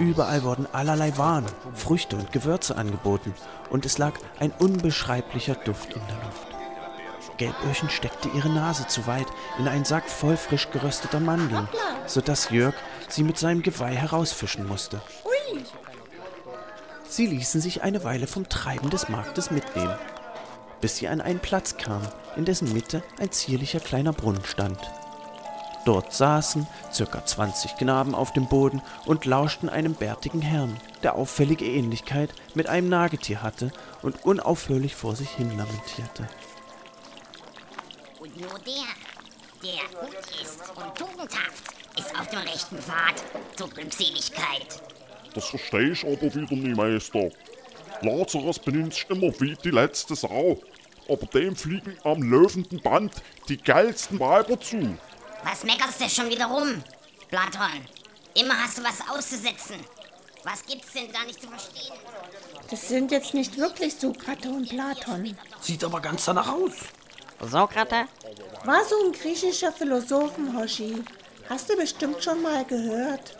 Überall 0.00 0.42
wurden 0.42 0.66
allerlei 0.72 1.16
Waren, 1.18 1.46
Früchte 1.74 2.16
und 2.16 2.32
Gewürze 2.32 2.76
angeboten 2.76 3.34
und 3.70 3.86
es 3.86 3.98
lag 3.98 4.14
ein 4.40 4.52
unbeschreiblicher 4.58 5.54
Duft 5.54 5.92
in 5.92 6.02
der 6.06 6.16
Luft. 6.16 6.49
Gelböhrchen 7.40 7.88
steckte 7.88 8.28
ihre 8.28 8.50
Nase 8.50 8.86
zu 8.86 9.06
weit 9.06 9.26
in 9.58 9.66
einen 9.66 9.86
Sack 9.86 10.10
voll 10.10 10.36
frisch 10.36 10.70
gerösteter 10.70 11.20
Mandeln, 11.20 11.68
sodass 12.06 12.50
Jörg 12.50 12.74
sie 13.08 13.22
mit 13.22 13.38
seinem 13.38 13.62
Geweih 13.62 13.94
herausfischen 13.94 14.68
musste. 14.68 15.00
Sie 17.08 17.26
ließen 17.26 17.62
sich 17.62 17.82
eine 17.82 18.04
Weile 18.04 18.26
vom 18.26 18.50
Treiben 18.50 18.90
des 18.90 19.08
Marktes 19.08 19.50
mitnehmen, 19.50 19.96
bis 20.82 20.98
sie 20.98 21.08
an 21.08 21.22
einen 21.22 21.40
Platz 21.40 21.78
kamen, 21.78 22.06
in 22.36 22.44
dessen 22.44 22.74
Mitte 22.74 23.02
ein 23.18 23.32
zierlicher 23.32 23.80
kleiner 23.80 24.12
Brunnen 24.12 24.44
stand. 24.44 24.78
Dort 25.86 26.12
saßen 26.12 26.66
circa 26.92 27.24
20 27.24 27.76
Knaben 27.76 28.14
auf 28.14 28.34
dem 28.34 28.48
Boden 28.48 28.82
und 29.06 29.24
lauschten 29.24 29.70
einem 29.70 29.94
bärtigen 29.94 30.42
Herrn, 30.42 30.76
der 31.02 31.14
auffällige 31.14 31.64
Ähnlichkeit 31.64 32.34
mit 32.54 32.68
einem 32.68 32.90
Nagetier 32.90 33.42
hatte 33.42 33.72
und 34.02 34.26
unaufhörlich 34.26 34.94
vor 34.94 35.16
sich 35.16 35.30
hin 35.30 35.56
lamentierte. 35.56 36.28
Nur 38.40 38.58
der, 38.60 38.86
der 39.62 40.00
gut 40.00 40.16
ist 40.40 40.60
und 40.74 40.94
tugendhaft, 40.94 41.74
ist 41.98 42.18
auf 42.18 42.26
dem 42.28 42.38
rechten 42.38 42.78
Pfad 42.78 43.22
zur 43.56 43.68
Glückseligkeit. 43.68 44.80
Das 45.34 45.44
verstehe 45.44 45.90
ich 45.90 46.04
aber 46.04 46.34
wieder 46.34 46.54
nicht, 46.54 46.76
Meister. 46.76 47.30
Lazarus 48.00 48.58
benimmt 48.58 48.94
sich 48.94 49.10
immer 49.10 49.28
wie 49.40 49.54
die 49.56 49.70
letzte 49.70 50.16
Sau. 50.16 50.58
Aber 51.06 51.26
dem 51.26 51.54
fliegen 51.54 51.98
am 52.04 52.22
löwenden 52.22 52.80
Band 52.80 53.12
die 53.48 53.58
geilsten 53.58 54.18
Weiber 54.18 54.58
zu. 54.58 54.96
Was 55.44 55.64
meckerst 55.64 56.00
du 56.00 56.08
schon 56.08 56.30
wieder 56.30 56.46
rum, 56.46 56.82
Platon? 57.28 57.86
Immer 58.34 58.54
hast 58.62 58.78
du 58.78 58.82
was 58.82 59.00
auszusetzen. 59.10 59.76
Was 60.44 60.64
gibt's 60.64 60.92
denn 60.94 61.12
da 61.12 61.24
nicht 61.24 61.42
zu 61.42 61.48
verstehen? 61.48 61.92
das 62.70 62.88
sind 62.88 63.10
jetzt 63.10 63.34
nicht 63.34 63.58
wirklich 63.58 63.94
Sokrates 63.96 64.50
und 64.50 64.68
Platon. 64.68 65.36
Sieht 65.60 65.82
aber 65.84 66.00
ganz 66.00 66.24
danach 66.24 66.48
aus. 66.48 66.72
Sokrates? 67.40 68.06
War 68.64 68.84
so 68.84 68.96
ein 69.04 69.12
griechischer 69.12 69.72
Philosophen, 69.72 70.56
Hoshi. 70.56 71.02
Hast 71.48 71.70
du 71.70 71.76
bestimmt 71.76 72.22
schon 72.22 72.42
mal 72.42 72.64
gehört. 72.64 73.36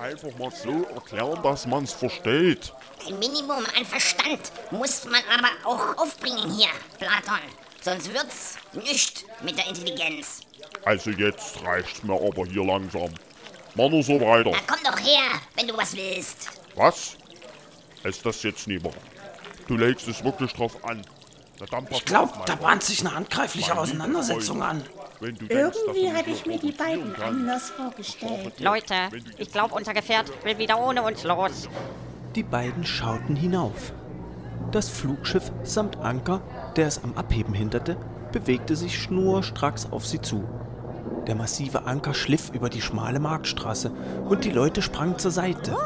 Einfach 0.00 0.36
mal 0.38 0.50
so 0.50 0.84
erklären, 0.94 1.42
dass 1.42 1.66
man's 1.66 1.92
versteht. 1.92 2.72
Ein 3.06 3.18
Minimum 3.18 3.64
an 3.76 3.84
Verstand 3.84 4.52
muss 4.70 5.04
man 5.04 5.22
aber 5.32 5.48
auch 5.64 5.96
aufbringen 5.98 6.50
hier, 6.50 6.68
Platon. 6.98 7.38
Sonst 7.80 8.12
wird's 8.12 8.58
nicht 8.72 9.24
mit 9.42 9.56
der 9.56 9.68
Intelligenz. 9.68 10.40
Also 10.84 11.10
jetzt 11.10 11.62
reicht's 11.62 12.02
mir 12.02 12.14
aber 12.14 12.44
hier 12.44 12.64
langsam. 12.64 13.14
Mach 13.74 13.88
nur 13.88 14.02
so 14.02 14.20
weiter. 14.20 14.50
Na 14.50 14.58
komm 14.66 14.82
doch 14.84 14.98
her, 14.98 15.40
wenn 15.54 15.68
du 15.68 15.76
was 15.76 15.94
willst. 15.96 16.48
Was? 16.74 17.16
Ist 18.04 18.24
das 18.26 18.42
jetzt 18.42 18.66
nicht 18.66 18.84
wahr? 18.84 18.92
Du 19.66 19.76
legst 19.76 20.08
es 20.08 20.22
wirklich 20.24 20.52
drauf 20.52 20.84
an. 20.84 21.04
Ich 21.90 22.04
glaube, 22.04 22.32
da 22.46 22.54
bahnt 22.54 22.82
sich 22.82 23.00
eine 23.00 23.14
handgreifliche 23.14 23.76
Auseinandersetzung 23.76 24.62
an. 24.62 24.82
Irgendwie 25.20 26.12
hatte 26.12 26.30
ich 26.30 26.46
mir 26.46 26.58
die 26.58 26.72
beiden 26.72 27.14
anders 27.16 27.70
vorgestellt. 27.70 28.60
Leute, 28.60 28.94
ich 29.36 29.50
glaube, 29.50 29.74
unser 29.74 29.94
Gefährt 29.94 30.30
will 30.44 30.58
wieder 30.58 30.78
ohne 30.78 31.02
uns 31.02 31.24
los. 31.24 31.68
Die 32.36 32.42
beiden 32.44 32.84
schauten 32.84 33.34
hinauf. 33.34 33.92
Das 34.70 34.88
Flugschiff 34.88 35.50
samt 35.62 35.96
Anker, 35.96 36.40
der 36.76 36.86
es 36.86 37.02
am 37.02 37.16
Abheben 37.16 37.54
hinderte, 37.54 37.96
bewegte 38.32 38.76
sich 38.76 39.00
schnurstracks 39.00 39.90
auf 39.90 40.06
sie 40.06 40.20
zu. 40.20 40.44
Der 41.26 41.34
massive 41.34 41.86
Anker 41.86 42.14
schliff 42.14 42.50
über 42.52 42.68
die 42.68 42.82
schmale 42.82 43.18
Marktstraße 43.18 43.90
und 44.28 44.44
die 44.44 44.50
Leute 44.50 44.82
sprangen 44.82 45.18
zur 45.18 45.30
Seite. 45.30 45.76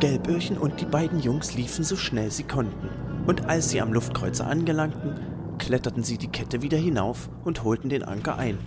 Gelböhrchen 0.00 0.58
und 0.58 0.80
die 0.80 0.86
beiden 0.86 1.20
Jungs 1.20 1.54
liefen 1.54 1.84
so 1.84 1.96
schnell 1.96 2.30
sie 2.30 2.44
konnten. 2.44 3.05
Und 3.26 3.48
als 3.48 3.70
sie 3.70 3.80
am 3.80 3.92
Luftkreuzer 3.92 4.46
angelangten, 4.46 5.14
kletterten 5.58 6.02
sie 6.02 6.18
die 6.18 6.28
Kette 6.28 6.62
wieder 6.62 6.78
hinauf 6.78 7.28
und 7.44 7.64
holten 7.64 7.88
den 7.88 8.02
Anker 8.02 8.38
ein, 8.38 8.58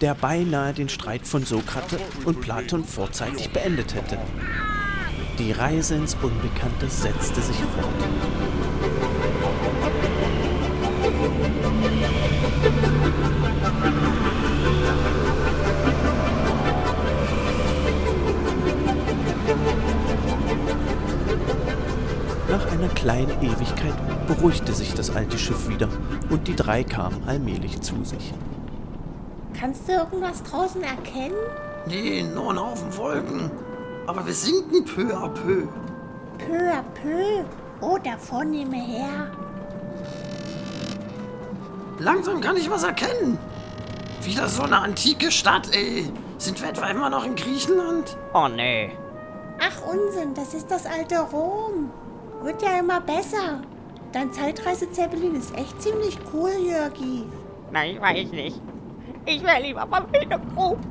der 0.00 0.14
beinahe 0.14 0.72
den 0.72 0.88
Streit 0.88 1.26
von 1.26 1.44
Sokrates 1.44 2.00
und 2.24 2.40
Platon 2.40 2.84
vorzeitig 2.84 3.52
beendet 3.52 3.94
hätte. 3.94 4.18
Die 5.38 5.52
Reise 5.52 5.96
ins 5.96 6.14
Unbekannte 6.14 6.88
setzte 6.88 7.42
sich 7.42 7.56
fort. 7.56 9.15
Kleinen 23.06 23.40
Ewigkeit 23.40 23.94
beruhigte 24.26 24.74
sich 24.74 24.92
das 24.92 25.14
alte 25.14 25.38
Schiff 25.38 25.68
wieder 25.68 25.88
und 26.28 26.48
die 26.48 26.56
drei 26.56 26.82
kamen 26.82 27.22
allmählich 27.28 27.80
zu 27.80 28.02
sich. 28.02 28.34
Kannst 29.54 29.86
du 29.86 29.92
irgendwas 29.92 30.42
draußen 30.42 30.82
erkennen? 30.82 31.36
Nee, 31.86 32.24
nur 32.24 32.50
ein 32.50 32.58
Haufen 32.58 32.96
Wolken. 32.96 33.52
Aber 34.08 34.26
wir 34.26 34.34
sinken 34.34 34.84
peu 34.84 35.14
à 35.14 35.28
peu. 35.28 35.68
Peu 36.36 36.68
à 36.68 36.82
peu. 37.00 37.44
Oh, 37.80 37.96
der 37.96 38.18
vornehme 38.18 38.74
Herr. 38.74 39.30
Langsam 42.00 42.40
kann 42.40 42.56
ich 42.56 42.68
was 42.68 42.82
erkennen. 42.82 43.38
Wieder 44.22 44.48
so 44.48 44.64
eine 44.64 44.78
antike 44.78 45.30
Stadt, 45.30 45.72
ey. 45.72 46.12
Sind 46.38 46.60
wir 46.60 46.70
etwa 46.70 46.88
immer 46.88 47.08
noch 47.08 47.24
in 47.24 47.36
Griechenland? 47.36 48.16
Oh 48.34 48.48
nee. 48.48 48.90
Ach 49.60 49.80
Unsinn, 49.86 50.34
das 50.34 50.54
ist 50.54 50.68
das 50.72 50.86
alte 50.86 51.20
Rom. 51.20 51.75
Wird 52.42 52.62
ja 52.62 52.78
immer 52.78 53.00
besser. 53.00 53.60
Dein 54.12 54.32
Zeitreise-Zeppelin 54.32 55.34
ist 55.34 55.54
echt 55.56 55.82
ziemlich 55.82 56.18
cool, 56.32 56.50
Jörgi. 56.50 57.26
Nein, 57.72 58.00
weiß 58.00 58.30
nicht. 58.30 58.60
Ich 59.24 59.42
wäre 59.42 59.60
lieber 59.62 59.84
beim 59.86 60.06
Hintergrund. 60.12 60.86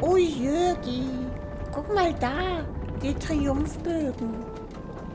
Oh, 0.00 0.16
Jörgi. 0.16 1.08
Guck 1.72 1.94
mal 1.94 2.12
da, 2.14 2.64
die 3.02 3.14
Triumphbögen. 3.14 4.34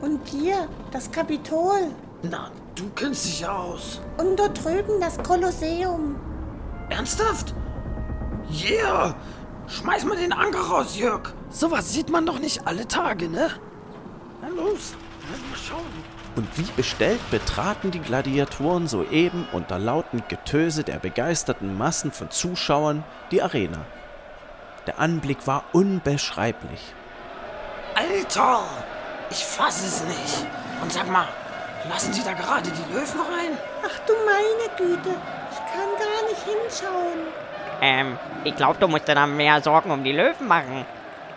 Und 0.00 0.26
hier, 0.28 0.68
das 0.90 1.10
Kapitol. 1.10 1.90
Na, 2.22 2.50
du 2.74 2.84
kennst 2.94 3.26
dich 3.26 3.40
ja 3.40 3.56
aus. 3.56 4.00
Und 4.16 4.38
dort 4.38 4.64
drüben 4.64 5.00
das 5.00 5.18
Kolosseum. 5.22 6.16
Ernsthaft? 6.88 7.54
Yeah! 8.50 9.14
Schmeiß 9.66 10.04
mal 10.04 10.16
den 10.16 10.32
Anker 10.32 10.60
raus, 10.60 10.96
Jörg. 10.98 11.32
Sowas 11.50 11.92
sieht 11.92 12.10
man 12.10 12.26
doch 12.26 12.38
nicht 12.38 12.66
alle 12.66 12.88
Tage, 12.88 13.28
ne? 13.28 13.50
Na 14.40 14.48
los. 14.48 14.94
Und 16.34 16.58
wie 16.58 16.70
bestellt 16.76 17.20
betraten 17.30 17.90
die 17.90 18.00
Gladiatoren 18.00 18.88
soeben 18.88 19.46
unter 19.52 19.78
lautem 19.78 20.22
Getöse 20.28 20.82
der 20.82 20.98
begeisterten 20.98 21.76
Massen 21.76 22.10
von 22.10 22.30
Zuschauern 22.30 23.04
die 23.30 23.42
Arena. 23.42 23.78
Der 24.86 24.98
Anblick 24.98 25.46
war 25.46 25.64
unbeschreiblich. 25.72 26.80
Alter! 27.94 28.64
Ich 29.30 29.44
fass 29.44 29.82
es 29.82 30.04
nicht. 30.04 30.46
Und 30.82 30.92
sag 30.92 31.08
mal, 31.10 31.28
lassen 31.88 32.12
Sie 32.12 32.22
da 32.22 32.32
gerade 32.32 32.70
die 32.70 32.92
Löwen 32.92 33.20
rein? 33.20 33.56
Ach 33.84 33.98
du 34.06 34.12
meine 34.26 34.76
Güte, 34.76 35.10
ich 35.50 35.58
kann 35.58 35.88
gar 35.98 36.28
nicht 36.28 36.42
hinschauen. 36.44 37.18
Ähm, 37.80 38.18
ich 38.44 38.56
glaube, 38.56 38.78
du 38.78 38.88
musst 38.88 39.08
dir 39.08 39.14
da 39.14 39.26
mehr 39.26 39.62
Sorgen 39.62 39.90
um 39.90 40.04
die 40.04 40.12
Löwen 40.12 40.48
machen. 40.48 40.84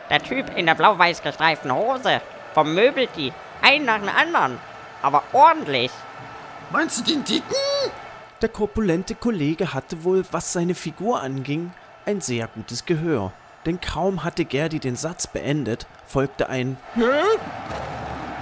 Der 0.09 0.19
Typ 0.19 0.55
in 0.55 0.65
der 0.65 0.75
blau-weiß 0.75 1.21
gestreiften 1.21 1.73
Hose 1.73 2.21
vermöbelt 2.53 3.09
die, 3.15 3.33
einen 3.65 3.85
nach 3.85 3.99
dem 3.99 4.09
anderen. 4.09 4.59
Aber 5.01 5.23
ordentlich. 5.33 5.91
Meinst 6.71 6.99
du 6.99 7.03
den 7.03 7.23
Dicken? 7.23 7.43
Der 8.41 8.49
korpulente 8.49 9.15
Kollege 9.15 9.73
hatte 9.73 10.03
wohl, 10.03 10.23
was 10.31 10.53
seine 10.53 10.75
Figur 10.75 11.21
anging, 11.21 11.71
ein 12.05 12.21
sehr 12.21 12.47
gutes 12.47 12.85
Gehör. 12.85 13.31
Denn 13.65 13.81
kaum 13.81 14.23
hatte 14.23 14.45
Gerdi 14.45 14.79
den 14.79 14.95
Satz 14.95 15.25
beendet, 15.27 15.87
folgte 16.05 16.49
ein 16.49 16.77
Hä? 16.93 17.01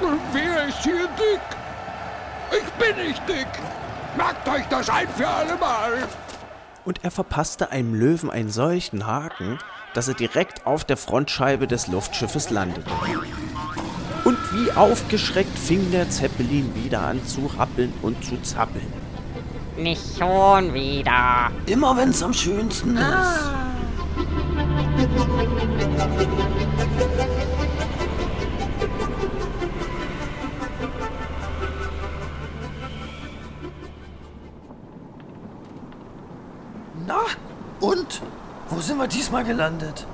Und 0.01 0.19
wer 0.34 0.67
ist 0.67 0.84
hier 0.84 1.07
dick? 1.17 1.41
Ich 2.51 2.71
bin 2.74 3.07
nicht 3.07 3.21
dick. 3.30 3.47
Merkt 4.17 4.47
euch 4.47 4.65
das 4.69 4.89
ein 4.89 5.07
für 5.07 5.28
alle 5.28 5.55
Mal. 5.55 6.07
und 6.86 7.03
er 7.03 7.11
verpasste 7.11 7.71
einem 7.71 7.93
Löwen 7.93 8.30
einen 8.30 8.49
solchen 8.49 9.07
Haken, 9.07 9.57
dass 9.93 10.07
er 10.09 10.15
direkt 10.15 10.65
auf 10.65 10.84
der 10.84 10.97
Frontscheibe 10.97 11.65
des 11.67 11.88
Luftschiffes 11.88 12.49
landete. 12.49 12.91
Wie 14.64 14.72
aufgeschreckt 14.72 15.59
fing 15.59 15.91
der 15.91 16.09
Zeppelin 16.09 16.74
wieder 16.74 17.01
an 17.01 17.26
zu 17.26 17.47
rappeln 17.57 17.91
und 18.01 18.24
zu 18.24 18.41
zappeln. 18.43 18.93
Nicht 19.78 20.18
schon 20.18 20.74
wieder. 20.74 21.51
Immer 21.66 21.97
wenn's 21.97 22.24
am 22.24 22.32
schönsten 22.32 22.95
ist. 22.95 23.03
Na, 37.05 37.20
und? 37.82 38.22
Wo 38.70 38.80
sind 38.80 38.97
wir 38.97 39.07
diesmal 39.07 39.43
gelandet? 39.43 40.07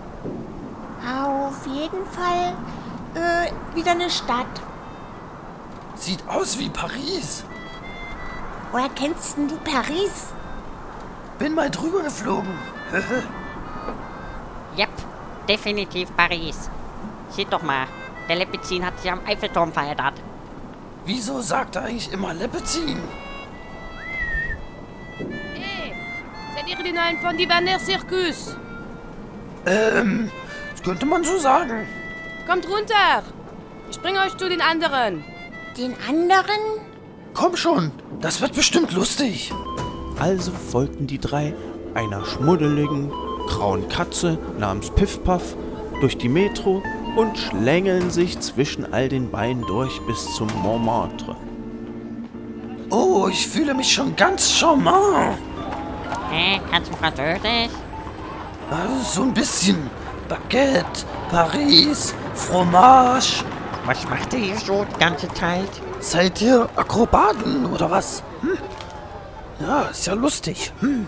Auf 1.05 1.67
jeden 1.67 2.03
Fall 2.07 2.55
äh, 3.19 3.75
wieder 3.75 3.91
eine 3.91 4.09
Stadt. 4.09 4.47
Sieht 5.95 6.27
aus 6.27 6.57
wie 6.57 6.69
Paris. 6.69 7.43
Woher 8.71 8.89
kennst 8.89 9.37
denn 9.37 9.47
du 9.47 9.57
Paris? 9.57 10.33
Bin 11.37 11.55
mal 11.55 11.69
drüber 11.69 12.03
geflogen. 12.03 12.53
Yep, 14.77 14.89
definitiv 15.49 16.15
Paris. 16.15 16.69
Seht 17.31 17.51
doch 17.51 17.61
mal, 17.61 17.87
der 18.29 18.37
Lepizin 18.37 18.85
hat 18.85 18.97
sich 18.99 19.11
am 19.11 19.19
Eiffelturm 19.27 19.73
verändert. 19.73 20.13
Wieso 21.05 21.41
sagt 21.41 21.75
er 21.75 21.83
eigentlich 21.83 22.11
immer 22.13 22.33
Leppezin? 22.33 23.01
Seid 26.55 26.69
ihr 26.69 26.83
die 26.83 26.91
Neuen 26.93 27.19
von 27.19 27.35
Divaner 27.35 27.79
Circus? 27.79 28.55
Ähm, 29.65 30.31
das 30.71 30.83
könnte 30.83 31.05
man 31.05 31.23
so 31.23 31.37
sagen. 31.37 31.87
Kommt 32.49 32.67
runter! 32.67 33.21
Ich 33.91 34.01
bringe 34.01 34.21
euch 34.21 34.35
zu 34.35 34.49
den 34.49 34.59
anderen. 34.59 35.23
Den 35.77 35.93
anderen? 36.07 36.81
Komm 37.35 37.55
schon, 37.55 37.91
das 38.21 38.41
wird 38.41 38.53
bestimmt 38.53 38.91
lustig. 38.91 39.53
Also 40.19 40.51
folgten 40.51 41.05
die 41.05 41.19
drei 41.19 41.53
einer 41.93 42.25
schmuddeligen, 42.25 43.11
grauen 43.45 43.87
Katze 43.87 44.39
namens 44.57 44.89
Piffpaff 44.89 45.55
durch 46.01 46.17
die 46.17 46.27
Metro 46.27 46.81
und 47.15 47.37
schlängeln 47.37 48.09
sich 48.09 48.39
zwischen 48.39 48.93
all 48.93 49.09
den 49.09 49.29
Beinen 49.29 49.61
durch 49.67 50.01
bis 50.07 50.33
zum 50.33 50.47
Montmartre. 50.63 51.35
Oh, 52.89 53.27
ich 53.29 53.47
fühle 53.47 53.75
mich 53.75 53.93
schon 53.93 54.15
ganz 54.15 54.51
charmant. 54.51 55.37
Hä, 56.31 56.59
kannst 56.71 56.91
du 56.91 56.95
Französisch? 56.95 57.69
Also 58.71 59.03
so 59.03 59.21
ein 59.21 59.35
bisschen. 59.35 59.87
Baguette, 60.27 61.05
Paris, 61.31 62.13
Fromage. 62.39 63.43
Was 63.85 64.07
macht 64.09 64.33
ihr 64.33 64.39
hier 64.39 64.57
so 64.57 64.85
die 64.85 64.99
ganze 64.99 65.27
Zeit? 65.33 65.69
Seid 65.99 66.41
ihr 66.41 66.69
Akrobaten 66.75 67.65
oder 67.65 67.91
was? 67.91 68.23
Hm? 68.41 68.57
Ja, 69.59 69.81
ist 69.91 70.07
ja 70.07 70.13
lustig. 70.13 70.71
Hm. 70.79 71.07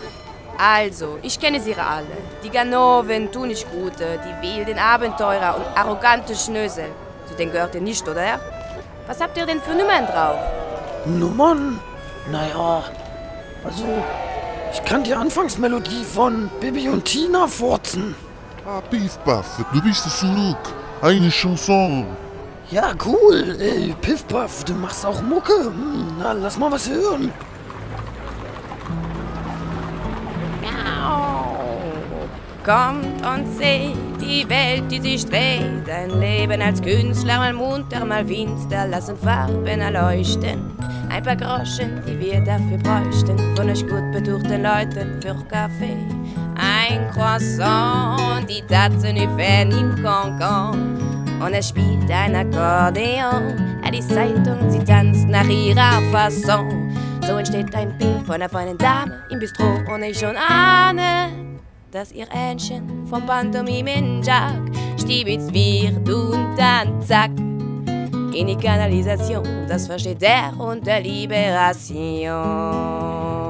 Also, 0.57 1.17
ich 1.23 1.39
kenne 1.39 1.59
sie 1.59 1.73
alle. 1.75 2.05
Die 2.43 2.49
Ganoven, 2.49 3.31
Tunichgute, 3.31 4.19
die 4.23 4.47
wilden 4.47 4.77
Abenteurer 4.77 5.55
und 5.55 5.77
arrogante 5.77 6.35
Schnösel. 6.35 6.85
Zu 7.27 7.35
denen 7.35 7.51
gehört 7.51 7.75
ihr 7.75 7.81
nicht, 7.81 8.07
oder? 8.07 8.39
Was 9.07 9.21
habt 9.21 9.37
ihr 9.37 9.45
denn 9.45 9.61
für 9.61 9.73
Nummern 9.73 10.05
drauf? 10.05 10.37
Nummern? 11.05 11.79
Naja, 12.31 12.83
also, 13.63 13.85
ich 14.71 14.83
kann 14.85 15.03
die 15.03 15.15
Anfangsmelodie 15.15 16.03
von 16.03 16.49
Bibi 16.59 16.89
und 16.89 17.05
Tina 17.05 17.47
furzen. 17.47 18.15
Ah, 18.65 18.81
Piff 18.89 19.17
Puff, 19.23 19.65
du 19.73 19.81
bist 19.81 20.07
zurück. 20.19 20.80
Eine 21.01 21.29
Chanson. 21.31 22.05
Ja, 22.69 22.93
cool. 23.05 23.57
Ey, 23.59 23.95
Piff 24.01 24.25
Puff, 24.27 24.63
du 24.63 24.73
machst 24.73 25.05
auch 25.05 25.21
Mucke. 25.21 25.65
Hm, 25.65 26.15
na, 26.19 26.33
lass 26.33 26.57
mal 26.57 26.71
was 26.71 26.89
hören. 26.89 27.31
Kommt 32.63 33.25
und 33.25 33.57
seht 33.57 33.95
die 34.21 34.47
Welt, 34.47 34.83
die 34.91 35.01
sich 35.01 35.25
dreht. 35.25 35.89
Ein 35.89 36.19
Leben 36.19 36.61
als 36.61 36.79
Künstler, 36.79 37.37
mal 37.37 37.53
munter, 37.53 38.05
mal 38.05 38.23
finster, 38.23 38.87
lassen 38.87 39.17
Farben 39.17 39.65
erleuchten. 39.65 40.71
Ein 41.09 41.23
paar 41.23 41.35
Groschen, 41.35 42.03
die 42.07 42.19
wir 42.19 42.39
dafür 42.41 42.77
bräuchten, 42.77 43.55
von 43.55 43.67
euch 43.67 43.81
gut 43.87 44.11
betuchten 44.13 44.61
Leuten 44.61 45.19
für 45.19 45.35
Kaffee. 45.49 45.97
Ein 46.55 47.09
Croissant, 47.11 48.49
die 48.49 48.61
Tatzen 48.61 49.15
hüpfen 49.15 49.71
im 49.71 50.03
Cancan. 50.03 50.97
Und 51.43 51.53
er 51.53 51.63
spielt 51.63 52.09
ein 52.09 52.35
Akkordeon. 52.35 53.79
Er 53.83 53.91
die 53.91 54.01
Zeitung, 54.01 54.69
sie 54.69 54.83
tanzt 54.83 55.27
nach 55.27 55.47
ihrer 55.47 56.01
Fasson. 56.11 56.95
So 57.25 57.37
entsteht 57.37 57.73
ein 57.75 57.97
Bild 57.97 58.25
von 58.25 58.35
einer 58.35 58.49
feinen 58.49 58.77
Dame 58.77 59.23
im 59.31 59.39
Bistro. 59.39 59.79
Und 59.93 60.03
ich 60.03 60.19
schon 60.19 60.35
ahne, 60.35 61.29
dass 61.91 62.11
ihr 62.11 62.27
Ähnchen 62.31 63.07
vom 63.07 63.25
Pantomimen 63.25 64.21
Jack 64.21 64.59
stiebitz 64.99 65.51
wird 65.51 66.07
und 66.09 66.55
dann 66.57 67.01
zack 67.01 67.31
in 68.33 68.47
die 68.47 68.55
Kanalisation. 68.55 69.67
Das 69.67 69.87
versteht 69.87 70.21
der 70.21 70.53
unter 70.57 70.99
Liberation. 70.99 73.40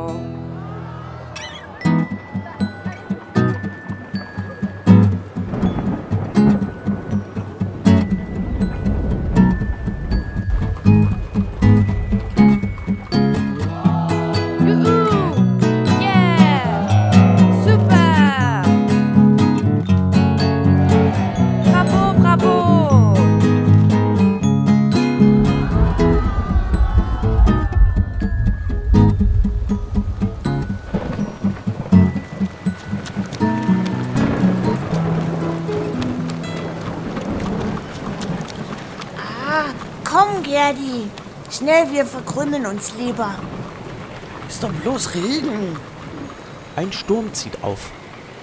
Gerdi. 40.71 41.09
Schnell, 41.49 41.91
wir 41.91 42.05
verkrümmeln 42.05 42.65
uns 42.65 42.93
lieber. 42.97 43.35
Ist 44.47 44.63
doch 44.63 44.71
bloß 44.71 45.15
Regen. 45.15 45.75
Ein 46.75 46.93
Sturm 46.93 47.33
zieht 47.33 47.61
auf 47.61 47.91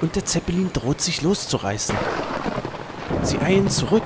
und 0.02 0.14
der 0.14 0.26
Zeppelin 0.26 0.70
droht 0.72 1.00
sich 1.00 1.22
loszureißen. 1.22 1.96
Sie 3.22 3.38
eilen 3.38 3.70
zurück 3.70 4.02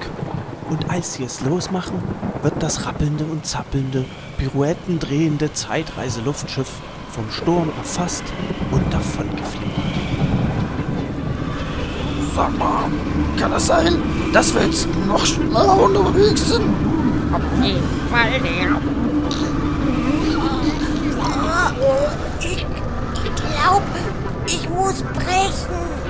und 0.71 0.89
als 0.89 1.15
sie 1.15 1.25
es 1.25 1.41
losmachen, 1.41 2.01
wird 2.43 2.63
das 2.63 2.87
rappelnde 2.87 3.25
und 3.25 3.45
zappelnde, 3.45 4.05
Pirouetten 4.37 5.01
drehende 5.01 5.53
Zeitreiseluftschiff 5.53 6.71
vom 7.11 7.29
Sturm 7.31 7.71
erfasst 7.77 8.25
und 8.71 8.93
davongeflogen. 8.93 9.83
Sag 12.37 12.57
mal, 12.57 12.85
kann 13.39 13.51
das 13.51 13.67
sein, 13.67 14.01
dass 14.33 14.55
wir 14.55 14.65
jetzt 14.65 14.89
noch 15.07 15.27
schneller 15.27 15.83
unterwegs 15.83 16.49
sind? 16.49 16.92
Auf 17.33 17.65
jeden 17.65 17.83
Fall, 18.11 18.41
der. 18.41 18.77
Ich, 22.41 22.67
ich 23.25 23.35
glaub, 23.35 23.83
ich 24.47 24.69
muss 24.69 25.03
brechen. 25.03 26.03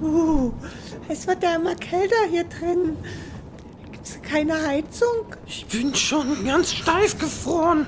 Uh, 0.00 0.52
es 1.08 1.26
wird 1.26 1.42
ja 1.42 1.56
immer 1.56 1.74
kälter 1.74 2.14
hier 2.30 2.44
drin. 2.44 2.96
Keine 4.28 4.66
Heizung? 4.66 5.24
Ich 5.46 5.64
bin 5.66 5.94
schon 5.94 6.44
ganz 6.44 6.72
steif 6.72 7.18
gefroren. 7.18 7.86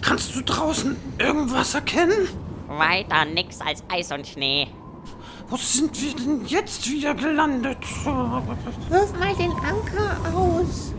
Kannst 0.00 0.34
du 0.36 0.42
draußen 0.42 0.96
irgendwas 1.18 1.74
erkennen? 1.74 2.28
Weiter 2.68 3.24
nix 3.24 3.60
als 3.60 3.82
Eis 3.88 4.12
und 4.12 4.26
Schnee. 4.26 4.68
Wo 5.48 5.56
sind 5.56 6.00
wir 6.00 6.14
denn 6.14 6.46
jetzt 6.46 6.88
wieder 6.88 7.14
gelandet? 7.14 7.78
Wirf 8.04 9.12
mal 9.18 9.34
den 9.34 9.50
Anker 9.50 10.16
aus. 10.32 10.94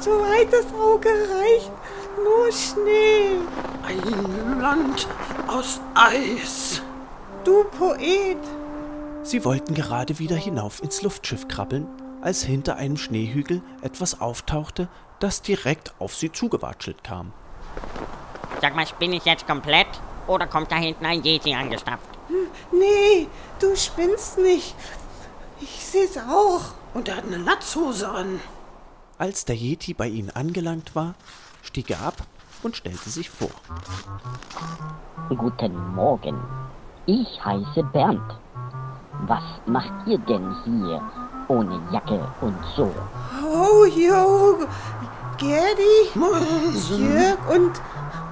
So 0.00 0.10
weit 0.10 0.52
das 0.52 0.66
Auge 0.74 1.08
reicht, 1.08 1.72
nur 2.22 2.52
Schnee. 2.52 3.38
Ein 3.86 4.60
Land 4.60 5.08
aus 5.48 5.80
Eis. 5.94 6.82
Du 7.44 7.64
Poet. 7.64 8.36
Sie 9.22 9.44
wollten 9.44 9.74
gerade 9.74 10.18
wieder 10.18 10.36
hinauf 10.36 10.82
ins 10.82 11.00
Luftschiff 11.00 11.48
krabbeln, 11.48 11.86
als 12.20 12.42
hinter 12.42 12.76
einem 12.76 12.98
Schneehügel 12.98 13.62
etwas 13.80 14.20
auftauchte, 14.20 14.88
das 15.20 15.40
direkt 15.40 15.94
auf 15.98 16.14
sie 16.14 16.30
zugewatschelt 16.30 17.02
kam. 17.02 17.32
Sag 18.60 18.76
mal, 18.76 18.86
bin 18.98 19.12
ich 19.14 19.24
jetzt 19.24 19.46
komplett? 19.46 19.88
Oder 20.26 20.46
kommt 20.46 20.70
da 20.70 20.76
hinten 20.76 21.06
ein 21.06 21.24
Yeti 21.24 21.54
angestapft? 21.54 22.08
Nee, 22.72 23.26
du 23.58 23.74
spinnst 23.74 24.38
nicht. 24.38 24.74
Ich 25.60 25.84
seh's 25.84 26.18
auch. 26.18 26.60
Und 26.92 27.08
er 27.08 27.16
hat 27.16 27.24
eine 27.24 27.38
Latzhose 27.38 28.08
an. 28.08 28.40
Als 29.16 29.44
der 29.44 29.56
Yeti 29.56 29.94
bei 29.94 30.08
ihnen 30.08 30.30
angelangt 30.30 30.94
war, 30.94 31.14
stieg 31.62 31.90
er 31.90 32.02
ab 32.02 32.16
und 32.62 32.76
stellte 32.76 33.08
sich 33.08 33.30
vor. 33.30 33.50
Guten 35.28 35.94
Morgen. 35.94 36.38
Ich 37.12 37.44
heiße 37.44 37.82
Bernd. 37.92 38.22
Was 39.26 39.42
macht 39.66 39.92
ihr 40.06 40.18
denn 40.18 40.54
hier 40.64 41.02
ohne 41.48 41.80
Jacke 41.90 42.20
und 42.40 42.54
so? 42.76 42.88
Oh, 43.44 43.84
jo, 43.84 44.58
Gerdi, 45.36 46.12
Jörg 46.14 47.36
und 47.52 47.72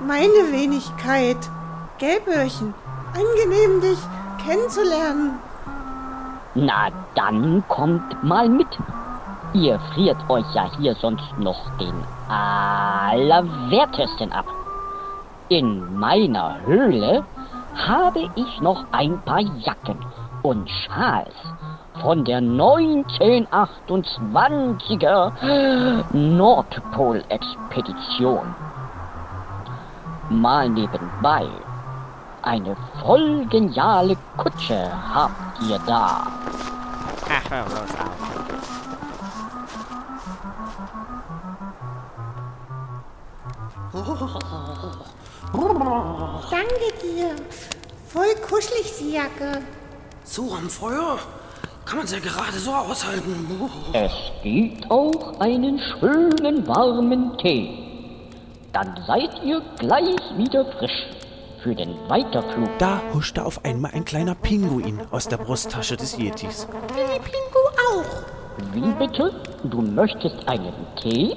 meine 0.07 0.53
Wenigkeit. 0.53 1.39
Gelböhrchen, 1.99 2.73
angenehm 3.15 3.81
dich 3.81 3.99
kennenzulernen. 4.47 5.41
Na 6.55 6.91
dann 7.17 7.65
kommt 7.67 8.23
mal 8.23 8.49
mit. 8.49 8.79
Ihr 9.55 9.81
friert 9.93 10.19
euch 10.29 10.47
ja 10.55 10.71
hier 10.79 10.95
sonst 10.95 11.37
noch 11.37 11.69
den 11.81 12.05
allerwertesten 12.29 14.31
ab. 14.31 14.47
In 15.49 15.99
meiner 15.99 16.61
Höhle 16.65 17.25
habe 17.79 18.29
ich 18.35 18.61
noch 18.61 18.85
ein 18.93 19.19
paar 19.23 19.41
Jacken 19.41 19.97
und 20.43 20.69
Schals 20.69 21.35
von 22.01 22.25
der 22.25 22.41
1928er 22.41 25.33
Nordpol-Expedition. 26.13 28.55
Mal 30.31 30.69
nebenbei, 30.69 31.49
eine 32.43 32.77
voll 33.03 33.47
geniale 33.47 34.17
Kutsche 34.37 34.91
habt 35.15 35.63
ihr 35.69 35.79
da. 35.87 36.27
Ach, 37.31 37.51
hör 37.51 37.65
bloß 37.65 37.95
auf. 37.99 38.09
Danke 45.53 46.93
dir. 47.03 47.31
Voll 48.07 48.35
kuschelig 48.49 48.95
die 49.01 49.13
Jacke. 49.13 49.63
So 50.25 50.55
am 50.55 50.69
Feuer 50.69 51.19
kann 51.85 51.99
man 51.99 52.07
es 52.07 52.13
ja 52.13 52.19
gerade 52.19 52.59
so 52.59 52.71
aushalten. 52.71 53.47
Es 53.95 54.13
gibt 54.43 54.91
auch 54.91 55.41
einen 55.41 55.79
schönen 55.79 56.67
warmen 56.67 57.37
Tee. 57.39 57.71
Dann 58.73 58.95
seid 59.07 59.43
ihr 59.43 59.63
gleich 59.79 60.21
wieder 60.37 60.67
frisch 60.73 61.07
für 61.63 61.75
den 61.75 61.97
Weiterflug. 62.09 62.69
Da 62.79 63.01
huschte 63.15 63.45
auf 63.45 63.65
einmal 63.65 63.93
ein 63.95 64.05
kleiner 64.05 64.35
Pinguin 64.35 65.01
aus 65.11 65.29
der 65.29 65.39
Brusttasche 65.39 65.97
des 65.97 66.19
Yetis. 66.19 66.69
Willi 66.95 67.19
Pingu 67.21 67.65
auch. 67.91 68.75
Wie 68.75 69.07
bitte? 69.07 69.35
Du 69.65 69.81
möchtest 69.81 70.47
einen 70.47 70.75
Tee? 71.01 71.37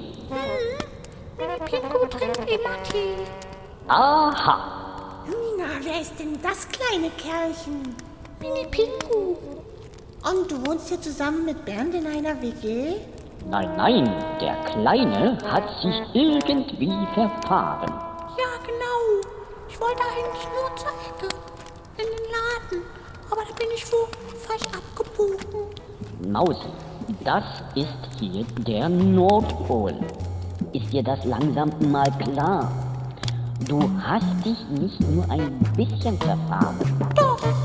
Willi 1.38 1.58
Pingu 1.64 2.06
trinkt 2.06 2.38
immer 2.50 2.82
Tee. 2.84 3.51
Aha. 3.88 5.24
Na, 5.58 5.64
wer 5.82 6.00
ist 6.00 6.18
denn 6.18 6.38
das 6.42 6.68
kleine 6.68 7.10
Kerlchen? 7.10 7.94
Willi 8.40 8.66
Pingu. 8.70 9.36
Und 10.30 10.50
du 10.50 10.66
wohnst 10.66 10.88
hier 10.88 11.00
zusammen 11.00 11.44
mit 11.44 11.64
Bernd 11.64 11.94
in 11.94 12.06
einer 12.06 12.40
WG? 12.40 12.94
Nein, 13.50 13.70
nein, 13.76 14.04
der 14.40 14.54
Kleine 14.64 15.36
hat 15.44 15.64
sich 15.82 15.94
irgendwie 16.14 17.06
verfahren. 17.12 17.92
Ja, 18.38 18.52
genau. 18.64 19.28
Ich 19.68 19.80
wollte 19.80 20.02
eigentlich 20.02 20.46
nur 20.54 20.76
zur 20.76 20.90
Ecke. 21.08 21.34
In 21.98 22.06
den 22.06 22.24
Laden. 22.30 22.86
Aber 23.30 23.42
da 23.42 23.54
bin 23.54 23.68
ich 23.74 23.92
wohl 23.92 24.06
falsch 24.46 24.62
abgebogen. 24.72 26.30
Mausi, 26.30 26.68
das 27.24 27.44
ist 27.74 28.20
hier 28.20 28.44
der 28.58 28.88
Nordpol. 28.88 29.94
Ist 30.72 30.92
dir 30.92 31.02
das 31.02 31.24
langsam 31.24 31.70
mal 31.90 32.10
klar? 32.18 32.70
Du 33.68 33.80
hast 34.02 34.44
dich 34.44 34.58
nicht 34.70 35.00
nur 35.10 35.30
ein 35.30 35.58
bisschen 35.76 36.18
verfahren. 36.18 36.76
Doch. 37.14 37.61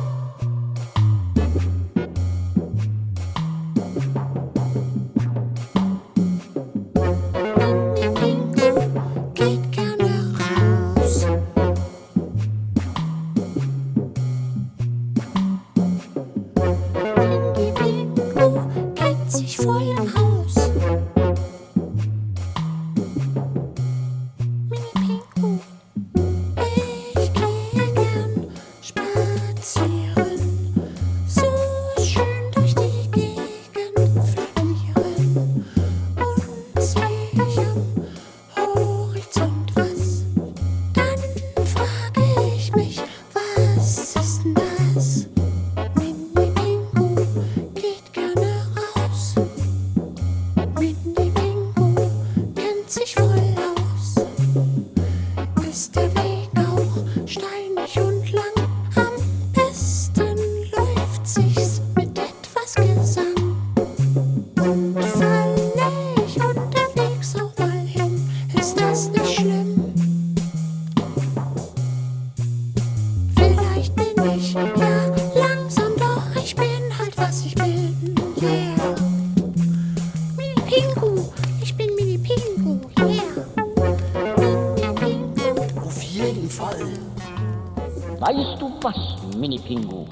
Was, 89.48 89.64
Mini-Pingu? 89.64 90.06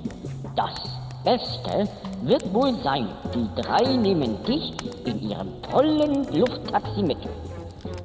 Das 0.55 0.73
Beste 1.23 1.89
wird 2.23 2.53
wohl 2.53 2.75
sein, 2.83 3.07
die 3.33 3.61
drei 3.61 3.97
nehmen 3.97 4.43
dich 4.45 4.73
in 5.05 5.29
ihrem 5.29 5.61
tollen 5.63 6.23
Lufttaxi 6.33 7.01
mit. 7.01 7.17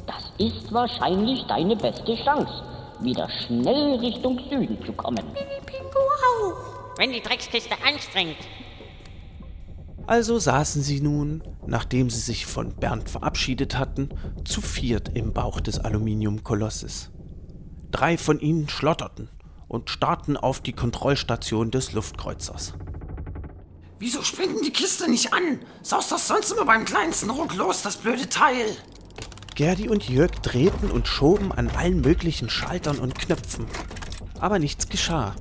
Das 0.07 0.33
ist 0.39 0.73
wahrscheinlich 0.73 1.45
deine 1.47 1.77
beste 1.77 2.17
Chance, 2.17 2.63
wieder 3.01 3.29
schnell 3.47 3.99
Richtung 3.99 4.41
Süden 4.51 4.79
zu 4.85 4.93
kommen. 4.93 5.25
Pingu 5.67 6.05
auch. 6.29 6.99
Wenn 6.99 7.13
die 7.13 7.21
Dreckskiste 7.21 7.75
anstrengt. 7.87 8.37
Also 10.07 10.39
saßen 10.39 10.83
sie 10.83 11.01
nun, 11.01 11.43
nachdem 11.67 12.11
sie 12.11 12.19
sich 12.19 12.47
von 12.47 12.75
Bernd 12.75 13.09
verabschiedet 13.09 13.79
hatten, 13.79 14.09
zu 14.45 14.61
viert 14.61 15.11
im 15.15 15.33
Bauch 15.33 15.61
des 15.61 15.79
Aluminiumkolosses. 15.79 17.11
Drei 17.93 18.19
von 18.19 18.41
ihnen 18.41 18.69
schlotterten 18.69 19.29
und 19.71 19.89
starrten 19.89 20.37
auf 20.37 20.61
die 20.61 20.73
Kontrollstation 20.73 21.71
des 21.71 21.93
Luftkreuzers. 21.93 22.75
Wieso 24.01 24.23
springt 24.23 24.65
die 24.65 24.73
Kiste 24.73 25.09
nicht 25.09 25.33
an? 25.33 25.61
Saust 25.83 26.11
das 26.11 26.27
sonst 26.27 26.51
immer 26.51 26.65
beim 26.65 26.85
kleinsten 26.85 27.31
Ruck 27.31 27.55
los, 27.55 27.83
das 27.83 27.97
blöde 27.97 28.29
Teil? 28.29 28.77
Gerdi 29.55 29.89
und 29.89 30.09
Jörg 30.09 30.33
drehten 30.43 30.91
und 30.91 31.07
schoben 31.07 31.53
an 31.53 31.71
allen 31.71 32.01
möglichen 32.01 32.51
Schaltern 32.51 32.99
und 32.99 33.15
Knöpfen. 33.15 33.67
Aber 34.41 34.59
nichts 34.59 34.89
geschah. 34.89 35.37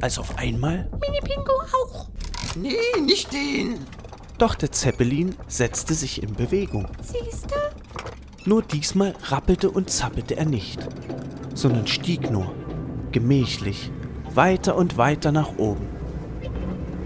Als 0.00 0.18
auf 0.18 0.36
einmal. 0.36 0.90
Mini 1.00 1.20
Pingu 1.20 1.52
auch. 1.84 2.08
Nee, 2.56 3.00
nicht 3.02 3.32
den. 3.32 3.86
Doch 4.38 4.56
der 4.56 4.72
Zeppelin 4.72 5.36
setzte 5.46 5.94
sich 5.94 6.22
in 6.22 6.34
Bewegung. 6.34 6.88
Siehste? 7.02 7.54
Nur 8.46 8.62
diesmal 8.62 9.14
rappelte 9.24 9.70
und 9.70 9.90
zappelte 9.90 10.36
er 10.36 10.44
nicht, 10.44 10.80
sondern 11.54 11.86
stieg 11.86 12.30
nur, 12.30 12.52
gemächlich, 13.14 13.92
weiter 14.34 14.76
und 14.76 14.98
weiter 14.98 15.30
nach 15.30 15.56
oben. 15.56 15.86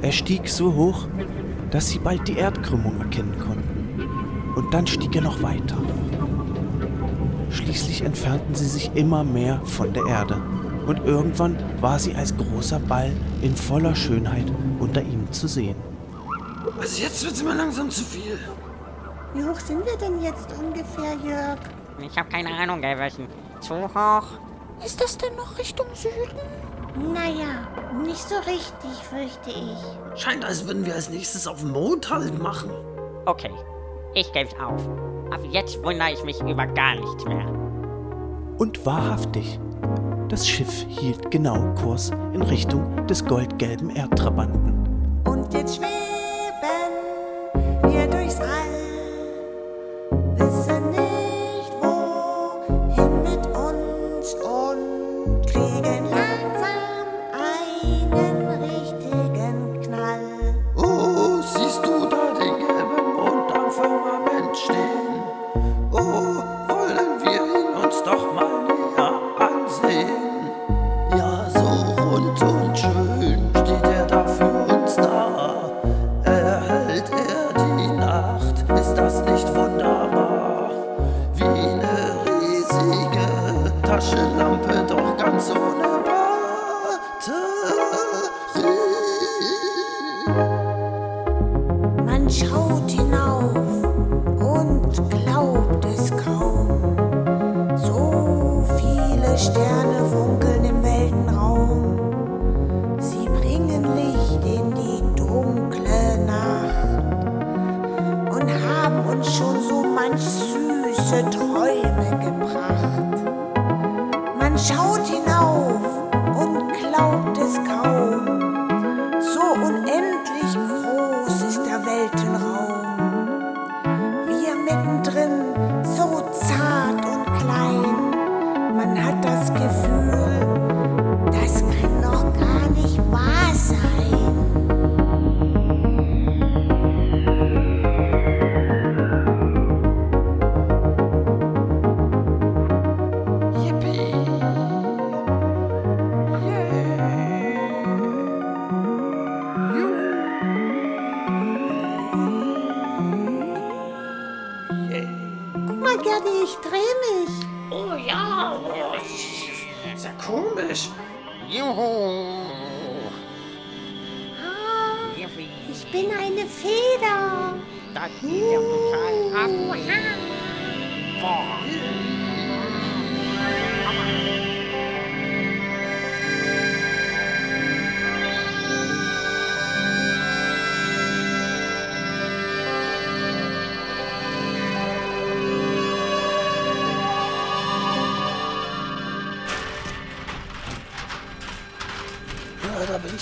Er 0.00 0.10
stieg 0.10 0.48
so 0.48 0.74
hoch, 0.74 1.06
dass 1.70 1.90
sie 1.90 1.98
bald 1.98 2.26
die 2.26 2.38
Erdkrümmung 2.38 2.98
erkennen 2.98 3.38
konnten. 3.38 4.54
Und 4.56 4.72
dann 4.72 4.86
stieg 4.86 5.14
er 5.14 5.20
noch 5.22 5.42
weiter. 5.42 5.76
Schließlich 7.50 8.02
entfernten 8.02 8.54
sie 8.54 8.66
sich 8.66 8.90
immer 8.94 9.22
mehr 9.22 9.60
von 9.64 9.92
der 9.92 10.06
Erde. 10.06 10.40
Und 10.86 11.04
irgendwann 11.04 11.58
war 11.82 11.98
sie 11.98 12.14
als 12.14 12.34
großer 12.34 12.80
Ball 12.80 13.12
in 13.42 13.54
voller 13.54 13.94
Schönheit 13.94 14.50
unter 14.80 15.02
ihnen 15.02 15.30
zu 15.30 15.46
sehen. 15.46 15.76
Also 16.80 17.02
jetzt 17.02 17.22
wird's 17.22 17.42
mir 17.42 17.54
langsam 17.54 17.90
zu 17.90 18.02
viel. 18.02 18.38
Wie 19.34 19.44
hoch 19.44 19.60
sind 19.60 19.84
wir 19.84 19.96
denn 19.98 20.22
jetzt 20.22 20.48
ungefähr, 20.58 21.14
Jörg? 21.22 21.58
Ich 22.00 22.16
habe 22.16 22.30
keine 22.30 22.48
Ahnung, 22.54 22.80
Gelböchen. 22.80 23.26
Zu 23.60 23.74
hoch? 23.74 24.47
Ist 24.84 25.00
das 25.00 25.18
denn 25.18 25.34
noch 25.36 25.58
Richtung 25.58 25.86
Süden? 25.94 26.38
Naja, 27.12 27.68
nicht 28.04 28.28
so 28.28 28.36
richtig, 28.36 28.90
fürchte 29.08 29.50
ich. 29.50 30.20
Scheint, 30.20 30.44
als 30.44 30.66
würden 30.66 30.84
wir 30.86 30.94
als 30.94 31.10
nächstes 31.10 31.46
auf 31.46 31.62
Mond 31.62 32.10
Halt 32.10 32.38
machen. 32.40 32.70
Okay, 33.26 33.52
ich 34.14 34.32
geb's 34.32 34.54
auf. 34.54 34.88
Aber 35.30 35.44
jetzt 35.44 35.82
wundere 35.84 36.12
ich 36.12 36.22
mich 36.24 36.40
über 36.40 36.66
gar 36.66 36.94
nichts 36.94 37.24
mehr. 37.24 37.46
Und 38.58 38.84
wahrhaftig, 38.84 39.60
das 40.28 40.48
Schiff 40.48 40.86
hielt 40.88 41.30
genau 41.30 41.74
Kurs 41.74 42.10
in 42.32 42.42
Richtung 42.42 43.06
des 43.06 43.24
goldgelben 43.24 43.90
Erdtrabanten. 43.90 45.22
Und 45.24 45.52
jetzt 45.54 45.76
schweben 45.76 46.17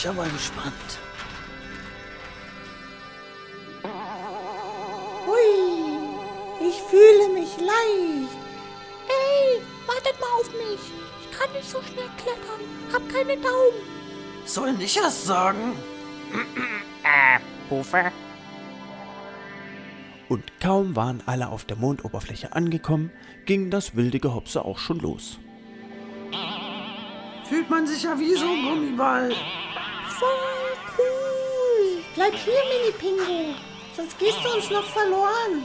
ich 0.06 0.12
ja 0.12 0.12
mal 0.12 0.30
gespannt. 0.30 0.98
Hui, 5.26 6.68
ich 6.68 6.80
fühle 6.82 7.28
mich 7.34 7.56
leicht. 7.58 8.36
Ey, 9.08 9.60
wartet 9.86 10.20
mal 10.20 10.40
auf 10.40 10.50
mich. 10.52 10.80
Ich 11.20 11.36
kann 11.36 11.52
nicht 11.52 11.68
so 11.68 11.82
schnell 11.82 12.08
klettern. 12.18 12.60
Hab 12.92 13.08
keine 13.08 13.36
Daumen. 13.36 13.82
Soll 14.44 14.74
nicht 14.74 14.96
erst 14.96 15.26
sagen. 15.26 15.76
Äh, 17.02 17.40
Hufe? 17.68 18.12
Und 20.28 20.60
kaum 20.60 20.94
waren 20.94 21.22
alle 21.26 21.48
auf 21.48 21.64
der 21.64 21.76
Mondoberfläche 21.76 22.52
angekommen, 22.52 23.10
ging 23.44 23.70
das 23.70 23.96
wilde 23.96 24.20
Gehopse 24.20 24.64
auch 24.64 24.78
schon 24.78 25.00
los. 25.00 25.38
Fühlt 27.48 27.70
man 27.70 27.86
sich 27.86 28.02
ja 28.02 28.18
wie 28.18 28.34
so 28.34 28.44
ein 28.44 28.62
Gummiball. 28.62 29.32
Voll 30.18 30.76
cool. 30.98 32.04
Bleib 32.14 32.34
hier, 32.34 32.62
Mini 32.70 32.92
Pingu. 32.98 33.54
Sonst 33.94 34.18
gehst 34.18 34.38
du 34.42 34.54
uns 34.54 34.70
noch 34.70 34.84
verloren. 34.84 35.64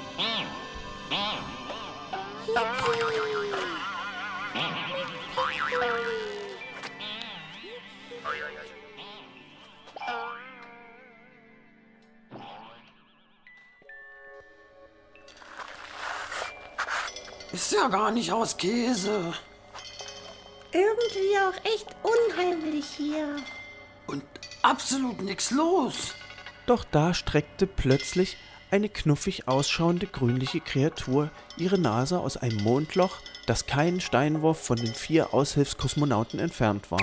Ist 17.53 17.72
ja 17.72 17.88
gar 17.88 18.11
nicht 18.11 18.32
aus 18.32 18.56
Käse. 18.57 19.34
Irgendwie 20.72 21.38
auch 21.40 21.65
echt 21.65 21.88
unheimlich 22.02 22.86
hier. 22.95 23.36
Und 24.07 24.23
absolut 24.64 25.22
nichts 25.22 25.52
los. 25.52 26.14
Doch 26.66 26.84
da 26.84 27.14
streckte 27.14 27.68
plötzlich 27.68 28.38
eine 28.72 28.88
knuffig 28.88 29.48
ausschauende 29.48 30.08
grünliche 30.08 30.62
Kreatur 30.62 31.30
ihre 31.58 31.78
Nase 31.78 32.20
aus 32.20 32.38
einem 32.38 32.64
Mondloch, 32.64 33.18
das 33.46 33.66
keinen 33.66 34.00
Steinwurf 34.00 34.64
von 34.64 34.78
den 34.78 34.94
vier 34.94 35.34
Aushilfskosmonauten 35.34 36.40
entfernt 36.40 36.90
war. 36.90 37.02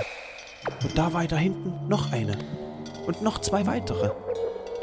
Und 0.82 0.96
da 0.96 1.12
weiter 1.12 1.36
hinten 1.36 1.88
noch 1.88 2.10
eine. 2.12 2.38
Und 3.06 3.22
noch 3.22 3.38
zwei 3.40 3.66
weitere. 3.66 4.10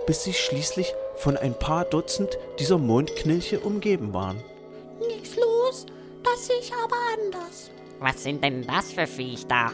Bis 0.06 0.24
sie 0.24 0.34
schließlich 0.34 0.94
von 1.18 1.38
ein 1.38 1.58
paar 1.58 1.86
Dutzend 1.86 2.38
dieser 2.60 2.78
Mondknilche 2.78 3.60
umgeben 3.60 4.14
waren. 4.14 4.44
Nichts 5.08 5.36
los. 5.36 5.86
das 6.24 6.48
sehe 6.48 6.60
ich 6.60 6.72
aber 6.74 6.96
anders. 7.14 7.72
Was 8.00 8.24
sind 8.24 8.44
denn 8.44 8.66
das 8.66 8.92
für 8.92 9.08
Viecher? 9.08 9.72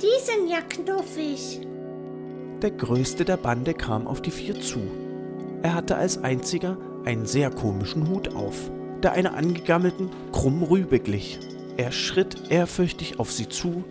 Die 0.00 0.24
sind 0.24 0.48
ja 0.48 0.60
knuffig. 0.62 1.60
Der 2.64 2.70
größte 2.70 3.26
der 3.26 3.36
Bande 3.36 3.74
kam 3.74 4.06
auf 4.06 4.22
die 4.22 4.30
vier 4.30 4.58
zu. 4.58 4.90
Er 5.62 5.74
hatte 5.74 5.96
als 5.96 6.24
einziger 6.24 6.78
einen 7.04 7.26
sehr 7.26 7.50
komischen 7.50 8.08
Hut 8.08 8.34
auf, 8.34 8.70
der 9.02 9.12
einer 9.12 9.34
angegammelten 9.34 10.10
krummen 10.32 10.62
Rübe 10.62 10.98
glich. 10.98 11.38
Er 11.76 11.92
schritt 11.92 12.50
ehrfürchtig 12.50 13.20
auf 13.20 13.30
sie 13.30 13.50
zu, 13.50 13.84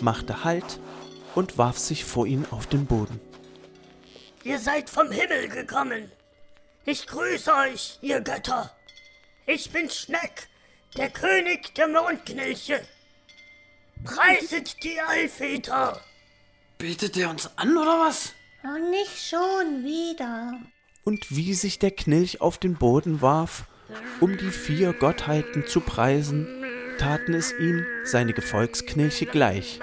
machte 0.00 0.44
Halt 0.44 0.78
und 1.34 1.58
warf 1.58 1.76
sich 1.76 2.04
vor 2.04 2.24
ihnen 2.24 2.46
auf 2.52 2.68
den 2.68 2.86
Boden. 2.86 3.18
Ihr 4.44 4.60
seid 4.60 4.88
vom 4.88 5.10
Himmel 5.10 5.48
gekommen. 5.48 6.08
Ich 6.84 7.08
grüße 7.08 7.52
euch, 7.52 7.98
ihr 8.00 8.20
Götter. 8.20 8.70
Ich 9.44 9.72
bin 9.72 9.90
Schneck, 9.90 10.46
der 10.96 11.10
König 11.10 11.74
der 11.74 11.88
Mondknilche. 11.88 12.80
Preiset 14.04 14.84
die 14.84 15.00
Allväter. 15.00 16.00
Betet 16.78 17.16
er 17.16 17.30
uns 17.30 17.50
an, 17.56 17.76
oder 17.76 18.00
was? 18.06 18.32
Nicht 18.90 19.28
schon 19.28 19.84
wieder. 19.84 20.58
Und 21.04 21.36
wie 21.36 21.54
sich 21.54 21.78
der 21.78 21.90
Knilch 21.90 22.40
auf 22.40 22.58
den 22.58 22.74
Boden 22.76 23.20
warf, 23.20 23.64
um 24.20 24.36
die 24.36 24.50
vier 24.50 24.92
Gottheiten 24.92 25.66
zu 25.66 25.80
preisen, 25.80 26.46
taten 26.98 27.34
es 27.34 27.52
ihm 27.52 27.84
seine 28.04 28.32
Gefolgsknilche 28.32 29.26
gleich. 29.26 29.80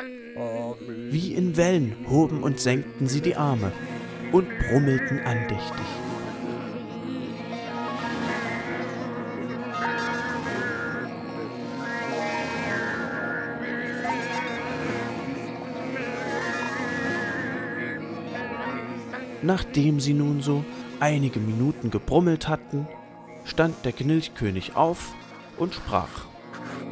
Wie 1.09 1.34
in 1.34 1.57
Wellen 1.57 2.05
hoben 2.09 2.41
und 2.41 2.59
senkten 2.59 3.07
sie 3.07 3.22
die 3.22 3.35
Arme 3.35 3.72
und 4.31 4.47
brummelten 4.59 5.19
andächtig. 5.19 5.85
Nachdem 19.41 19.99
sie 19.99 20.13
nun 20.13 20.41
so 20.41 20.63
einige 20.99 21.39
Minuten 21.39 21.89
gebrummelt 21.89 22.47
hatten, 22.47 22.88
stand 23.43 23.85
der 23.85 23.91
Knilchkönig 23.91 24.76
auf 24.76 25.13
und 25.57 25.73
sprach. 25.73 26.26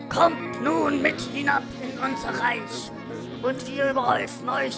Kommt 0.10 0.64
nun 0.64 1.02
mit 1.02 1.22
hinab 1.22 1.64
in 1.84 2.00
unser 2.00 2.30
Reich, 2.40 2.92
und 3.44 3.68
wir 3.68 3.92
überhäufen 3.92 4.50
euch 4.50 4.76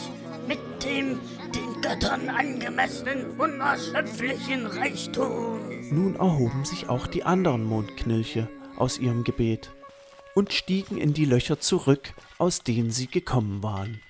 mit 0.47 0.59
dem 0.83 1.19
den 1.55 1.81
Göttern 1.81 2.29
angemessenen, 2.29 3.39
unerschöpflichen 3.39 4.65
Reichtum. 4.65 5.59
Nun 5.89 6.15
erhoben 6.15 6.65
sich 6.65 6.89
auch 6.89 7.07
die 7.07 7.23
anderen 7.23 7.63
Mondknilche 7.63 8.47
aus 8.77 8.99
ihrem 8.99 9.23
Gebet 9.23 9.71
und 10.35 10.53
stiegen 10.53 10.97
in 10.97 11.13
die 11.13 11.25
Löcher 11.25 11.59
zurück, 11.59 12.13
aus 12.37 12.63
denen 12.63 12.91
sie 12.91 13.07
gekommen 13.07 13.63
waren. 13.63 14.01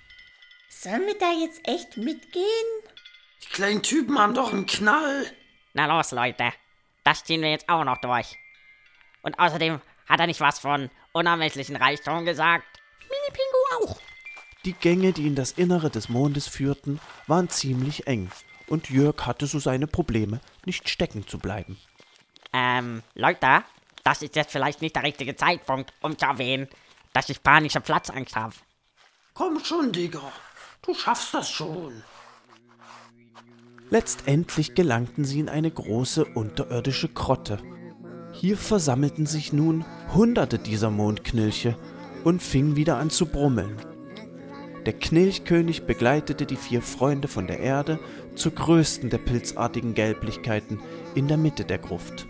Sollen 0.69 1.05
wir 1.05 1.17
da 1.19 1.31
jetzt 1.41 1.67
echt 1.67 1.97
mitgehen? 1.97 2.43
Die 3.43 3.47
kleinen 3.47 3.81
Typen 3.81 4.19
haben 4.19 4.33
doch 4.33 4.53
einen 4.53 4.65
Knall. 4.65 5.25
Na 5.73 5.85
los, 5.85 6.11
Leute. 6.11 6.53
Das 7.03 7.23
ziehen 7.23 7.41
wir 7.41 7.51
jetzt 7.51 7.69
auch 7.69 7.83
noch 7.83 7.97
durch. 7.97 8.37
Und 9.23 9.39
außerdem 9.39 9.81
hat 10.07 10.19
er 10.19 10.27
nicht 10.27 10.41
was 10.41 10.59
von 10.59 10.89
unermesslichen 11.13 11.75
Reichtum 11.75 12.25
gesagt. 12.25 12.65
Mini-Pingu 13.01 13.89
auch. 13.89 13.99
Die 14.65 14.73
Gänge, 14.73 15.11
die 15.11 15.27
in 15.27 15.35
das 15.35 15.53
Innere 15.53 15.89
des 15.89 16.09
Mondes 16.09 16.47
führten, 16.47 16.99
waren 17.27 17.49
ziemlich 17.49 18.05
eng, 18.05 18.31
und 18.67 18.89
Jörg 18.89 19.25
hatte 19.25 19.47
so 19.47 19.59
seine 19.59 19.87
Probleme, 19.87 20.39
nicht 20.65 20.87
stecken 20.87 21.27
zu 21.27 21.39
bleiben. 21.39 21.77
Ähm, 22.53 23.01
Leute, 23.15 23.63
das 24.03 24.21
ist 24.21 24.35
jetzt 24.35 24.51
vielleicht 24.51 24.81
nicht 24.81 24.95
der 24.95 25.03
richtige 25.03 25.35
Zeitpunkt, 25.35 25.93
um 26.01 26.17
zu 26.17 26.25
erwähnen, 26.25 26.69
dass 27.13 27.29
ich 27.29 27.41
panische 27.41 27.81
Platzangst 27.81 28.35
habe. 28.35 28.53
Komm 29.33 29.63
schon, 29.63 29.91
Digga. 29.91 30.31
Du 30.81 30.93
schaffst 30.93 31.33
das 31.33 31.49
schon. 31.49 32.03
Letztendlich 33.91 34.73
gelangten 34.73 35.25
sie 35.25 35.41
in 35.41 35.49
eine 35.49 35.69
große 35.69 36.23
unterirdische 36.23 37.09
Grotte. 37.09 37.57
Hier 38.31 38.55
versammelten 38.55 39.25
sich 39.25 39.51
nun 39.51 39.83
Hunderte 40.13 40.57
dieser 40.57 40.89
Mondknilche 40.89 41.75
und 42.23 42.41
fingen 42.41 42.77
wieder 42.77 42.95
an 42.97 43.09
zu 43.09 43.25
brummeln. 43.25 43.75
Der 44.85 44.93
Knilchkönig 44.93 45.85
begleitete 45.85 46.45
die 46.45 46.55
vier 46.55 46.81
Freunde 46.81 47.27
von 47.27 47.47
der 47.47 47.59
Erde 47.59 47.99
zur 48.35 48.53
größten 48.53 49.09
der 49.09 49.17
pilzartigen 49.17 49.93
Gelblichkeiten 49.93 50.79
in 51.13 51.27
der 51.27 51.37
Mitte 51.37 51.65
der 51.65 51.77
Gruft. 51.77 52.25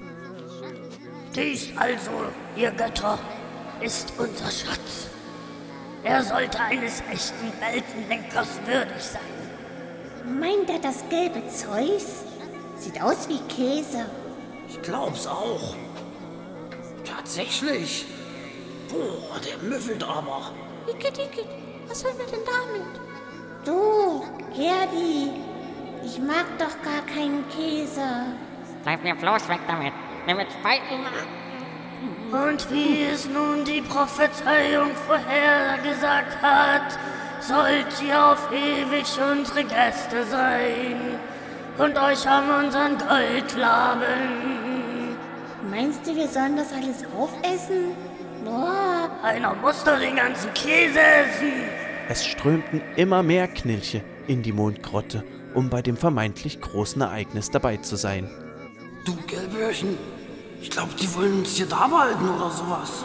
Dies 1.36 1.70
also, 1.76 2.10
ihr 2.58 2.72
Götter, 2.72 3.20
ist 3.82 4.12
unser 4.18 4.50
Schatz. 4.50 5.10
Er 6.04 6.24
sollte 6.24 6.60
eines 6.60 7.04
echten 7.12 7.52
Weltenlenkers 7.62 8.60
würdig 8.66 9.00
sein. 9.00 9.31
Meint 10.26 10.70
er 10.70 10.80
das 10.80 11.04
gelbe 11.10 11.48
Zeus? 11.48 12.24
Sieht 12.78 13.02
aus 13.02 13.28
wie 13.28 13.40
Käse. 13.48 14.06
Ich 14.68 14.82
glaub's 14.82 15.28
auch. 15.28 15.76
Tatsächlich. 17.04 18.06
Boah, 18.90 19.40
der 19.40 19.58
müffelt 19.70 20.04
aber. 20.04 20.52
Igitt, 20.88 21.18
Igitt, 21.18 21.48
was 21.88 22.02
sollen 22.02 22.18
wir 22.18 22.26
denn 22.26 22.40
damit? 22.46 23.00
Du, 23.66 24.24
Gerdi, 24.56 25.32
ich 26.04 26.20
mag 26.20 26.46
doch 26.58 26.82
gar 26.84 27.06
keinen 27.06 27.48
Käse. 27.50 28.26
Bleib 28.84 29.04
mir 29.04 29.16
bloß 29.16 29.48
weg 29.48 29.60
damit. 29.68 29.94
Mir 30.26 30.38
wird 30.38 30.52
spalten. 30.52 31.06
Und 32.32 32.72
wie 32.72 33.04
es 33.04 33.28
nun 33.28 33.64
die 33.66 33.82
Prophezeiung 33.82 34.92
vorhergesagt 35.08 36.42
hat, 36.42 36.98
sollt 37.42 38.02
ihr 38.06 38.26
auf 38.26 38.50
ewig 38.52 39.08
unsere 39.32 39.64
Gäste 39.64 40.24
sein 40.26 41.20
und 41.78 41.98
euch 41.98 42.28
an 42.28 42.66
unseren 42.66 42.98
Gold 42.98 43.56
laben. 43.58 45.18
Meinst 45.70 46.06
du, 46.06 46.16
wir 46.16 46.28
sollen 46.28 46.58
das 46.58 46.72
alles 46.74 47.04
aufessen? 47.18 47.96
Boah. 48.46 49.10
Einer 49.24 49.54
muss 49.56 49.84
doch 49.84 50.00
den 50.00 50.16
ganzen 50.16 50.54
Käse 50.54 51.00
essen. 51.00 51.52
Es 52.10 52.26
strömten 52.26 52.82
immer 52.96 53.24
mehr 53.24 53.48
Knilche 53.48 54.04
in 54.28 54.42
die 54.42 54.52
Mondgrotte, 54.52 55.24
um 55.54 55.70
bei 55.70 55.82
dem 55.82 55.96
vermeintlich 55.96 56.60
großen 56.60 57.02
Ereignis 57.02 57.52
dabei 57.52 57.78
zu 57.78 57.96
sein. 57.96 58.30
Du 59.06 59.16
Gelböhrchen, 59.28 59.98
ich 60.62 60.70
glaube, 60.70 60.92
die 61.00 61.14
wollen 61.16 61.40
uns 61.40 61.56
hier 61.56 61.68
da 61.68 61.88
behalten 61.88 62.28
oder 62.30 62.50
sowas. 62.50 63.04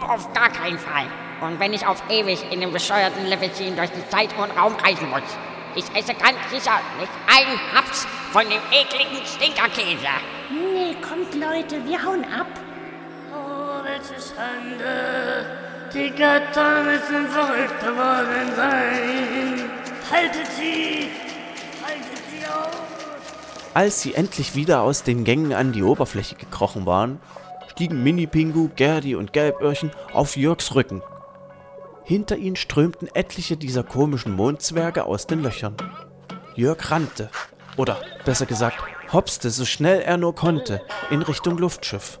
Auf 0.00 0.32
gar 0.32 0.48
keinen 0.48 0.78
Fall. 0.78 1.06
Und 1.40 1.60
wenn 1.60 1.72
ich 1.72 1.86
auf 1.86 2.02
ewig 2.08 2.44
in 2.50 2.60
dem 2.60 2.72
bescheuerten 2.72 3.26
Levizin 3.26 3.76
durch 3.76 3.90
die 3.90 4.08
Zeit 4.08 4.30
und 4.38 4.56
Raum 4.58 4.74
reisen 4.76 5.10
muss. 5.10 5.22
Ich 5.74 5.84
esse 5.94 6.14
ganz 6.14 6.38
sicher 6.50 6.80
nicht 6.98 7.12
einen 7.26 7.58
Haps 7.74 8.06
von 8.32 8.42
dem 8.44 8.62
ekligen 8.72 9.24
Stinkerkäse. 9.26 10.08
Nee, 10.50 10.96
kommt 11.02 11.34
Leute, 11.34 11.84
wir 11.84 12.02
hauen 12.02 12.24
ab. 12.24 12.46
Oh, 13.34 13.84
welche 13.84 14.14
Schande. 14.14 15.66
Die 15.92 16.10
Götter 16.10 16.82
müssen 16.82 17.28
verrückt 17.28 17.80
geworden 17.80 18.56
sein. 18.56 19.70
Haltet 20.10 20.46
sie! 20.56 21.10
Haltet 21.84 22.22
sie 22.30 22.46
auf! 22.46 22.70
Als 23.74 24.00
sie 24.00 24.14
endlich 24.14 24.54
wieder 24.54 24.80
aus 24.80 25.02
den 25.02 25.24
Gängen 25.24 25.52
an 25.52 25.72
die 25.72 25.82
Oberfläche 25.82 26.36
gekrochen 26.36 26.86
waren, 26.86 27.20
stiegen 27.70 28.02
Mini-Pingu, 28.02 28.70
Gerdi 28.74 29.14
und 29.14 29.34
Gelböhrchen 29.34 29.90
auf 30.14 30.36
Jörgs 30.36 30.74
Rücken. 30.74 31.02
Hinter 32.06 32.36
ihnen 32.36 32.54
strömten 32.54 33.08
etliche 33.14 33.56
dieser 33.56 33.82
komischen 33.82 34.32
Mondzwerge 34.32 35.06
aus 35.06 35.26
den 35.26 35.42
Löchern. 35.42 35.76
Jörg 36.54 36.92
rannte, 36.92 37.30
oder 37.76 38.00
besser 38.24 38.46
gesagt, 38.46 38.78
hopste 39.12 39.50
so 39.50 39.64
schnell 39.64 40.02
er 40.02 40.16
nur 40.16 40.32
konnte, 40.36 40.82
in 41.10 41.22
Richtung 41.22 41.58
Luftschiff. 41.58 42.20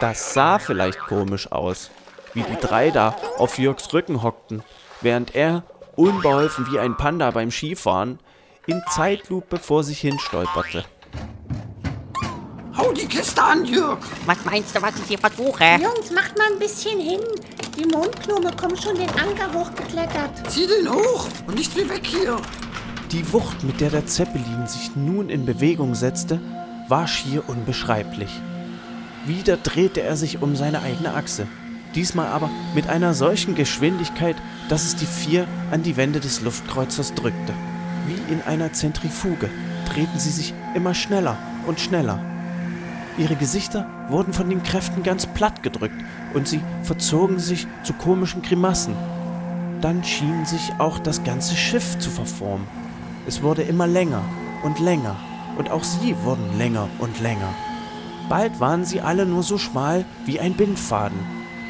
Das 0.00 0.32
sah 0.32 0.60
vielleicht 0.60 1.00
komisch 1.00 1.50
aus, 1.50 1.90
wie 2.34 2.44
die 2.44 2.56
drei 2.60 2.92
da 2.92 3.16
auf 3.36 3.58
Jörgs 3.58 3.92
Rücken 3.92 4.22
hockten, 4.22 4.62
während 5.00 5.34
er, 5.34 5.64
unbeholfen 5.96 6.70
wie 6.70 6.78
ein 6.78 6.96
Panda 6.96 7.32
beim 7.32 7.50
Skifahren, 7.50 8.20
in 8.68 8.80
Zeitlupe 8.94 9.58
vor 9.58 9.82
sich 9.82 9.98
hin 9.98 10.20
stolperte. 10.20 10.84
Hau 12.76 12.92
die 12.92 13.06
Kiste 13.06 13.42
an, 13.42 13.64
Jörg! 13.64 13.98
Was 14.26 14.44
meinst 14.44 14.74
du, 14.74 14.82
was 14.82 14.96
ich 14.96 15.04
hier 15.06 15.18
versuche? 15.18 15.62
Jungs, 15.80 16.10
macht 16.12 16.36
mal 16.36 16.52
ein 16.52 16.58
bisschen 16.58 16.98
hin. 16.98 17.20
Die 17.78 17.86
Mondgnome 17.86 18.50
kommen 18.56 18.76
schon 18.76 18.96
den 18.96 19.10
Anker 19.10 19.52
hochgeklettert. 19.52 20.50
Zieh 20.50 20.66
den 20.66 20.90
hoch 20.90 21.28
und 21.46 21.54
nicht 21.56 21.76
wie 21.76 21.88
weg 21.88 22.04
hier. 22.04 22.36
Die 23.12 23.32
Wucht, 23.32 23.62
mit 23.62 23.80
der 23.80 23.90
der 23.90 24.06
Zeppelin 24.06 24.66
sich 24.66 24.96
nun 24.96 25.30
in 25.30 25.46
Bewegung 25.46 25.94
setzte, 25.94 26.40
war 26.88 27.06
schier 27.06 27.48
unbeschreiblich. 27.48 28.30
Wieder 29.24 29.56
drehte 29.56 30.02
er 30.02 30.16
sich 30.16 30.42
um 30.42 30.56
seine 30.56 30.82
eigene 30.82 31.14
Achse, 31.14 31.46
diesmal 31.94 32.26
aber 32.26 32.50
mit 32.74 32.88
einer 32.88 33.14
solchen 33.14 33.54
Geschwindigkeit, 33.54 34.36
dass 34.68 34.84
es 34.84 34.96
die 34.96 35.06
vier 35.06 35.46
an 35.70 35.84
die 35.84 35.96
Wände 35.96 36.18
des 36.18 36.40
Luftkreuzers 36.40 37.14
drückte. 37.14 37.54
Wie 38.06 38.32
in 38.32 38.42
einer 38.42 38.72
Zentrifuge 38.72 39.48
drehten 39.88 40.18
sie 40.18 40.30
sich 40.30 40.54
immer 40.74 40.94
schneller 40.94 41.38
und 41.66 41.78
schneller. 41.78 42.33
Ihre 43.16 43.36
Gesichter 43.36 43.86
wurden 44.08 44.32
von 44.32 44.50
den 44.50 44.62
Kräften 44.64 45.04
ganz 45.04 45.26
platt 45.26 45.62
gedrückt 45.62 45.94
und 46.34 46.48
sie 46.48 46.60
verzogen 46.82 47.38
sich 47.38 47.66
zu 47.84 47.92
komischen 47.92 48.42
Grimassen. 48.42 48.94
Dann 49.80 50.02
schien 50.02 50.44
sich 50.44 50.72
auch 50.78 50.98
das 50.98 51.22
ganze 51.22 51.54
Schiff 51.54 51.98
zu 51.98 52.10
verformen. 52.10 52.66
Es 53.26 53.42
wurde 53.42 53.62
immer 53.62 53.86
länger 53.86 54.22
und 54.64 54.80
länger 54.80 55.16
und 55.56 55.70
auch 55.70 55.84
sie 55.84 56.16
wurden 56.24 56.58
länger 56.58 56.88
und 56.98 57.20
länger. 57.20 57.54
Bald 58.28 58.58
waren 58.58 58.84
sie 58.84 59.00
alle 59.00 59.26
nur 59.26 59.44
so 59.44 59.58
schmal 59.58 60.04
wie 60.24 60.40
ein 60.40 60.54
Bindfaden, 60.54 61.18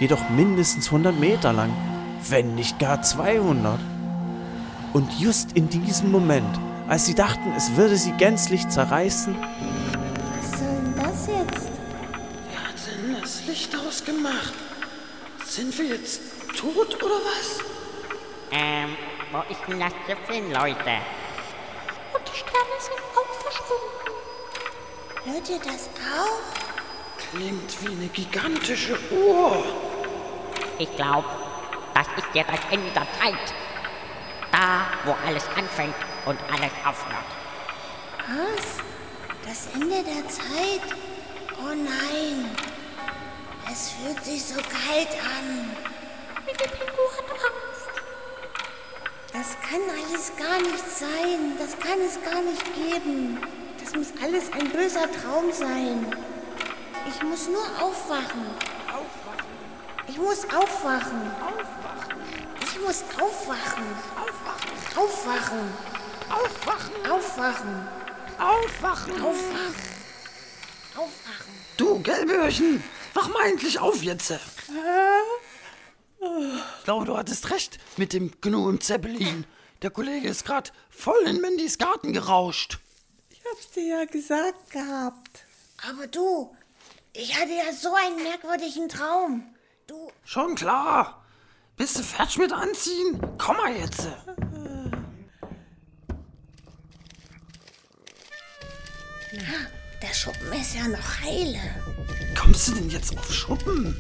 jedoch 0.00 0.30
mindestens 0.30 0.86
100 0.86 1.18
Meter 1.18 1.52
lang, 1.52 1.70
wenn 2.30 2.54
nicht 2.54 2.78
gar 2.78 3.02
200. 3.02 3.78
Und 4.94 5.12
just 5.20 5.52
in 5.52 5.68
diesem 5.68 6.10
Moment, 6.10 6.58
als 6.88 7.04
sie 7.04 7.14
dachten, 7.14 7.52
es 7.56 7.76
würde 7.76 7.96
sie 7.96 8.12
gänzlich 8.12 8.68
zerreißen, 8.68 9.34
das 11.24 11.28
jetzt? 11.28 11.68
Wer 12.50 12.68
hat 12.68 12.74
denn 12.86 13.20
das 13.20 13.44
Licht 13.46 13.74
ausgemacht? 13.76 14.54
Sind 15.44 15.76
wir 15.78 15.86
jetzt 15.86 16.20
tot 16.56 17.02
oder 17.02 17.14
was? 17.14 17.60
Ähm, 18.50 18.96
wo 19.32 19.38
ist 19.50 19.60
denn 19.68 19.80
das 19.80 19.92
Schiff 20.06 20.28
hin, 20.28 20.52
Leute? 20.52 21.00
Und 22.12 22.22
die 22.26 22.38
Sterne 22.38 22.76
sind 22.78 23.00
auch 23.14 23.34
verschwunden. 23.42 24.14
Hört 25.24 25.48
ihr 25.48 25.58
das 25.58 25.88
auch? 26.16 27.30
Klingt 27.30 27.82
wie 27.82 27.92
eine 27.92 28.08
gigantische 28.08 28.98
Uhr. 29.10 29.64
Ich 30.78 30.94
glaube, 30.96 31.28
das 31.94 32.06
ist 32.18 32.34
jetzt 32.34 32.50
das 32.50 32.60
Ende 32.70 32.90
der 32.90 33.06
Zeit. 33.20 33.54
Da, 34.52 34.86
wo 35.04 35.16
alles 35.26 35.44
anfängt 35.56 35.94
und 36.26 36.38
alles 36.52 36.72
aufhört. 36.84 37.24
Was? 38.28 38.78
Das 39.46 39.74
Ende 39.74 40.02
der 40.02 40.28
Zeit? 40.28 41.03
Oh 41.58 41.74
nein. 41.74 42.50
Es 43.70 43.90
fühlt 43.90 44.24
sich 44.24 44.44
so 44.44 44.54
kalt 44.54 45.12
an. 45.20 45.70
Pingu 46.46 47.04
hat 47.16 47.30
Angst. 47.30 47.74
Das 49.32 49.56
kann 49.68 49.80
alles 49.90 50.32
gar 50.36 50.60
nicht 50.60 50.90
sein. 50.90 51.56
Das 51.58 51.78
kann 51.78 52.00
es 52.00 52.20
gar 52.22 52.42
nicht 52.42 52.64
geben. 52.74 53.38
Das 53.82 53.94
muss 53.94 54.12
alles 54.22 54.52
ein 54.52 54.70
böser 54.70 55.10
Traum 55.10 55.52
sein. 55.52 56.06
Ich 57.06 57.22
muss 57.22 57.48
nur 57.48 57.64
aufwachen. 57.80 58.46
Ich 60.06 60.18
muss 60.18 60.44
aufwachen. 60.44 61.30
Ich 62.62 62.80
muss 62.80 63.04
aufwachen. 63.20 63.84
Aufwachen. 64.16 64.72
Aufwachen. 64.96 65.74
Aufwachen. 66.30 67.08
Aufwachen. 67.10 67.88
Aufwachen. 68.38 69.22
Aufwachen. 69.22 69.93
Du, 71.76 72.00
Gelböhrchen, 72.00 72.82
wach 73.14 73.28
mal 73.28 73.48
endlich 73.48 73.78
auf 73.78 74.02
jetzt. 74.02 74.32
Ich 76.20 76.84
glaube, 76.84 77.04
du 77.04 77.16
hattest 77.16 77.50
recht 77.50 77.78
mit 77.96 78.12
dem 78.12 78.32
Gnu 78.40 78.68
und 78.68 78.82
Zeppelin. 78.82 79.44
Der 79.82 79.90
Kollege 79.90 80.28
ist 80.28 80.44
gerade 80.44 80.70
voll 80.88 81.20
in 81.26 81.40
Mandys 81.40 81.78
Garten 81.78 82.12
gerauscht. 82.12 82.78
Ich 83.30 83.42
hab's 83.50 83.70
dir 83.72 83.86
ja 83.86 84.04
gesagt 84.04 84.70
gehabt. 84.70 85.44
Aber 85.90 86.06
du, 86.06 86.54
ich 87.12 87.38
hatte 87.38 87.52
ja 87.52 87.72
so 87.72 87.94
einen 87.94 88.22
merkwürdigen 88.22 88.88
Traum. 88.88 89.54
Du, 89.86 90.10
Schon 90.24 90.54
klar. 90.54 91.24
Bist 91.76 91.98
du 91.98 92.02
fertig 92.02 92.38
mit 92.38 92.52
Anziehen? 92.52 93.20
Komm 93.36 93.56
mal 93.56 93.74
jetzt. 93.76 94.08
na, 99.32 99.73
der 100.06 100.14
Schuppen 100.14 100.52
ist 100.52 100.74
ja 100.74 100.86
noch 100.88 101.20
heile. 101.22 101.60
Kommst 102.36 102.68
du 102.68 102.72
denn 102.74 102.90
jetzt 102.90 103.16
auf 103.16 103.32
Schuppen? 103.32 103.96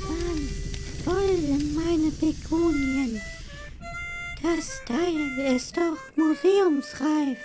Mann, 0.00 0.48
voll 1.04 1.30
in 1.30 1.74
meine 1.74 2.10
Pekunien. 2.10 3.20
Das 4.42 4.84
Teil 4.84 5.54
ist 5.54 5.76
doch 5.76 5.96
museumsreif. 6.16 7.38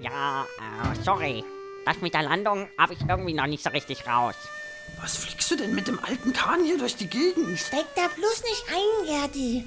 Ja, 0.00 0.42
äh, 0.42 1.04
sorry. 1.04 1.44
Das 1.84 2.00
mit 2.00 2.14
der 2.14 2.22
Landung 2.22 2.68
habe 2.76 2.94
ich 2.94 3.00
irgendwie 3.08 3.34
noch 3.34 3.46
nicht 3.46 3.62
so 3.62 3.70
richtig 3.70 4.06
raus. 4.06 4.34
Was 5.00 5.16
fliegst 5.16 5.50
du 5.52 5.56
denn 5.56 5.74
mit 5.74 5.86
dem 5.86 6.02
alten 6.02 6.32
Kahn 6.32 6.64
hier 6.64 6.78
durch 6.78 6.96
die 6.96 7.08
Gegend? 7.08 7.58
Steck 7.58 7.86
da 7.94 8.08
bloß 8.08 8.42
nicht 8.42 8.64
ein, 8.68 9.06
Gerdi. 9.06 9.64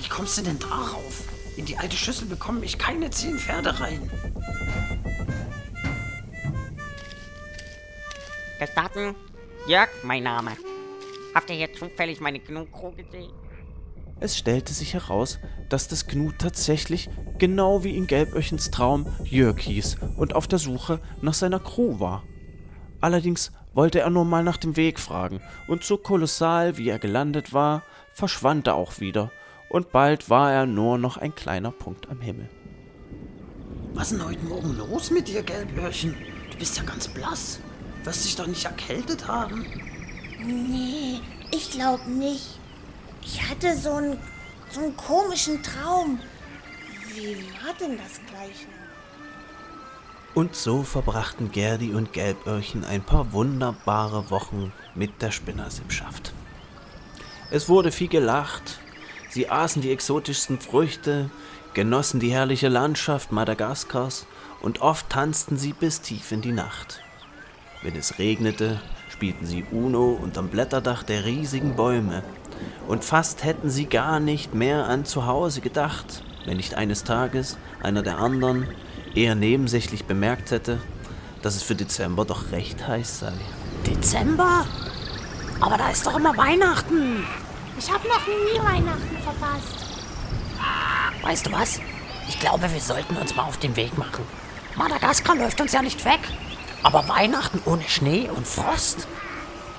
Wie 0.00 0.08
kommst 0.08 0.38
du 0.38 0.42
denn 0.42 0.58
darauf? 0.58 1.24
In 1.56 1.66
die 1.66 1.76
alte 1.76 1.96
Schüssel 1.96 2.26
bekomme 2.26 2.64
ich 2.64 2.78
keine 2.78 3.10
zehn 3.10 3.38
Pferde 3.38 3.78
rein. 3.78 4.10
Gestatten, 8.58 9.14
Jörg, 9.66 9.88
mein 10.04 10.22
Name. 10.22 10.52
Habt 11.34 11.50
ihr 11.50 11.56
hier 11.56 11.72
zufällig 11.72 12.20
meine 12.20 12.38
Gnu-Crew 12.38 12.92
gesehen? 12.92 13.32
Es 14.20 14.38
stellte 14.38 14.72
sich 14.72 14.94
heraus, 14.94 15.40
dass 15.68 15.88
das 15.88 16.06
Gnu 16.06 16.30
tatsächlich, 16.38 17.10
genau 17.38 17.82
wie 17.82 17.96
in 17.96 18.06
Gelböchens 18.06 18.70
Traum, 18.70 19.06
Jörg 19.24 19.58
hieß 19.58 19.96
und 20.16 20.36
auf 20.36 20.46
der 20.46 20.60
Suche 20.60 21.00
nach 21.20 21.34
seiner 21.34 21.58
Crew 21.58 21.98
war. 21.98 22.22
Allerdings 23.00 23.50
wollte 23.74 24.00
er 24.00 24.10
nur 24.10 24.24
mal 24.24 24.44
nach 24.44 24.56
dem 24.56 24.76
Weg 24.76 25.00
fragen, 25.00 25.40
und 25.66 25.82
so 25.82 25.96
kolossal 25.96 26.76
wie 26.78 26.88
er 26.88 27.00
gelandet 27.00 27.52
war, 27.52 27.82
verschwand 28.12 28.68
er 28.68 28.76
auch 28.76 29.00
wieder, 29.00 29.32
und 29.68 29.90
bald 29.90 30.30
war 30.30 30.52
er 30.52 30.66
nur 30.66 30.96
noch 30.96 31.16
ein 31.16 31.34
kleiner 31.34 31.72
Punkt 31.72 32.08
am 32.08 32.20
Himmel. 32.20 32.48
Was 33.94 34.12
ist 34.12 34.20
denn 34.20 34.28
heute 34.28 34.44
Morgen 34.44 34.76
los 34.76 35.10
mit 35.10 35.26
dir, 35.26 35.42
Gelböhrchen? 35.42 36.14
Du 36.52 36.58
bist 36.58 36.76
ja 36.76 36.84
ganz 36.84 37.08
blass. 37.08 37.58
Wirst 38.04 38.24
dich 38.24 38.36
doch 38.36 38.46
nicht 38.46 38.66
erkältet 38.66 39.26
haben? 39.26 39.66
Nee, 40.38 41.20
ich 41.50 41.70
glaube 41.70 42.08
nicht. 42.10 42.58
Ich 43.22 43.48
hatte 43.48 43.76
so 43.76 43.94
einen, 43.94 44.18
so 44.70 44.80
einen 44.80 44.96
komischen 44.96 45.62
Traum. 45.62 46.20
Wie 47.14 47.36
war 47.64 47.74
denn 47.80 47.96
das 47.96 48.20
gleich 48.26 48.66
noch? 48.66 48.84
Und 50.34 50.56
so 50.56 50.82
verbrachten 50.82 51.52
Gerdi 51.52 51.94
und 51.94 52.12
Gelböhrchen 52.12 52.84
ein 52.84 53.02
paar 53.02 53.32
wunderbare 53.32 54.30
Wochen 54.30 54.72
mit 54.94 55.22
der 55.22 55.30
Spinnersippschaft. 55.30 56.34
Es 57.50 57.68
wurde 57.68 57.92
viel 57.92 58.08
gelacht, 58.08 58.80
sie 59.30 59.48
aßen 59.48 59.80
die 59.80 59.92
exotischsten 59.92 60.58
Früchte, 60.58 61.30
genossen 61.72 62.18
die 62.18 62.32
herrliche 62.32 62.68
Landschaft 62.68 63.30
Madagaskars 63.30 64.26
und 64.60 64.80
oft 64.80 65.08
tanzten 65.08 65.56
sie 65.56 65.72
bis 65.72 66.00
tief 66.00 66.32
in 66.32 66.40
die 66.40 66.52
Nacht. 66.52 67.03
Wenn 67.84 67.96
es 67.96 68.18
regnete, 68.18 68.80
spielten 69.10 69.44
sie 69.44 69.62
Uno 69.70 70.18
unterm 70.20 70.48
Blätterdach 70.48 71.02
der 71.02 71.26
riesigen 71.26 71.76
Bäume. 71.76 72.22
Und 72.88 73.04
fast 73.04 73.44
hätten 73.44 73.68
sie 73.68 73.84
gar 73.84 74.20
nicht 74.20 74.54
mehr 74.54 74.86
an 74.86 75.04
zu 75.04 75.26
Hause 75.26 75.60
gedacht, 75.60 76.24
wenn 76.46 76.56
nicht 76.56 76.76
eines 76.76 77.04
Tages 77.04 77.58
einer 77.82 78.02
der 78.02 78.16
anderen 78.20 78.66
eher 79.14 79.34
nebensächlich 79.34 80.06
bemerkt 80.06 80.50
hätte, 80.50 80.80
dass 81.42 81.56
es 81.56 81.62
für 81.62 81.74
Dezember 81.74 82.24
doch 82.24 82.52
recht 82.52 82.88
heiß 82.88 83.18
sei. 83.18 83.32
Dezember? 83.86 84.64
Aber 85.60 85.76
da 85.76 85.90
ist 85.90 86.06
doch 86.06 86.16
immer 86.16 86.34
Weihnachten. 86.38 87.22
Ich 87.78 87.92
habe 87.92 88.08
noch 88.08 88.26
nie 88.26 88.66
Weihnachten 88.66 89.18
verpasst. 89.22 89.84
Weißt 91.20 91.46
du 91.46 91.52
was? 91.52 91.80
Ich 92.30 92.40
glaube, 92.40 92.62
wir 92.72 92.80
sollten 92.80 93.14
uns 93.16 93.36
mal 93.36 93.42
auf 93.42 93.58
den 93.58 93.76
Weg 93.76 93.98
machen. 93.98 94.24
Madagaskar 94.74 95.36
läuft 95.36 95.60
uns 95.60 95.72
ja 95.72 95.82
nicht 95.82 96.02
weg. 96.06 96.20
Aber 96.84 97.08
Weihnachten 97.08 97.60
ohne 97.64 97.82
Schnee 97.88 98.28
und 98.28 98.46
Frost? 98.46 99.08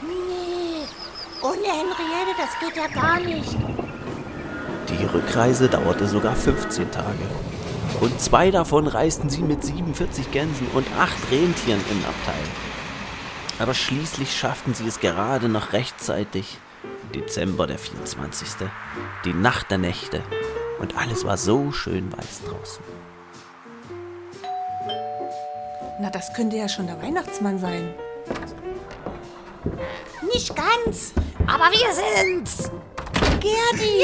Nee, 0.01 0.87
ohne 1.41 1.63
Henriette, 1.63 2.35
das 2.37 2.59
geht 2.59 2.75
ja 2.75 2.87
gar 2.87 3.19
nicht. 3.19 3.55
Die 4.89 5.05
Rückreise 5.05 5.69
dauerte 5.69 6.07
sogar 6.07 6.35
15 6.35 6.91
Tage. 6.91 7.29
Und 8.01 8.19
zwei 8.19 8.49
davon 8.49 8.87
reisten 8.87 9.29
sie 9.29 9.43
mit 9.43 9.63
47 9.63 10.31
Gänsen 10.31 10.67
und 10.73 10.87
acht 10.99 11.17
Rentieren 11.31 11.79
im 11.91 12.03
Abteil. 12.05 12.43
Aber 13.59 13.75
schließlich 13.75 14.35
schafften 14.35 14.73
sie 14.73 14.87
es 14.87 14.99
gerade 14.99 15.47
noch 15.47 15.73
rechtzeitig. 15.73 16.57
Dezember 17.13 17.67
der 17.67 17.77
24. 17.77 18.67
Die 19.23 19.33
Nacht 19.33 19.69
der 19.69 19.77
Nächte. 19.77 20.23
Und 20.79 20.97
alles 20.97 21.23
war 21.23 21.37
so 21.37 21.71
schön 21.71 22.11
weiß 22.11 22.41
draußen. 22.49 22.94
Na, 25.99 26.09
das 26.09 26.33
könnte 26.33 26.57
ja 26.57 26.67
schon 26.67 26.87
der 26.87 27.01
Weihnachtsmann 27.01 27.57
sein. 27.57 27.93
Nicht 30.33 30.53
ganz, 30.55 31.13
aber 31.47 31.71
wir 31.71 31.93
sind's. 31.93 32.69
Gerdi. 33.39 34.03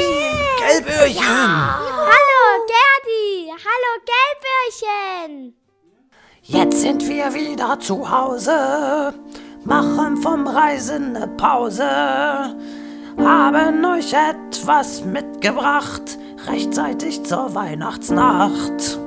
Gelböhrchen. 0.58 1.22
Hallo, 1.22 2.66
Gerdi. 2.66 3.50
Hallo, 3.50 4.02
Gelböhrchen. 4.06 5.54
Jetzt 6.42 6.80
sind 6.80 7.06
wir 7.08 7.34
wieder 7.34 7.78
zu 7.78 8.10
Hause, 8.10 9.14
machen 9.64 10.16
vom 10.16 10.46
Reisen 10.46 11.14
eine 11.14 11.28
Pause, 11.28 11.86
haben 13.18 13.84
euch 13.84 14.12
etwas 14.12 15.04
mitgebracht, 15.04 16.18
rechtzeitig 16.48 17.22
zur 17.22 17.54
Weihnachtsnacht. 17.54 18.98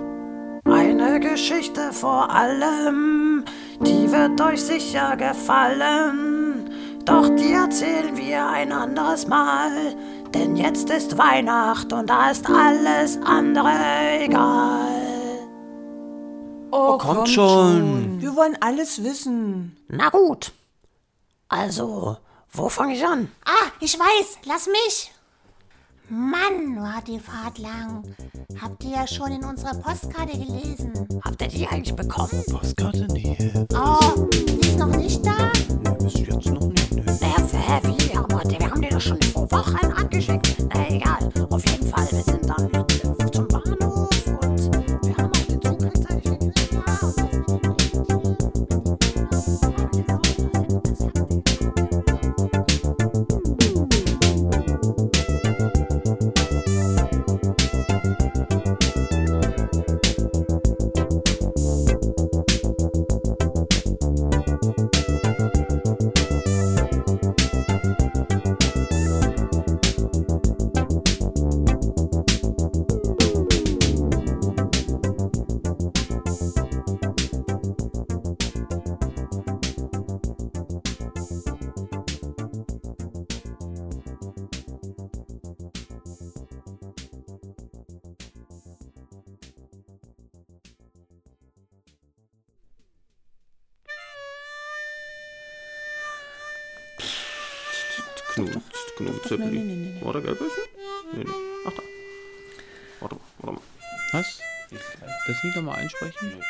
Eine 0.66 1.20
Geschichte 1.20 1.94
vor 1.94 2.30
allem, 2.32 3.46
die 3.80 4.12
wird 4.12 4.42
euch 4.42 4.64
sicher 4.64 5.16
gefallen. 5.16 6.72
Doch 7.06 7.30
die 7.30 7.54
erzählen 7.54 8.18
wir 8.18 8.48
ein 8.48 8.72
anderes 8.72 9.28
Mal. 9.28 9.96
Denn 10.34 10.56
jetzt 10.56 10.90
ist 10.90 11.18
Weihnacht 11.20 11.94
und 11.94 12.10
da 12.10 12.32
ist 12.32 12.50
alles 12.50 13.20
andere 13.24 13.70
egal. 14.22 14.88
Oh, 16.72 16.98
kommt 16.98 17.30
schon. 17.30 18.20
Wir 18.20 18.36
wollen 18.36 18.58
alles 18.60 19.04
wissen. 19.04 19.78
Na 19.88 20.10
gut. 20.10 20.52
Also, 21.48 22.18
wo 22.52 22.70
fange 22.70 22.96
ich 22.96 23.06
an? 23.06 23.32
Ah, 23.46 23.70
ich 23.80 24.00
weiß. 24.00 24.40
Lass 24.46 24.68
mich. 24.68 25.15
Mann, 26.10 26.76
war 26.78 27.02
die 27.02 27.20
Fahrt 27.20 27.58
lang. 27.58 28.04
Habt 28.62 28.84
ihr 28.84 28.92
ja 28.92 29.08
schon 29.08 29.32
in 29.32 29.44
unserer 29.44 29.74
Postkarte 29.76 30.38
gelesen. 30.38 30.94
Habt 31.24 31.42
ihr 31.42 31.48
die 31.48 31.68
eigentlich 31.68 31.96
bekommen? 31.96 32.44
Postkarte? 32.50 33.08
Nee. 33.12 33.36
Oh, 33.74 34.28
die 34.32 34.68
ist 34.68 34.78
noch 34.78 34.96
nicht 34.96 35.26
da? 35.26 35.52
Nee, 35.84 36.04
bis 36.04 36.14
jetzt 36.14 36.46
noch 36.52 36.68
nicht. 36.68 36.92
Nee. 36.94 37.02
Äh, 37.02 37.82
wie? 37.84 38.16
Aber 38.18 38.42
wir 38.48 38.70
haben 38.70 38.82
die 38.82 38.90
doch 38.90 39.02
schon 39.02 39.22
vor 39.22 39.52
Wochen 39.52 39.94
angeschickt. 39.94 40.56
Na 40.74 40.88
egal. 40.90 41.30
Auf 41.50 41.66
jeden 41.70 41.88
Fall, 41.88 42.08
wir 42.12 42.22
sind 42.24 42.35
Das 105.86 106.02
einsprechen? 106.02 106.44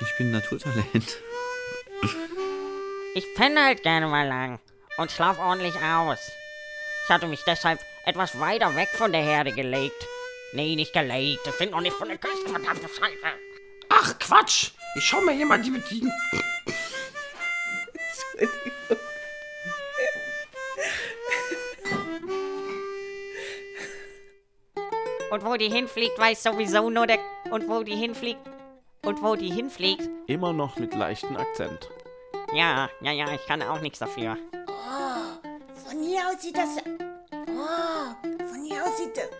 Ich 0.00 0.16
bin 0.18 0.28
ein 0.28 0.32
Naturtalent. 0.32 1.18
Ich 3.14 3.34
penne 3.34 3.64
halt 3.64 3.82
gerne 3.82 4.08
mal 4.08 4.26
lang 4.26 4.58
und 4.98 5.10
schlaf 5.10 5.38
ordentlich 5.38 5.74
aus. 5.76 6.18
Ich 7.04 7.10
hatte 7.10 7.26
mich 7.26 7.42
deshalb 7.46 7.80
etwas 8.04 8.38
weiter 8.40 8.74
weg 8.76 8.88
von 8.94 9.12
der 9.12 9.22
Herde 9.22 9.52
gelegt. 9.52 10.06
Nee, 10.52 10.76
nicht 10.76 10.92
gelegt. 10.92 11.40
Ich 11.46 11.58
bin 11.58 11.70
noch 11.70 11.80
nicht 11.80 11.96
von 11.96 12.08
der 12.08 12.18
Küste, 12.18 12.48
verdammte 12.48 12.88
Scheiße. 12.88 13.38
Ach, 13.88 14.18
Quatsch! 14.18 14.70
Ich 14.96 15.04
schau 15.04 15.20
mir 15.22 15.32
jemand 15.32 15.64
die 15.64 15.70
bedienen. 15.70 16.12
Und 25.32 25.46
wo 25.46 25.56
die 25.56 25.70
hinfliegt, 25.70 26.18
weiß 26.18 26.42
sowieso 26.42 26.90
nur 26.90 27.06
der... 27.06 27.18
Und 27.50 27.66
wo 27.66 27.82
die 27.82 27.96
hinfliegt... 27.96 28.42
Und 29.02 29.22
wo 29.22 29.34
die 29.34 29.50
hinfliegt... 29.50 30.06
Immer 30.26 30.52
noch 30.52 30.76
mit 30.76 30.94
leichtem 30.94 31.38
Akzent. 31.38 31.88
Ja, 32.52 32.90
ja, 33.00 33.12
ja, 33.12 33.32
ich 33.32 33.46
kann 33.46 33.62
auch 33.62 33.80
nichts 33.80 33.98
dafür. 33.98 34.36
Oh, 34.68 35.88
von 35.88 36.02
hier 36.02 36.20
aus 36.28 36.42
sieht 36.42 36.58
das. 36.58 36.68
Oh, 37.48 38.44
von 38.46 38.62
hier 38.62 38.84
aus 38.84 38.98
sieht 38.98 39.16
das. 39.16 39.30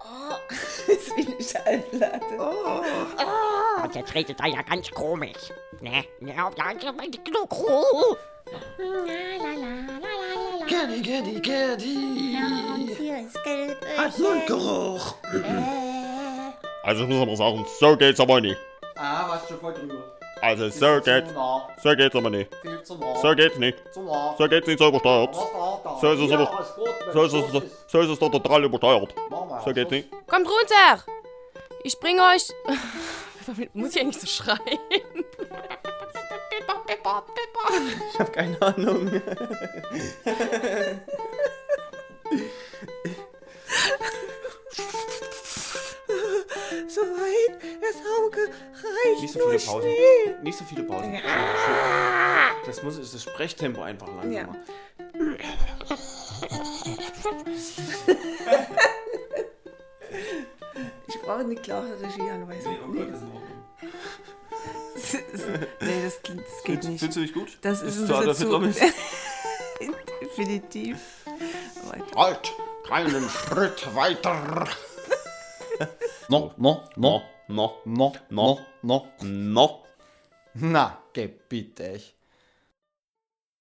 Oh, 0.00 0.36
das 0.48 0.86
ist 0.86 1.16
wie 1.18 1.26
eine 1.26 1.42
Schallplatte. 1.42 2.38
Oh. 2.38 3.84
Und 3.84 3.94
jetzt 3.94 4.14
redet 4.14 4.40
er 4.40 4.46
ja 4.46 4.62
ganz 4.62 4.90
komisch. 4.90 5.52
Ne? 5.82 6.02
Ja, 6.20 6.50
ja, 6.56 6.72
ja, 6.72 6.72
genug 6.72 7.52
Ruhe. 7.52 8.16
Gerdi, 10.66 11.02
Gerdi, 11.02 11.40
Gerdi. 11.40 12.25
Und 13.16 13.20
hier 13.20 13.28
ist 13.28 13.44
gelb. 13.44 13.84
Hat 13.96 14.18
Mundgeruch. 14.18 15.14
Also 16.82 17.04
ich 17.04 17.08
muss 17.08 17.22
aber 17.22 17.36
sagen, 17.36 17.66
so 17.80 17.96
geht's 17.96 18.20
aber 18.20 18.40
nicht. 18.40 18.58
Ah, 18.94 19.28
warst 19.28 19.48
schon 19.48 19.58
voll 19.58 19.72
drüber. 19.72 19.94
Also 20.42 20.68
so 20.68 21.00
geht's. 21.00 21.30
So 21.82 21.96
geht's 21.96 22.14
aber 22.14 22.30
nicht. 22.30 22.54
Viel 22.60 22.82
zu 22.82 22.98
nah. 22.98 23.16
So 23.16 23.34
geht's 23.34 23.58
nicht. 23.58 23.78
Zu 23.92 24.02
nah. 24.02 24.34
So 24.36 24.48
geht's 24.48 24.66
nicht 24.66 24.78
so 24.78 24.88
übersteuert. 24.88 25.34
So 25.34 26.12
ist 26.12 26.20
es 26.20 26.28
gut, 26.28 26.48
so 27.12 27.22
ist 27.22 27.32
es, 27.32 27.62
so 27.86 28.00
ist 28.00 28.10
es 28.10 28.18
doch 28.18 28.30
total 28.30 28.64
übersteuert. 28.64 29.14
So 29.64 29.72
geht's 29.72 29.90
nicht. 29.90 30.10
Kommt 30.26 30.46
runter! 30.46 31.02
Ich 31.84 31.98
bringe 31.98 32.20
euch. 32.22 32.52
Muss 33.72 33.94
ich 33.94 34.02
eigentlich 34.02 34.20
so 34.20 34.26
schreien? 34.26 34.58
Ich 38.12 38.18
hab 38.18 38.32
keine 38.32 38.60
Ahnung. 38.60 39.22
So 46.88 47.00
weit, 47.02 47.58
das 47.80 47.96
Auge 48.18 48.40
reicht 48.40 49.20
Nicht 49.20 49.32
so 49.32 49.40
viele 49.40 49.58
Pausen. 49.58 49.82
Schnee. 49.82 50.34
Nicht 50.42 50.58
so 50.58 50.64
viele 50.64 50.82
Pausen. 50.84 51.18
Das 52.64 52.82
muss 52.82 52.98
ist 52.98 53.14
das 53.14 53.22
Sprechtempo 53.22 53.82
einfach 53.82 54.08
langsamer. 54.08 54.56
Ich 61.08 61.20
brauche 61.22 61.40
eine 61.40 61.54
klare 61.56 62.00
Regieanweisung. 62.00 62.76
Nee, 62.92 63.04
nee 65.80 66.02
das, 66.04 66.20
das 66.22 66.64
geht 66.64 66.84
nicht. 66.84 67.00
Findest 67.00 67.16
du 67.16 67.20
dich 67.20 67.34
gut? 67.34 67.58
Das 67.62 67.82
ist, 67.82 67.96
Ist 67.98 68.10
ein 68.10 68.24
bisschen 68.24 68.74
zu... 68.74 68.86
Definitiv. 70.20 70.98
Halt, 72.16 72.56
keinen 72.88 73.28
Schritt 73.28 73.94
weiter. 73.94 74.66
No, 76.28 76.52
no, 76.56 76.88
no, 76.96 77.22
no, 77.48 77.72
no, 77.84 78.12
no, 78.30 78.60
no, 78.82 79.06
no. 79.22 79.84
Na, 80.54 80.98
gebitte 81.12 81.92
ich. 81.92 82.15